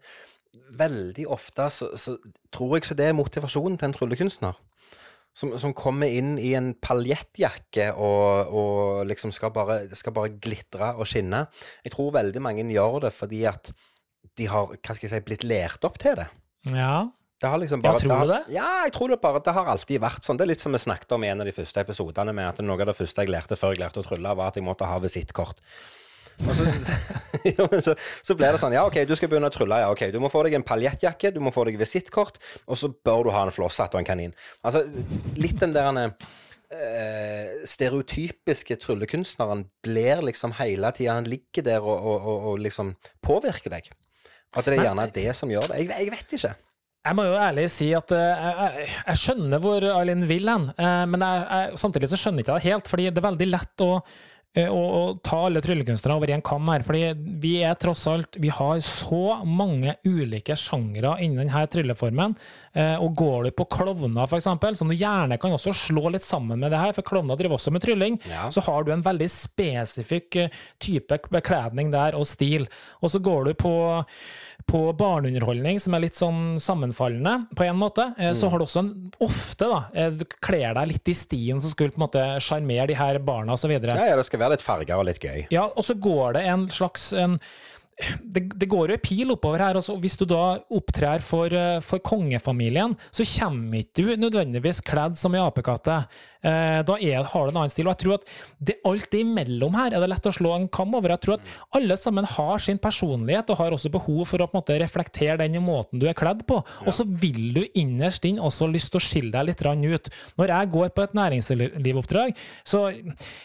veldig 0.74 1.26
ofte 1.30 1.68
så, 1.70 1.92
så 1.98 2.16
tror 2.54 2.74
jeg 2.76 2.82
ikke 2.84 2.98
det 2.98 3.06
er 3.10 3.16
motivasjonen 3.18 3.78
til 3.78 3.88
en 3.90 3.94
tryllekunstner. 3.94 4.58
Som, 5.36 5.50
som 5.60 5.74
kommer 5.76 6.08
inn 6.08 6.38
i 6.40 6.54
en 6.56 6.70
paljettjakke 6.80 7.90
og, 7.92 8.54
og 8.56 9.02
liksom 9.10 9.34
skal 9.36 9.52
bare, 9.52 9.82
skal 9.92 10.14
bare 10.16 10.32
glitre 10.40 10.94
og 10.96 11.04
skinne. 11.10 11.42
Jeg 11.84 11.92
tror 11.92 12.14
veldig 12.14 12.40
mange 12.40 12.64
gjør 12.72 13.02
det 13.04 13.12
fordi 13.12 13.42
at 13.50 13.68
de 14.40 14.48
har 14.48 14.72
hva 14.72 14.96
skal 14.96 15.04
jeg 15.04 15.12
si, 15.12 15.22
blitt 15.26 15.44
lært 15.44 15.84
opp 15.84 16.00
til 16.00 16.16
det. 16.22 16.30
Ja. 16.72 17.04
Det 17.36 17.50
har 17.52 17.60
liksom 17.60 17.82
Ja, 17.84 17.92
tror 18.00 18.08
du 18.08 18.32
har, 18.32 18.46
Ja, 18.48 18.68
jeg 18.86 18.92
tror 18.96 19.12
det 19.12 19.20
bare. 19.20 19.42
Det 19.44 19.52
har 19.52 19.68
alltid 19.68 20.00
vært 20.00 20.24
sånn. 20.24 20.38
Det 20.40 20.46
er 20.46 20.52
litt 20.54 20.64
som 20.64 20.72
vi 20.72 20.80
snakket 20.80 21.12
om 21.12 21.24
i 21.24 21.28
en 21.28 21.44
av 21.44 21.48
de 21.48 21.52
første 21.52 21.84
episodene, 21.84 22.32
med 22.32 22.48
at 22.48 22.64
noe 22.64 22.80
av 22.80 22.88
det 22.88 22.96
første 22.96 23.26
jeg 23.26 23.32
lærte 23.32 23.58
før 23.60 23.76
jeg 23.76 23.84
lærte 23.84 24.00
å 24.00 24.06
trylle, 24.06 24.32
var 24.40 24.48
at 24.52 24.56
jeg 24.56 24.64
måtte 24.64 24.88
ha 24.88 24.96
visittkort. 25.04 25.60
Og 26.44 26.52
så, 26.52 26.66
jo, 27.56 27.66
så, 27.80 27.94
så 28.26 28.36
ble 28.36 28.50
det 28.52 28.60
sånn, 28.60 28.74
ja 28.76 28.84
ok, 28.88 29.00
du 29.08 29.14
skal 29.16 29.30
begynne 29.32 29.48
å 29.48 29.54
trylle, 29.54 29.78
ja 29.80 29.92
ok, 29.92 30.06
du 30.12 30.18
må 30.22 30.30
få 30.32 30.42
deg 30.46 30.58
en 30.58 30.66
paljettjakke, 30.66 31.32
du 31.32 31.40
må 31.44 31.52
få 31.54 31.64
deg 31.68 31.78
visittkort, 31.80 32.40
og 32.66 32.80
så 32.80 32.90
bør 32.92 33.28
du 33.28 33.32
ha 33.34 33.46
en 33.46 33.54
flosshatt 33.54 33.96
og 33.96 34.02
en 34.02 34.08
kanin. 34.08 34.36
Altså, 34.66 34.84
litt 35.40 35.56
den 35.62 35.72
der 35.76 35.88
eh, 36.02 37.64
stereotypiske 37.68 38.78
tryllekunstneren 38.82 39.66
blir 39.86 40.24
liksom 40.28 40.56
hele 40.60 40.92
tida, 40.96 41.16
han 41.18 41.30
ligger 41.30 41.66
der 41.66 41.84
og, 41.84 41.96
og, 41.96 42.16
og, 42.20 42.48
og 42.52 42.62
liksom 42.66 42.94
påvirker 43.24 43.78
deg. 43.78 43.90
At 44.56 44.68
det 44.68 44.78
er 44.78 44.88
gjerne 44.88 45.10
det 45.12 45.28
som 45.36 45.50
gjør 45.50 45.72
det. 45.72 45.82
Jeg, 45.82 45.92
jeg 46.06 46.14
vet 46.14 46.38
ikke. 46.38 46.54
Jeg 47.06 47.14
må 47.14 47.22
jo 47.28 47.34
ærlig 47.38 47.66
si 47.70 47.90
at 47.94 48.12
eh, 48.14 48.46
jeg, 48.46 48.86
jeg 49.06 49.20
skjønner 49.20 49.62
hvor 49.62 49.84
Eileen 49.94 50.24
vil 50.26 50.48
hen, 50.50 50.70
eh, 50.74 51.02
men 51.10 51.22
jeg, 51.22 51.44
jeg, 51.46 51.82
samtidig 51.82 52.10
så 52.10 52.18
skjønner 52.18 52.42
jeg 52.42 52.48
ikke 52.48 52.56
det 52.56 52.72
helt. 52.72 52.90
fordi 52.90 53.10
det 53.10 53.22
er 53.22 53.28
veldig 53.28 53.48
lett 53.52 53.84
å, 53.86 53.90
eh, 54.56 54.66
å, 54.72 54.80
å 54.80 55.02
ta 55.22 55.44
alle 55.46 55.60
tryllekunstnere 55.64 56.16
over 56.16 56.32
en 56.34 56.42
kam 56.44 56.66
her. 56.72 56.82
fordi 56.86 57.12
vi 57.42 57.54
er 57.62 57.74
tross 57.80 58.06
alt 58.10 58.38
Vi 58.40 58.48
har 58.52 58.80
så 58.84 59.44
mange 59.46 59.94
ulike 60.04 60.56
sjangre 60.58 61.14
innen 61.22 61.44
denne 61.46 61.66
trylleformen. 61.72 62.34
eh, 62.74 62.96
Og 63.02 63.14
går 63.16 63.44
du 63.44 63.50
på 63.56 63.68
klovner, 63.76 64.26
f.eks., 64.26 64.48
som 64.78 64.88
du 64.88 64.96
gjerne 64.96 65.38
kan 65.40 65.52
også 65.52 65.74
slå 65.76 66.10
litt 66.12 66.24
sammen 66.26 66.58
med 66.60 66.72
det 66.72 66.78
her, 66.82 66.92
for 66.96 67.02
klovner 67.06 67.36
driver 67.38 67.56
også 67.60 67.72
med 67.72 67.82
trylling, 67.84 68.18
Ja. 68.28 68.48
så 68.50 68.60
har 68.66 68.84
du 68.84 68.92
en 68.92 69.02
veldig 69.06 69.28
spesifikk 69.30 70.36
eh, 70.36 70.48
type 70.80 71.20
bekledning 71.30 71.90
der, 71.92 72.16
og 72.16 72.26
stil. 72.26 72.66
Og 73.02 73.10
så 73.12 73.20
går 73.22 73.44
du 73.50 73.54
på 73.54 73.74
på 74.66 74.80
barneunderholdning 74.98 75.78
som 75.82 75.94
er 75.94 76.02
litt 76.02 76.18
sånn 76.18 76.56
sammenfallende, 76.62 77.36
på 77.56 77.66
en 77.68 77.78
måte, 77.78 78.08
eh, 78.18 78.32
så 78.34 78.50
har 78.50 78.58
du 78.58 78.66
også 78.66 78.82
en, 78.82 78.90
ofte 79.22 79.68
da, 79.70 79.78
eh, 79.94 80.10
du 80.10 80.24
kler 80.42 80.74
deg 80.74 80.90
litt 80.90 81.12
i 81.12 81.14
stien 81.14 81.60
som 81.62 81.70
skulle 81.70 81.94
på 81.94 82.00
en 82.00 82.06
måte 82.08 82.24
sjarmere 82.42 82.88
de 82.90 82.98
her 82.98 83.20
barna 83.22 83.54
osv. 83.54 83.76
Ja, 83.76 83.94
ja, 83.94 84.18
det 84.18 84.26
skal 84.26 84.42
være 84.42 84.56
litt 84.56 84.66
farger 84.66 84.98
og 84.98 85.06
litt 85.06 85.22
gøy. 85.22 85.46
Ja, 85.54 85.68
og 85.70 85.86
så 85.86 85.94
går 85.94 86.38
det 86.38 86.46
en 86.50 86.66
slags 86.74 87.12
en, 87.14 87.38
det, 87.96 88.42
det 88.60 88.68
går 88.68 88.90
jo 88.90 88.96
en 88.98 89.02
pil 89.02 89.32
oppover 89.32 89.62
her. 89.64 89.78
Altså, 89.78 89.96
hvis 90.00 90.18
du 90.20 90.26
da 90.28 90.58
opptrer 90.76 91.22
for, 91.24 91.52
eh, 91.52 91.80
for 91.84 92.02
kongefamilien, 92.04 92.96
så 93.08 93.24
kommer 93.24 93.80
ikke 93.80 94.04
du 94.04 94.16
nødvendigvis 94.20 94.82
kledd 94.84 95.16
som 95.16 95.36
ei 95.36 95.40
apekatte. 95.40 96.02
Eh, 96.46 96.82
da 96.86 96.96
er, 97.00 97.24
har 97.24 97.46
du 97.46 97.54
en 97.54 97.60
annen 97.62 97.72
stil. 97.72 97.88
Og 97.88 97.96
jeg 97.96 98.02
tror 98.04 98.18
at 98.18 98.26
det, 98.68 98.76
alt 98.86 99.08
det 99.12 99.22
imellom 99.24 99.78
her 99.78 99.96
er 99.96 100.04
det 100.04 100.10
lett 100.12 100.28
å 100.28 100.34
slå 100.36 100.52
en 100.56 100.68
kam 100.68 100.94
over. 100.98 101.14
Jeg 101.14 101.24
tror 101.24 101.38
at 101.38 101.78
alle 101.78 101.96
sammen 102.00 102.28
har 102.36 102.62
sin 102.62 102.80
personlighet 102.82 103.50
og 103.52 103.60
har 103.62 103.76
også 103.76 103.92
behov 103.94 104.26
for 104.28 104.44
å 104.44 104.50
på 104.50 104.58
en 104.58 104.60
måte 104.60 104.78
reflektere 104.82 105.38
den 105.40 105.56
i 105.58 105.62
måten 105.62 106.02
du 106.02 106.06
er 106.10 106.18
kledd 106.18 106.44
på. 106.48 106.60
Og 106.84 106.92
så 106.94 107.06
vil 107.06 107.56
du 107.56 107.62
innerst 107.78 108.28
inne 108.28 108.44
også 108.44 108.68
lyst 108.70 108.92
til 108.92 109.00
å 109.00 109.06
skille 109.06 109.32
deg 109.32 109.48
litt 109.48 109.64
ut. 109.66 110.12
Når 110.36 110.52
jeg 110.52 110.70
går 110.76 110.92
på 110.94 111.02
et 111.02 111.16
næringslivsoppdrag, 111.16 112.36
så 112.66 112.84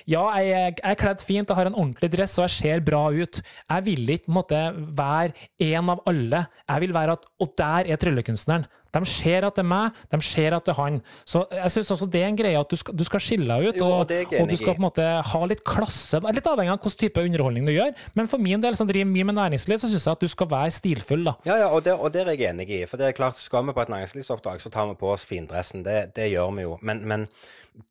ja, 0.09 0.23
jeg, 0.43 0.75
jeg 0.75 0.91
er 0.91 0.99
kledd 0.99 1.23
fint, 1.23 1.49
jeg 1.49 1.57
har 1.57 1.71
en 1.71 1.77
ordentlig 1.77 2.11
dress 2.13 2.37
og 2.37 2.45
jeg 2.45 2.57
ser 2.57 2.85
bra 2.85 3.07
ut. 3.09 3.41
Jeg 3.41 3.87
vil 3.87 4.13
ikke 4.17 4.35
måte 4.41 4.61
være 4.97 5.47
en 5.71 5.95
av 5.95 6.03
alle. 6.09 6.45
Jeg 6.67 6.85
vil 6.85 6.93
være 6.99 7.17
at 7.19 7.27
Og 7.41 7.55
der 7.57 7.91
er 7.93 8.01
tryllekunstneren. 8.01 8.67
De 8.91 9.01
ser 9.07 9.45
at 9.47 9.55
det 9.55 9.63
er 9.63 9.69
meg, 9.71 9.99
de 10.11 10.19
ser 10.25 10.55
at 10.55 10.65
det 10.67 10.73
er 10.73 10.79
han. 10.81 10.97
Så 11.27 11.45
jeg 11.55 11.71
syns 11.75 11.93
også 11.95 12.07
det 12.11 12.23
er 12.25 12.31
en 12.31 12.39
greie 12.39 12.59
at 12.59 12.71
du 12.71 12.75
skal, 12.79 12.95
du 12.97 13.03
skal 13.07 13.23
skille 13.23 13.47
deg 13.47 13.69
ut, 13.71 13.79
Jo, 13.79 13.87
og, 13.87 14.11
og 14.11 14.49
du 14.49 14.57
skal 14.59 14.75
på 14.75 14.81
en 14.81 14.87
måte 14.87 15.05
ha 15.31 15.41
litt 15.47 15.63
klasse. 15.67 16.19
Litt 16.19 16.49
avhengig 16.51 16.73
av 16.73 16.81
hvilken 16.81 16.99
type 17.05 17.23
underholdning 17.23 17.69
du 17.69 17.73
gjør, 17.73 17.95
men 18.19 18.27
for 18.31 18.43
min 18.43 18.63
del, 18.63 18.75
som 18.75 18.89
driver 18.89 19.07
mye 19.07 19.29
med 19.29 19.39
næringsliv, 19.39 19.79
så 19.79 19.91
syns 19.91 20.09
jeg 20.09 20.19
at 20.19 20.25
du 20.25 20.31
skal 20.31 20.51
være 20.51 20.75
stilfull, 20.75 21.23
da. 21.29 21.37
Ja, 21.47 21.57
ja, 21.63 21.71
og 21.71 21.85
det, 21.87 21.95
og 21.95 22.11
det 22.11 22.25
er 22.25 22.33
jeg 22.35 22.51
enig 22.51 22.67
i. 22.67 22.83
For 22.89 22.99
det 22.99 23.07
er 23.07 23.17
klart, 23.17 23.39
skal 23.39 23.63
vi 23.67 23.77
på 23.77 23.85
et 23.85 23.93
næringslivsoppdrag, 23.95 24.59
så 24.63 24.73
tar 24.73 24.91
vi 24.91 24.99
på 24.99 25.13
oss 25.13 25.23
findressen. 25.29 25.87
Det, 25.87 26.11
det 26.17 26.27
gjør 26.33 26.51
vi 26.59 26.67
jo. 26.67 26.75
Men, 26.83 27.05
men 27.07 27.27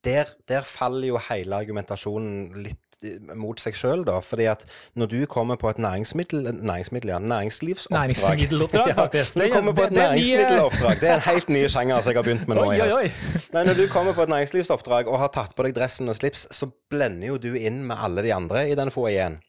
der, 0.05 0.37
der 0.53 0.69
faller 0.69 1.15
jo 1.15 1.25
hele 1.31 1.65
argumentasjonen 1.65 2.65
litt 2.67 2.90
mot 3.37 3.61
seg 3.61 3.75
sjøl, 3.79 4.05
da. 4.05 4.19
Fordi 4.25 4.45
at 4.51 4.65
når 4.99 5.07
du 5.13 5.19
kommer 5.31 5.57
på 5.61 5.71
et 5.71 5.79
næringsmiddel, 5.79 6.51
næringsmiddel 6.61 7.09
ja, 7.15 7.19
næringslivsoppdrag 7.19 8.01
Næringsmiddeloppdrag, 8.11 8.95
faktisk. 9.03 9.35
Det 9.35 9.43
du 9.43 9.49
er- 9.49 9.55
kommer 9.57 9.73
på 9.73 9.83
et 9.89 9.93
næringsmiddeloppdrag, 9.93 11.01
det 11.01 11.09
er 11.11 11.15
en 11.15 11.27
helt 11.29 11.49
ny 11.49 11.63
sjanger 11.69 12.01
som 12.01 12.13
jeg 12.13 12.19
har 12.19 12.23
begynt 12.29 12.49
med 12.49 12.57
nå 12.61 12.65
Oi, 12.69 12.77
i 12.77 12.81
høst. 12.81 13.53
Nei, 13.55 13.65
når 13.65 13.75
du 13.81 13.87
kommer 13.93 14.13
på 14.19 14.23
et 14.23 14.33
næringslivsoppdrag 14.35 15.09
og 15.09 15.19
har 15.25 15.29
tatt 15.35 15.55
på 15.57 15.67
deg 15.69 15.75
dressen 15.77 16.09
og 16.13 16.17
slips, 16.21 16.47
så 16.55 16.69
blender 16.91 17.33
jo 17.33 17.39
du 17.39 17.55
inn 17.55 17.83
med 17.87 17.97
alle 18.01 18.23
de 18.27 18.35
andre 18.35 18.69
i 18.71 18.75
den 18.79 18.91
foajeen. 18.95 19.41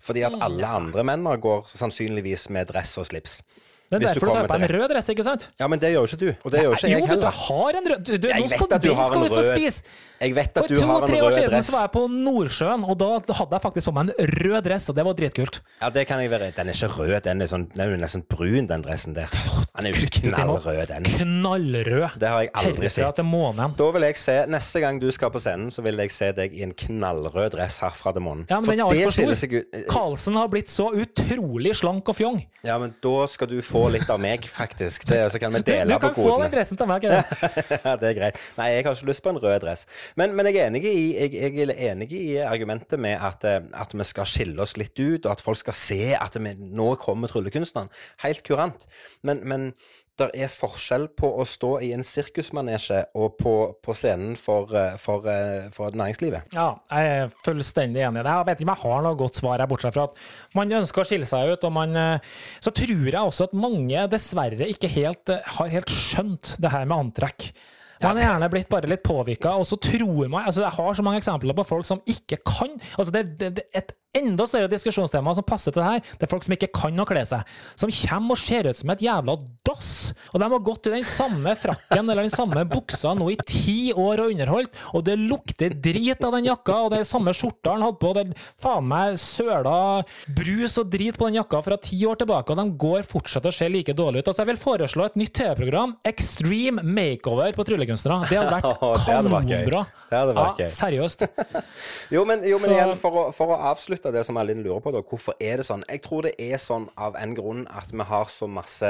Fordi 0.00 0.22
at 0.24 0.32
alle 0.40 0.64
andre 0.66 1.02
menn 1.04 1.26
går 1.42 1.66
sannsynligvis 1.68 2.46
med 2.50 2.70
dress 2.72 2.94
og 2.98 3.06
slips. 3.10 3.40
Det 3.90 3.96
er 3.96 4.00
du 4.00 4.06
derfor 4.06 4.20
du 4.30 4.32
tar 4.36 4.46
på 4.46 4.54
deg 4.54 4.62
en 4.70 4.76
rød 4.80 4.88
dress, 4.92 5.08
ikke 5.10 5.24
sant? 5.26 5.48
Ja, 5.58 5.66
men 5.66 5.80
det 5.82 5.88
gjør 5.90 6.04
jo 6.06 6.10
ikke 6.10 6.20
du. 6.20 6.28
Og 6.46 6.52
det 6.54 6.60
gjør 6.62 6.76
ikke 6.76 6.86
jo, 6.86 6.90
jeg 6.90 7.00
vet 7.00 7.08
du, 7.10 7.10
heller. 7.10 7.26
jeg 7.26 7.40
har 7.50 7.78
en 7.80 7.88
rød 7.90 8.04
du, 8.06 8.12
du, 8.22 8.28
Jeg 8.30 8.40
Nå 8.40 8.48
skal, 8.52 8.68
du 8.70 8.88
den 8.88 8.94
har 9.00 9.08
skal 9.10 9.24
en 9.24 9.30
få 9.32 9.40
rød- 9.40 9.50
spise! 9.56 9.82
Jeg 10.20 10.34
vet 10.36 10.50
For 10.52 10.66
at 10.66 10.68
du 10.68 10.80
har 10.84 11.00
en 11.00 11.00
to-tre 11.08 11.18
år 11.24 11.32
siden 11.32 11.62
så 11.64 11.72
var 11.72 11.80
jeg 11.86 11.90
på 11.94 12.02
Nordsjøen, 12.12 12.82
og 12.84 12.98
da 13.00 13.06
hadde 13.40 13.54
jeg 13.56 13.62
faktisk 13.64 13.86
på 13.88 13.92
meg 13.96 14.10
en 14.12 14.26
rød 14.44 14.58
dress, 14.66 14.88
og 14.92 14.96
det 14.98 15.04
var 15.06 15.14
dritkult. 15.16 15.60
Ja, 15.80 15.88
det 15.90 16.02
kan 16.10 16.20
jeg 16.20 16.28
være. 16.30 16.50
Den 16.58 16.68
er 16.68 16.76
ikke 16.76 16.90
rød, 16.98 17.14
den 17.24 17.40
er, 17.40 17.48
sånn, 17.48 17.64
den 17.72 17.94
er 17.96 18.02
nesten 18.02 18.22
brun, 18.28 18.66
den 18.68 18.84
dressen 18.84 19.14
der. 19.16 19.32
Den 19.78 19.88
er 19.88 19.94
jo 19.96 20.04
ikke 20.04 20.26
knallrød, 20.28 20.82
den. 20.92 21.08
Knallrød. 21.08 22.18
Det 22.20 22.28
har 22.28 22.44
jeg 22.44 22.50
aldri 22.52 22.90
sett. 22.92 23.22
Da 23.80 23.90
vil 23.96 24.06
jeg 24.10 24.16
se, 24.20 24.36
Neste 24.50 24.80
gang 24.84 25.00
du 25.00 25.08
skal 25.14 25.32
på 25.32 25.40
scenen, 25.40 25.70
så 25.72 25.82
vil 25.82 25.96
jeg 26.04 26.12
se 26.12 26.28
deg 26.36 26.52
i 26.52 26.62
en 26.68 26.76
knallrød 26.76 27.54
dress 27.56 27.80
herfra 27.80 28.12
til 28.12 28.22
månen. 28.24 28.44
Ja, 28.50 28.60
men 28.60 28.68
For 28.68 28.76
den 28.76 28.84
er 28.84 28.92
altfor 28.92 29.16
stor. 29.16 29.34
seg. 29.40 29.56
Carlsen 29.88 30.36
har 30.36 30.52
blitt 30.52 30.68
så 30.68 30.90
utrolig 30.92 31.72
slank 31.80 32.12
og 32.12 32.16
fjong. 32.20 32.42
Ja, 32.66 32.76
men 32.78 32.92
da 33.00 33.24
skal 33.30 33.48
du 33.48 33.56
få 33.64 33.79
litt 33.92 34.10
av 34.12 34.20
meg, 34.22 34.46
faktisk. 34.50 35.06
Det, 35.08 35.20
så 35.32 35.40
kan 35.42 35.54
vi 35.54 35.62
dele 35.64 35.64
på 35.64 35.76
dele 35.76 35.98
du 35.98 36.04
kan 36.04 36.16
få 36.16 36.36
den 36.42 36.52
dressen 36.54 36.80
til 36.80 36.90
meg. 36.90 37.06
ja, 37.86 37.94
det 38.00 38.10
er 38.10 38.16
greit. 38.18 38.40
Nei, 38.58 38.68
jeg 38.74 38.84
har 38.86 38.98
ikke 38.98 39.10
lyst 39.10 39.24
på 39.24 39.32
en 39.32 39.40
rød 39.42 39.56
dress. 39.64 39.86
Men, 40.20 40.34
men 40.36 40.50
jeg, 40.50 40.58
er 40.60 40.72
enig 40.72 40.84
i, 40.90 41.06
jeg, 41.16 41.34
jeg 41.36 41.68
er 41.68 41.74
enig 41.92 42.10
i 42.16 42.26
argumentet 42.44 43.00
med 43.00 43.16
at, 43.16 43.46
eh, 43.48 43.62
at 43.80 43.94
vi 43.96 44.06
skal 44.08 44.28
skille 44.28 44.60
oss 44.62 44.76
litt 44.80 44.98
ut, 44.98 45.24
og 45.24 45.32
at 45.32 45.44
folk 45.44 45.62
skal 45.62 45.76
se 45.76 46.02
at 46.18 46.36
vi, 46.36 46.54
nå 46.58 46.92
kommer 47.02 47.32
tryllekunstneren. 47.32 47.90
Helt 48.24 48.44
kurant. 48.46 48.88
Men, 49.26 49.44
men 49.48 49.70
det 50.20 50.28
er 50.44 50.52
forskjell 50.52 51.08
på 51.18 51.30
å 51.40 51.46
stå 51.48 51.72
i 51.86 51.90
en 51.96 52.04
sirkusmanesje 52.06 53.02
og 53.18 53.38
på, 53.40 53.54
på 53.82 53.96
scenen 53.96 54.36
for, 54.40 54.70
eh, 54.76 54.96
for, 55.00 55.26
eh, 55.30 55.70
for 55.74 55.96
næringslivet. 55.96 56.52
Ja, 56.56 56.74
jeg 56.92 57.16
er 57.16 57.34
fullstendig 57.44 58.04
enig 58.06 58.22
i 58.22 58.26
det. 58.26 58.36
Jeg 58.36 58.48
vet 58.50 58.62
ikke 58.62 58.68
om 58.68 58.74
jeg 58.74 58.84
har 58.84 59.04
noe 59.06 59.20
godt 59.24 59.40
svar 59.40 59.58
her, 59.58 59.70
bortsett 59.70 59.96
fra 59.96 60.06
at 60.10 60.22
man 60.58 60.78
ønsker 60.80 61.02
å 61.02 61.08
skille 61.08 61.28
seg 61.28 61.54
ut, 61.54 61.66
og 61.68 61.74
man 61.76 61.96
eh, 61.96 62.30
Så 62.60 62.72
tror 62.76 63.08
jeg 63.08 63.18
også 63.18 63.48
at 63.48 63.56
mange 63.56 64.06
dessverre 64.12 64.68
ikke 64.70 64.90
helt 64.92 65.30
har 65.56 65.70
helt 65.72 65.92
skjønt 65.92 66.56
det 66.60 66.72
her 66.72 66.88
med 66.88 67.06
antrekk. 67.08 67.50
Man 68.00 68.16
er 68.16 68.30
gjerne 68.30 68.48
blitt 68.52 68.70
bare 68.72 68.88
litt 68.88 69.02
påvirka, 69.04 69.54
og 69.60 69.66
så 69.68 69.76
tror 69.80 70.28
man 70.32 70.46
altså 70.48 70.64
Jeg 70.64 70.76
har 70.78 70.94
så 70.96 71.04
mange 71.04 71.20
eksempler 71.20 71.56
på 71.56 71.66
folk 71.68 71.88
som 71.88 72.00
ikke 72.08 72.40
kan 72.48 72.78
altså 72.96 73.12
det, 73.12 73.24
det, 73.40 73.50
det 73.58 73.66
Et 73.76 73.92
enda 74.16 74.46
større 74.48 74.70
diskusjonstema 74.70 75.34
som 75.36 75.46
passer 75.46 75.74
til 75.74 75.82
det 75.82 75.88
her, 75.88 76.00
det 76.18 76.26
er 76.26 76.30
folk 76.30 76.46
som 76.46 76.54
ikke 76.56 76.70
kan 76.74 76.98
å 76.98 77.06
kle 77.08 77.22
seg. 77.28 77.46
Som 77.78 77.92
kommer 77.94 78.34
og 78.34 78.40
ser 78.40 78.66
ut 78.70 78.80
som 78.80 78.90
et 78.94 79.04
jævla 79.04 79.36
dass. 79.66 79.92
Og 80.32 80.40
de 80.42 80.48
har 80.50 80.64
gått 80.66 80.88
i 80.90 80.94
den 80.96 81.06
samme 81.06 81.54
frakken 81.58 82.10
eller 82.10 82.26
den 82.26 82.32
samme 82.32 82.64
buksa 82.68 83.12
nå 83.18 83.30
i 83.32 83.38
ti 83.46 83.92
år 83.94 84.24
og 84.24 84.34
underholdt, 84.34 84.80
og 84.96 85.04
det 85.06 85.16
lukter 85.20 85.74
drit 85.74 86.24
av 86.26 86.34
den 86.36 86.48
jakka, 86.50 86.76
og 86.86 86.92
det 86.94 87.02
er 87.02 87.08
samme 87.08 87.34
skjorta 87.36 87.74
han 87.76 87.84
hadde 87.86 88.00
på, 88.02 88.12
det 88.16 88.24
er 88.26 88.48
faen 88.62 88.88
meg 88.90 89.18
søla 89.20 89.76
brus 90.36 90.76
og 90.80 90.90
drit 90.92 91.18
på 91.18 91.28
den 91.28 91.38
jakka 91.40 91.62
fra 91.66 91.78
ti 91.80 92.00
år 92.08 92.18
tilbake, 92.20 92.52
og 92.54 92.60
de 92.60 92.78
går 92.82 93.06
fortsatt 93.10 93.46
og 93.46 93.54
ser 93.56 93.72
like 93.72 93.94
dårlig 93.96 94.22
ut. 94.24 94.30
Altså, 94.32 94.42
jeg 94.42 94.50
vil 94.52 94.60
foreslå 94.64 95.06
et 95.06 95.18
nytt 95.20 95.34
TV-program, 95.38 95.94
Extreme 96.10 96.84
Makeover 96.86 97.54
på 97.56 97.66
tryllekunstnere. 97.68 98.26
Det 98.30 98.40
hadde 98.40 98.58
vært 98.58 99.06
kanonbra. 99.06 99.84
Ja, 100.10 100.24
seriøst. 100.74 101.26
Jo, 102.10 102.24
men, 102.26 102.42
jo, 102.48 102.58
men 102.62 102.74
igjen, 102.74 102.94
for 102.98 103.14
å, 103.14 103.24
for 103.34 103.54
å 103.54 103.58
avslutte 103.70 103.99
avslutte 104.00 104.16
det 104.16 104.24
som 104.26 104.38
Erlind 104.40 104.64
lurer 104.64 104.80
på, 104.80 104.92
da. 104.92 105.02
Hvorfor 105.02 105.34
er 105.40 105.60
det 105.60 105.66
sånn? 105.68 105.84
Jeg 105.88 106.02
tror 106.04 106.24
det 106.24 106.34
er 106.38 106.58
sånn 106.58 106.88
av 106.96 107.16
en 107.16 107.34
grunn 107.34 107.66
at 107.68 107.90
vi 107.92 108.04
har 108.06 108.28
så 108.28 108.48
masse 108.48 108.88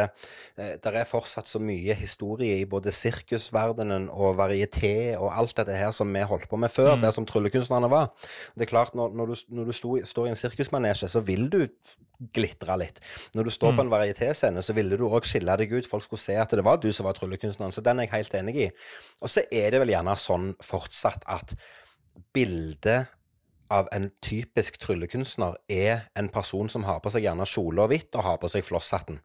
eh, 0.56 0.76
Det 0.80 0.92
er 0.92 1.08
fortsatt 1.08 1.48
så 1.48 1.60
mye 1.60 1.94
historie 1.94 2.60
i 2.60 2.66
både 2.66 2.92
sirkusverdenen 2.92 4.08
og 4.10 4.36
varieté 4.38 5.16
og 5.18 5.32
alt 5.32 5.56
dette 5.56 5.76
her 5.76 5.90
som 5.92 6.10
vi 6.12 6.22
holdt 6.22 6.48
på 6.48 6.58
med 6.60 6.70
før, 6.70 6.96
mm. 6.96 7.02
det 7.02 7.12
som 7.14 7.26
tryllekunstnerne 7.26 7.90
var. 7.90 8.10
Det 8.54 8.66
er 8.66 8.70
klart, 8.70 8.94
når, 8.94 9.14
når 9.16 9.32
du, 9.32 9.36
når 9.48 9.70
du 9.70 9.74
sto, 9.76 9.96
står 10.04 10.28
i 10.28 10.32
en 10.34 10.40
sirkusmanesje, 10.40 11.10
så 11.10 11.24
vil 11.24 11.48
du 11.50 11.60
glitre 12.36 12.76
litt. 12.76 13.00
Når 13.34 13.48
du 13.48 13.54
står 13.54 13.72
mm. 13.72 13.78
på 13.78 13.86
en 13.86 13.92
varietéscene, 13.94 14.62
så 14.62 14.76
ville 14.76 14.98
du 15.00 15.06
òg 15.08 15.26
skille 15.28 15.54
deg 15.56 15.72
ut. 15.72 15.88
Folk 15.88 16.04
skulle 16.04 16.22
se 16.22 16.36
at 16.36 16.52
det 16.52 16.66
var 16.66 16.80
du 16.82 16.90
som 16.92 17.08
var 17.08 17.16
tryllekunstneren. 17.16 17.72
Så 17.72 17.84
den 17.84 17.98
er 17.98 18.08
jeg 18.08 18.18
helt 18.18 18.36
enig 18.42 18.58
i. 18.66 18.72
Og 19.24 19.32
så 19.32 19.46
er 19.48 19.72
det 19.72 19.80
vel 19.80 19.94
gjerne 19.94 20.18
sånn 20.20 20.52
fortsatt 20.64 21.24
at 21.30 21.56
bildet 22.36 23.08
av 23.70 23.88
en 23.94 24.10
typisk 24.24 24.78
tryllekunstner 24.82 25.56
er 25.70 26.06
en 26.18 26.28
person 26.32 26.68
som 26.72 26.84
har 26.88 27.00
på 27.02 27.12
seg 27.14 27.26
gjerne 27.26 27.46
kjole 27.48 27.84
og 27.84 27.92
hvitt 27.92 28.16
og 28.18 28.26
har 28.26 28.40
på 28.42 28.50
seg 28.52 28.66
flosshatten. 28.66 29.20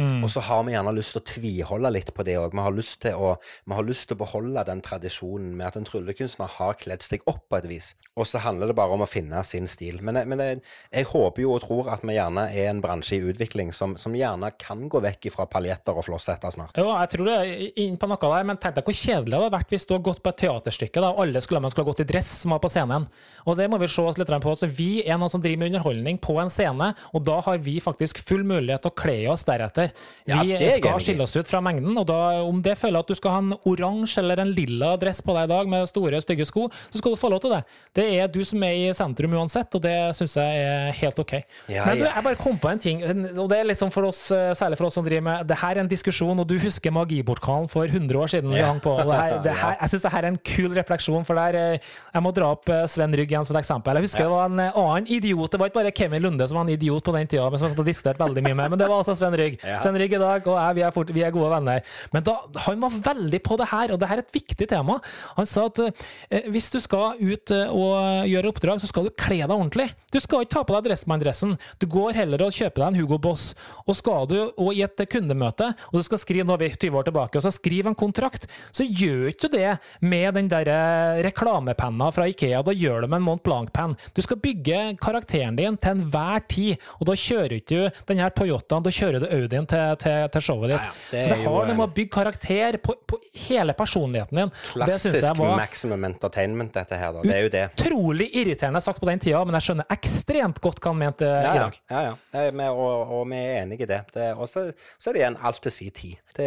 Mm. 0.00 0.24
Og 0.24 0.30
så 0.32 0.40
har 0.44 0.62
vi 0.64 0.72
gjerne 0.72 0.94
lyst 0.96 1.14
til 1.14 1.20
å 1.20 1.28
tviholde 1.28 1.92
litt 1.92 2.12
på 2.16 2.24
det 2.26 2.36
òg. 2.40 2.54
Vi, 2.54 2.62
har 2.64 2.74
lyst 2.74 3.00
til 3.04 3.18
å, 3.20 3.34
vi 3.68 3.76
har 3.76 3.86
lyst 3.86 4.08
til 4.08 4.16
å 4.16 4.22
beholde 4.22 4.64
den 4.66 4.80
tradisjonen 4.84 5.52
med 5.58 5.68
at 5.68 5.76
en 5.76 5.86
tryllekunstner 5.88 6.54
har 6.56 6.78
kledd 6.80 7.04
seg 7.04 7.26
opp 7.30 7.42
på 7.50 7.60
et 7.60 7.68
vis. 7.68 7.92
Og 8.16 8.28
så 8.28 8.40
handler 8.42 8.70
det 8.70 8.76
bare 8.78 8.96
om 8.96 9.04
å 9.04 9.08
finne 9.10 9.42
sin 9.46 9.68
stil. 9.70 10.00
Men, 10.04 10.22
men 10.30 10.42
jeg, 10.44 10.60
jeg, 10.88 11.08
håper 11.10 11.44
jo 11.44 11.54
og 11.56 11.64
tror 11.66 11.90
at 11.92 12.04
vi 12.06 12.16
gjerne 12.16 12.46
er 12.48 12.70
en 12.70 12.82
bransje 12.84 13.18
i 13.18 13.30
utvikling 13.32 13.74
som, 13.76 13.96
som 14.00 14.16
gjerne 14.16 14.52
kan 14.60 14.86
gå 14.90 15.02
vekk 15.04 15.30
fra 15.34 15.46
paljetter 15.50 15.96
og 15.96 16.06
flosshetter 16.08 16.54
snart. 16.54 16.80
Ja, 16.80 16.96
jeg 17.04 17.12
tror 17.14 17.28
det 17.28 17.36
er 17.36 17.82
inn 17.84 17.98
på 18.00 18.08
noe 18.10 18.20
der, 18.20 18.48
men 18.48 18.60
tenk 18.60 18.78
deg 18.78 18.88
hvor 18.88 18.96
kjedelig 18.96 19.34
det 19.34 19.42
hadde 19.42 19.54
vært 19.58 19.74
hvis 19.74 19.86
du 19.86 19.94
hadde 19.94 20.08
gått 20.08 20.22
på 20.24 20.32
et 20.32 20.40
teaterstykke 20.44 21.04
da, 21.04 21.12
og 21.12 21.24
alle 21.26 21.44
skulle, 21.44 21.62
man 21.62 21.74
skulle 21.74 21.88
ha 21.88 21.92
gått 21.92 22.04
i 22.06 22.08
dress 22.08 22.32
som 22.42 22.54
var 22.54 22.62
på 22.62 22.72
scenen. 22.72 23.06
Og 23.44 23.58
det 23.58 23.68
må 23.70 23.80
vi 23.80 23.90
se 23.90 24.04
oss 24.04 24.18
litt 24.20 24.30
på. 24.30 24.56
Så 24.56 24.68
vi 24.70 24.90
er 25.02 25.18
noen 25.20 25.32
som 25.32 25.42
driver 25.42 25.62
med 25.62 25.72
underholdning 25.72 26.20
på 26.22 26.36
en 26.40 26.52
scene, 26.52 26.92
og 27.12 27.24
da 27.26 27.40
har 27.44 27.60
vi 27.64 27.78
faktisk 27.82 28.22
full 28.24 28.44
mulighet 28.46 28.84
til 28.84 28.92
å 28.92 28.98
kle 29.00 29.18
oss 29.32 29.46
deretter 29.48 29.89
Ja, 30.30 30.40
vi 30.44 30.70
skal 30.76 31.00
skille 31.02 31.24
oss 31.24 31.34
ut 31.36 31.48
fra 31.50 31.60
mengden, 31.64 31.96
og 31.98 32.06
da, 32.08 32.18
om 32.46 32.60
det 32.62 32.76
føler 32.78 33.02
at 33.02 33.08
du 33.10 33.16
skal 33.18 33.34
ha 33.34 33.40
en 33.42 33.54
oransje 33.66 34.20
eller 34.22 34.42
en 34.44 34.52
lilla 34.54 34.92
dress 35.00 35.22
på 35.24 35.34
deg 35.36 35.48
i 35.48 35.52
dag 35.52 35.70
med 35.72 35.88
store, 35.90 36.20
stygge 36.22 36.46
sko, 36.48 36.68
så 36.92 37.00
skal 37.00 37.14
du 37.16 37.18
få 37.20 37.30
lov 37.32 37.42
til 37.44 37.54
det. 37.56 37.62
Det 37.96 38.06
er 38.20 38.30
du 38.30 38.40
som 38.46 38.62
er 38.66 38.76
i 38.78 38.90
sentrum 38.96 39.34
uansett, 39.38 39.74
og 39.74 39.82
det 39.84 39.96
syns 40.18 40.36
jeg 40.38 40.64
er 40.66 40.92
helt 41.00 41.18
OK. 41.22 41.34
Ja, 41.70 41.86
Men 41.88 42.00
du, 42.02 42.04
jeg 42.06 42.24
bare 42.26 42.38
kom 42.40 42.58
på 42.62 42.70
en 42.70 42.82
ting, 42.82 43.02
og 43.04 43.48
det 43.50 43.58
er 43.60 43.68
litt 43.70 43.80
sånn 43.82 43.92
for 43.94 44.06
oss, 44.10 44.22
eh, 44.34 44.52
særlig 44.58 44.78
for 44.80 44.90
oss 44.90 44.98
som 44.98 45.06
driver 45.06 45.26
med 45.26 45.48
Det 45.50 45.58
her 45.60 45.76
er 45.76 45.82
en 45.84 45.90
diskusjon, 45.90 46.38
og 46.38 46.46
du 46.48 46.56
husker 46.62 46.94
Magiportkalen 46.94 47.68
for 47.70 47.86
100 47.90 48.18
år 48.20 48.30
siden 48.32 48.54
vi 48.54 48.60
hang 48.62 48.80
på. 48.82 48.94
det 49.00 49.16
her, 49.16 49.36
det 49.44 49.54
her, 49.62 49.76
Jeg 49.80 49.94
syns 49.94 50.06
det 50.06 50.12
her 50.14 50.26
er 50.26 50.32
en 50.34 50.40
kul 50.52 50.70
refleksjon, 50.76 51.24
for 51.26 51.34
der 51.38 51.58
eh, 51.58 51.90
Jeg 52.14 52.22
må 52.24 52.32
dra 52.36 52.52
opp 52.54 52.68
eh, 52.70 52.84
Sven 52.90 53.14
Rygg 53.16 53.30
igjen 53.32 53.46
som 53.48 53.56
et 53.56 53.62
eksempel. 53.64 53.98
Jeg 54.00 54.08
husker 54.10 54.26
det 54.26 54.30
var 54.32 54.50
en 54.50 54.60
annen 54.68 55.06
idiot. 55.10 55.50
Det 55.50 55.60
var 55.60 55.70
ikke 55.70 55.80
bare 55.80 55.94
Kevin 55.96 56.22
Lunde 56.22 56.46
som 56.48 56.60
var 56.60 56.66
en 56.68 56.74
idiot 56.74 57.04
på 57.04 57.14
den 57.16 57.26
tida, 57.30 57.48
men 57.50 57.58
som 57.60 57.68
jeg 57.70 57.76
har 57.78 57.88
diskutert 57.88 58.20
veldig 58.20 58.42
mye 58.46 58.56
med, 58.58 58.70
men 58.74 58.78
det 58.80 58.88
var 58.90 59.00
altså 59.02 59.16
Sven 59.18 59.36
Rygg. 59.38 59.58
Rygg 60.00 60.16
i 60.16 60.20
dag, 60.22 60.46
og 60.46 60.56
jeg, 60.56 60.76
vi 60.78 60.84
er, 60.86 60.94
fort, 60.94 61.12
vi 61.14 61.24
er 61.26 61.34
gode 61.34 61.50
venner. 61.52 61.84
Men 62.14 62.26
da, 62.26 62.36
han 62.66 62.82
var 62.82 62.98
veldig 63.10 63.40
på 63.46 63.58
det 63.60 63.68
her, 63.72 63.92
og 63.94 64.00
det 64.00 64.10
her 64.10 64.20
er 64.20 64.24
et 64.24 64.34
viktig 64.34 64.68
tema. 64.70 64.98
Han 65.36 65.48
sa 65.48 65.66
at 65.70 65.82
eh, 65.84 66.48
hvis 66.50 66.70
du 66.72 66.78
skal 66.82 67.20
ut 67.20 67.54
eh, 67.54 67.70
og 67.70 68.28
gjøre 68.30 68.52
oppdrag, 68.52 68.82
så 68.82 68.90
skal 68.90 69.08
du 69.08 69.14
kle 69.14 69.40
deg 69.42 69.54
ordentlig. 69.56 69.90
Du 70.12 70.20
skal 70.22 70.44
ikke 70.44 70.54
ta 70.56 70.64
på 70.66 70.76
deg 70.76 70.88
Dressmann-dressen. 70.88 71.56
Du 71.82 71.88
går 71.90 72.16
heller 72.18 72.46
og 72.46 72.54
kjøper 72.56 72.84
deg 72.84 72.88
en 72.92 73.00
Hugo 73.00 73.20
Boss. 73.22 73.50
Og 73.86 73.98
skal 73.98 74.28
du 74.30 74.38
og 74.40 74.72
i 74.74 74.82
et 74.86 75.04
kundemøte, 75.10 75.72
og 75.90 76.00
du 76.00 76.06
skal 76.06 76.20
skrive 76.22 76.46
nå 76.46 76.56
er 76.56 76.64
vi 76.64 76.70
20 76.74 77.00
år 77.00 77.08
tilbake, 77.08 77.38
og 77.38 77.44
så 77.44 77.52
skrive 77.54 77.90
en 77.90 77.98
kontrakt, 77.98 78.46
så 78.74 78.86
gjør 78.86 79.30
ikke 79.30 79.50
du 79.50 79.56
det 79.56 79.74
med 80.00 80.34
den 80.38 80.50
der 80.50 80.70
eh, 80.70 81.22
reklamepenna 81.26 82.10
fra 82.14 82.28
Ikea. 82.30 82.62
Da 82.66 82.74
gjør 82.76 83.04
du 83.04 83.10
med 83.10 83.20
en 83.20 83.26
Mont 83.28 83.44
Blanc-penn. 83.46 83.96
Du 84.16 84.22
skal 84.24 84.40
bygge 84.42 84.80
karakteren 85.02 85.58
din 85.58 85.78
til 85.80 85.96
enhver 85.96 86.44
tid, 86.50 86.80
og 86.98 87.10
da 87.10 87.16
kjører 87.18 87.60
du 87.60 87.78
den 88.08 88.22
her 88.22 88.32
Toyotaen, 88.34 88.84
da 88.86 88.94
kjører 88.94 89.22
du 89.22 89.28
Audien 89.30 89.59
til 89.68 89.96
til, 90.00 90.28
til 90.32 90.44
showet 90.44 90.72
ditt. 90.72 90.76
Ja, 90.76 90.90
ja. 90.90 91.08
Det 91.10 91.22
så 91.24 91.34
det 91.34 91.38
har 91.44 91.68
noe 91.68 91.76
med 91.76 91.84
å 91.86 91.90
bygge 91.96 92.12
karakter 92.14 92.78
på, 92.82 92.94
på 93.08 93.18
hele 93.46 93.74
personligheten 93.76 94.40
din. 94.40 94.52
Klassisk 94.72 95.26
var, 95.38 95.56
maximum 95.60 96.06
entertainment, 96.08 96.72
dette 96.74 96.98
her. 97.00 97.12
Da. 97.16 97.24
Det 97.26 97.36
er 97.36 97.44
jo 97.46 97.52
det. 97.52 97.64
Utrolig 97.80 98.30
irriterende 98.40 98.82
sagt 98.84 99.02
på 99.02 99.10
den 99.10 99.22
tida, 99.22 99.42
men 99.46 99.58
jeg 99.58 99.68
skjønner 99.68 99.90
ekstremt 99.96 100.60
godt 100.64 100.80
hva 100.80 100.94
han 100.94 101.02
mente 101.02 101.28
ja, 101.28 101.52
i 101.52 101.62
dag. 101.64 101.78
Ja, 101.90 102.02
ja. 102.08 102.16
Vi, 102.50 102.70
og, 102.70 103.14
og, 103.18 103.22
vi 103.30 103.40
er 103.40 103.62
enige 103.64 103.86
i 103.86 103.90
det. 103.90 104.02
det 104.14 104.32
og 104.36 104.48
så 104.50 104.70
er 104.70 105.16
det 105.16 105.24
igjen 105.24 105.38
alt 105.42 105.62
til 105.64 105.74
sin 105.74 105.94
tid. 105.96 106.18
Det, 106.36 106.46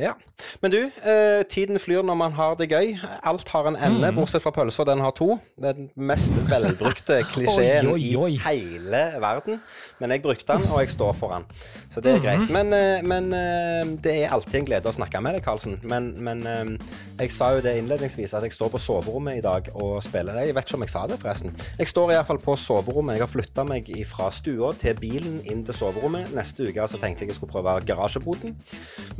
ja. 0.00 0.14
Men 0.62 0.72
du, 0.72 0.78
eh, 1.04 1.42
tiden 1.50 1.78
flyr 1.78 2.02
når 2.06 2.16
man 2.18 2.32
har 2.32 2.56
det 2.58 2.70
gøy. 2.70 2.94
Alt 3.26 3.48
har 3.52 3.68
en 3.68 3.76
ende, 3.76 4.10
mm. 4.10 4.16
bortsett 4.16 4.42
fra 4.42 4.52
pølser. 4.54 4.88
Den 4.88 5.02
har 5.04 5.12
to. 5.16 5.36
Det 5.58 5.72
er 5.72 5.76
den 5.76 5.90
mest 5.94 6.32
velbrukte 6.48 7.20
klisjeen 7.32 7.90
i 7.98 8.38
hele 8.46 9.02
verden. 9.20 9.60
Men 10.00 10.14
jeg 10.14 10.24
brukte 10.24 10.52
den, 10.52 10.68
og 10.72 10.80
jeg 10.80 10.94
står 10.94 11.12
for 11.18 11.36
den. 11.36 11.46
Så 11.90 12.00
det 12.04 12.16
er 12.16 12.24
greit. 12.24 12.47
Men 12.48 12.68
Eh, 12.98 13.02
men 13.02 13.32
eh, 13.32 13.84
det 14.02 14.14
er 14.22 14.32
alltid 14.34 14.60
en 14.60 14.68
glede 14.68 14.90
å 14.90 14.94
snakke 14.94 15.20
med 15.24 15.36
deg, 15.36 15.44
Karlsen. 15.44 15.78
Men, 15.88 16.10
men 16.24 16.42
eh, 16.48 16.72
jeg 17.20 17.32
sa 17.34 17.50
jo 17.54 17.62
det 17.64 17.74
innledningsvis, 17.80 18.34
at 18.36 18.46
jeg 18.46 18.54
står 18.54 18.72
på 18.74 18.80
soverommet 18.82 19.40
i 19.40 19.44
dag 19.44 19.70
og 19.74 19.98
spiller. 20.04 20.38
Jeg 20.42 20.56
vet 20.56 20.68
ikke 20.68 20.78
om 20.78 20.86
jeg 20.86 20.92
sa 20.92 21.04
det, 21.10 21.18
forresten. 21.22 21.54
Jeg 21.80 21.90
står 21.90 22.14
iallfall 22.14 22.40
på 22.42 22.56
soverommet. 22.60 23.18
Jeg 23.18 23.24
har 23.24 23.32
flytta 23.32 23.64
meg 23.68 23.90
fra 24.10 24.30
stua 24.34 24.72
til 24.78 24.98
bilen 25.00 25.40
inn 25.48 25.64
til 25.66 25.76
soverommet. 25.76 26.32
Neste 26.36 26.68
uke 26.68 26.88
så 26.90 27.00
tenkte 27.00 27.24
jeg 27.24 27.32
jeg 27.32 27.40
skulle 27.40 27.54
prøve 27.54 27.78
garasjeboten. 27.88 28.54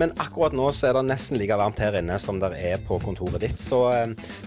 Men 0.01 0.15
akkurat 0.23 0.57
nå 0.57 0.71
så 0.77 0.91
er 0.91 0.99
det 0.99 1.07
nesten 1.09 1.41
like 1.41 1.59
varmt 1.59 1.83
her 1.83 1.99
inne 1.99 2.19
som 2.23 2.41
det 2.43 2.53
er 2.57 2.81
på 2.87 3.01
kontoret 3.03 3.43
ditt. 3.45 3.61
Så 3.63 3.83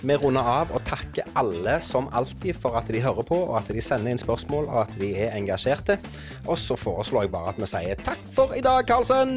vi 0.02 0.18
runder 0.18 0.48
av 0.48 0.72
og 0.76 0.84
takker 0.88 1.28
alle 1.40 1.78
som 1.86 2.10
alltid 2.16 2.58
for 2.62 2.78
at 2.80 2.90
de 2.92 3.04
hører 3.04 3.28
på, 3.28 3.38
og 3.50 3.60
at 3.62 3.72
de 3.74 3.84
sender 3.84 4.14
inn 4.14 4.22
spørsmål, 4.22 4.70
og 4.72 4.84
at 4.86 4.96
de 5.02 5.12
er 5.26 5.36
engasjerte. 5.38 6.00
Og 6.48 6.58
så 6.60 6.78
foreslår 6.80 7.28
jeg 7.28 7.36
bare 7.36 7.54
at 7.54 7.62
vi 7.62 7.70
sier 7.70 8.00
takk 8.02 8.22
for 8.36 8.56
i 8.58 8.64
dag, 8.72 8.88
Karlsen. 8.88 9.30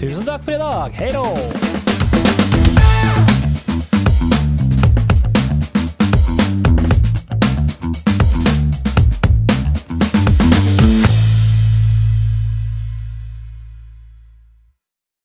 Tusen 0.00 0.24
takk 0.24 0.44
for 0.44 0.54
i 0.54 0.58
dag. 0.58 0.90
Hei 0.98 1.12
då! 1.12 1.93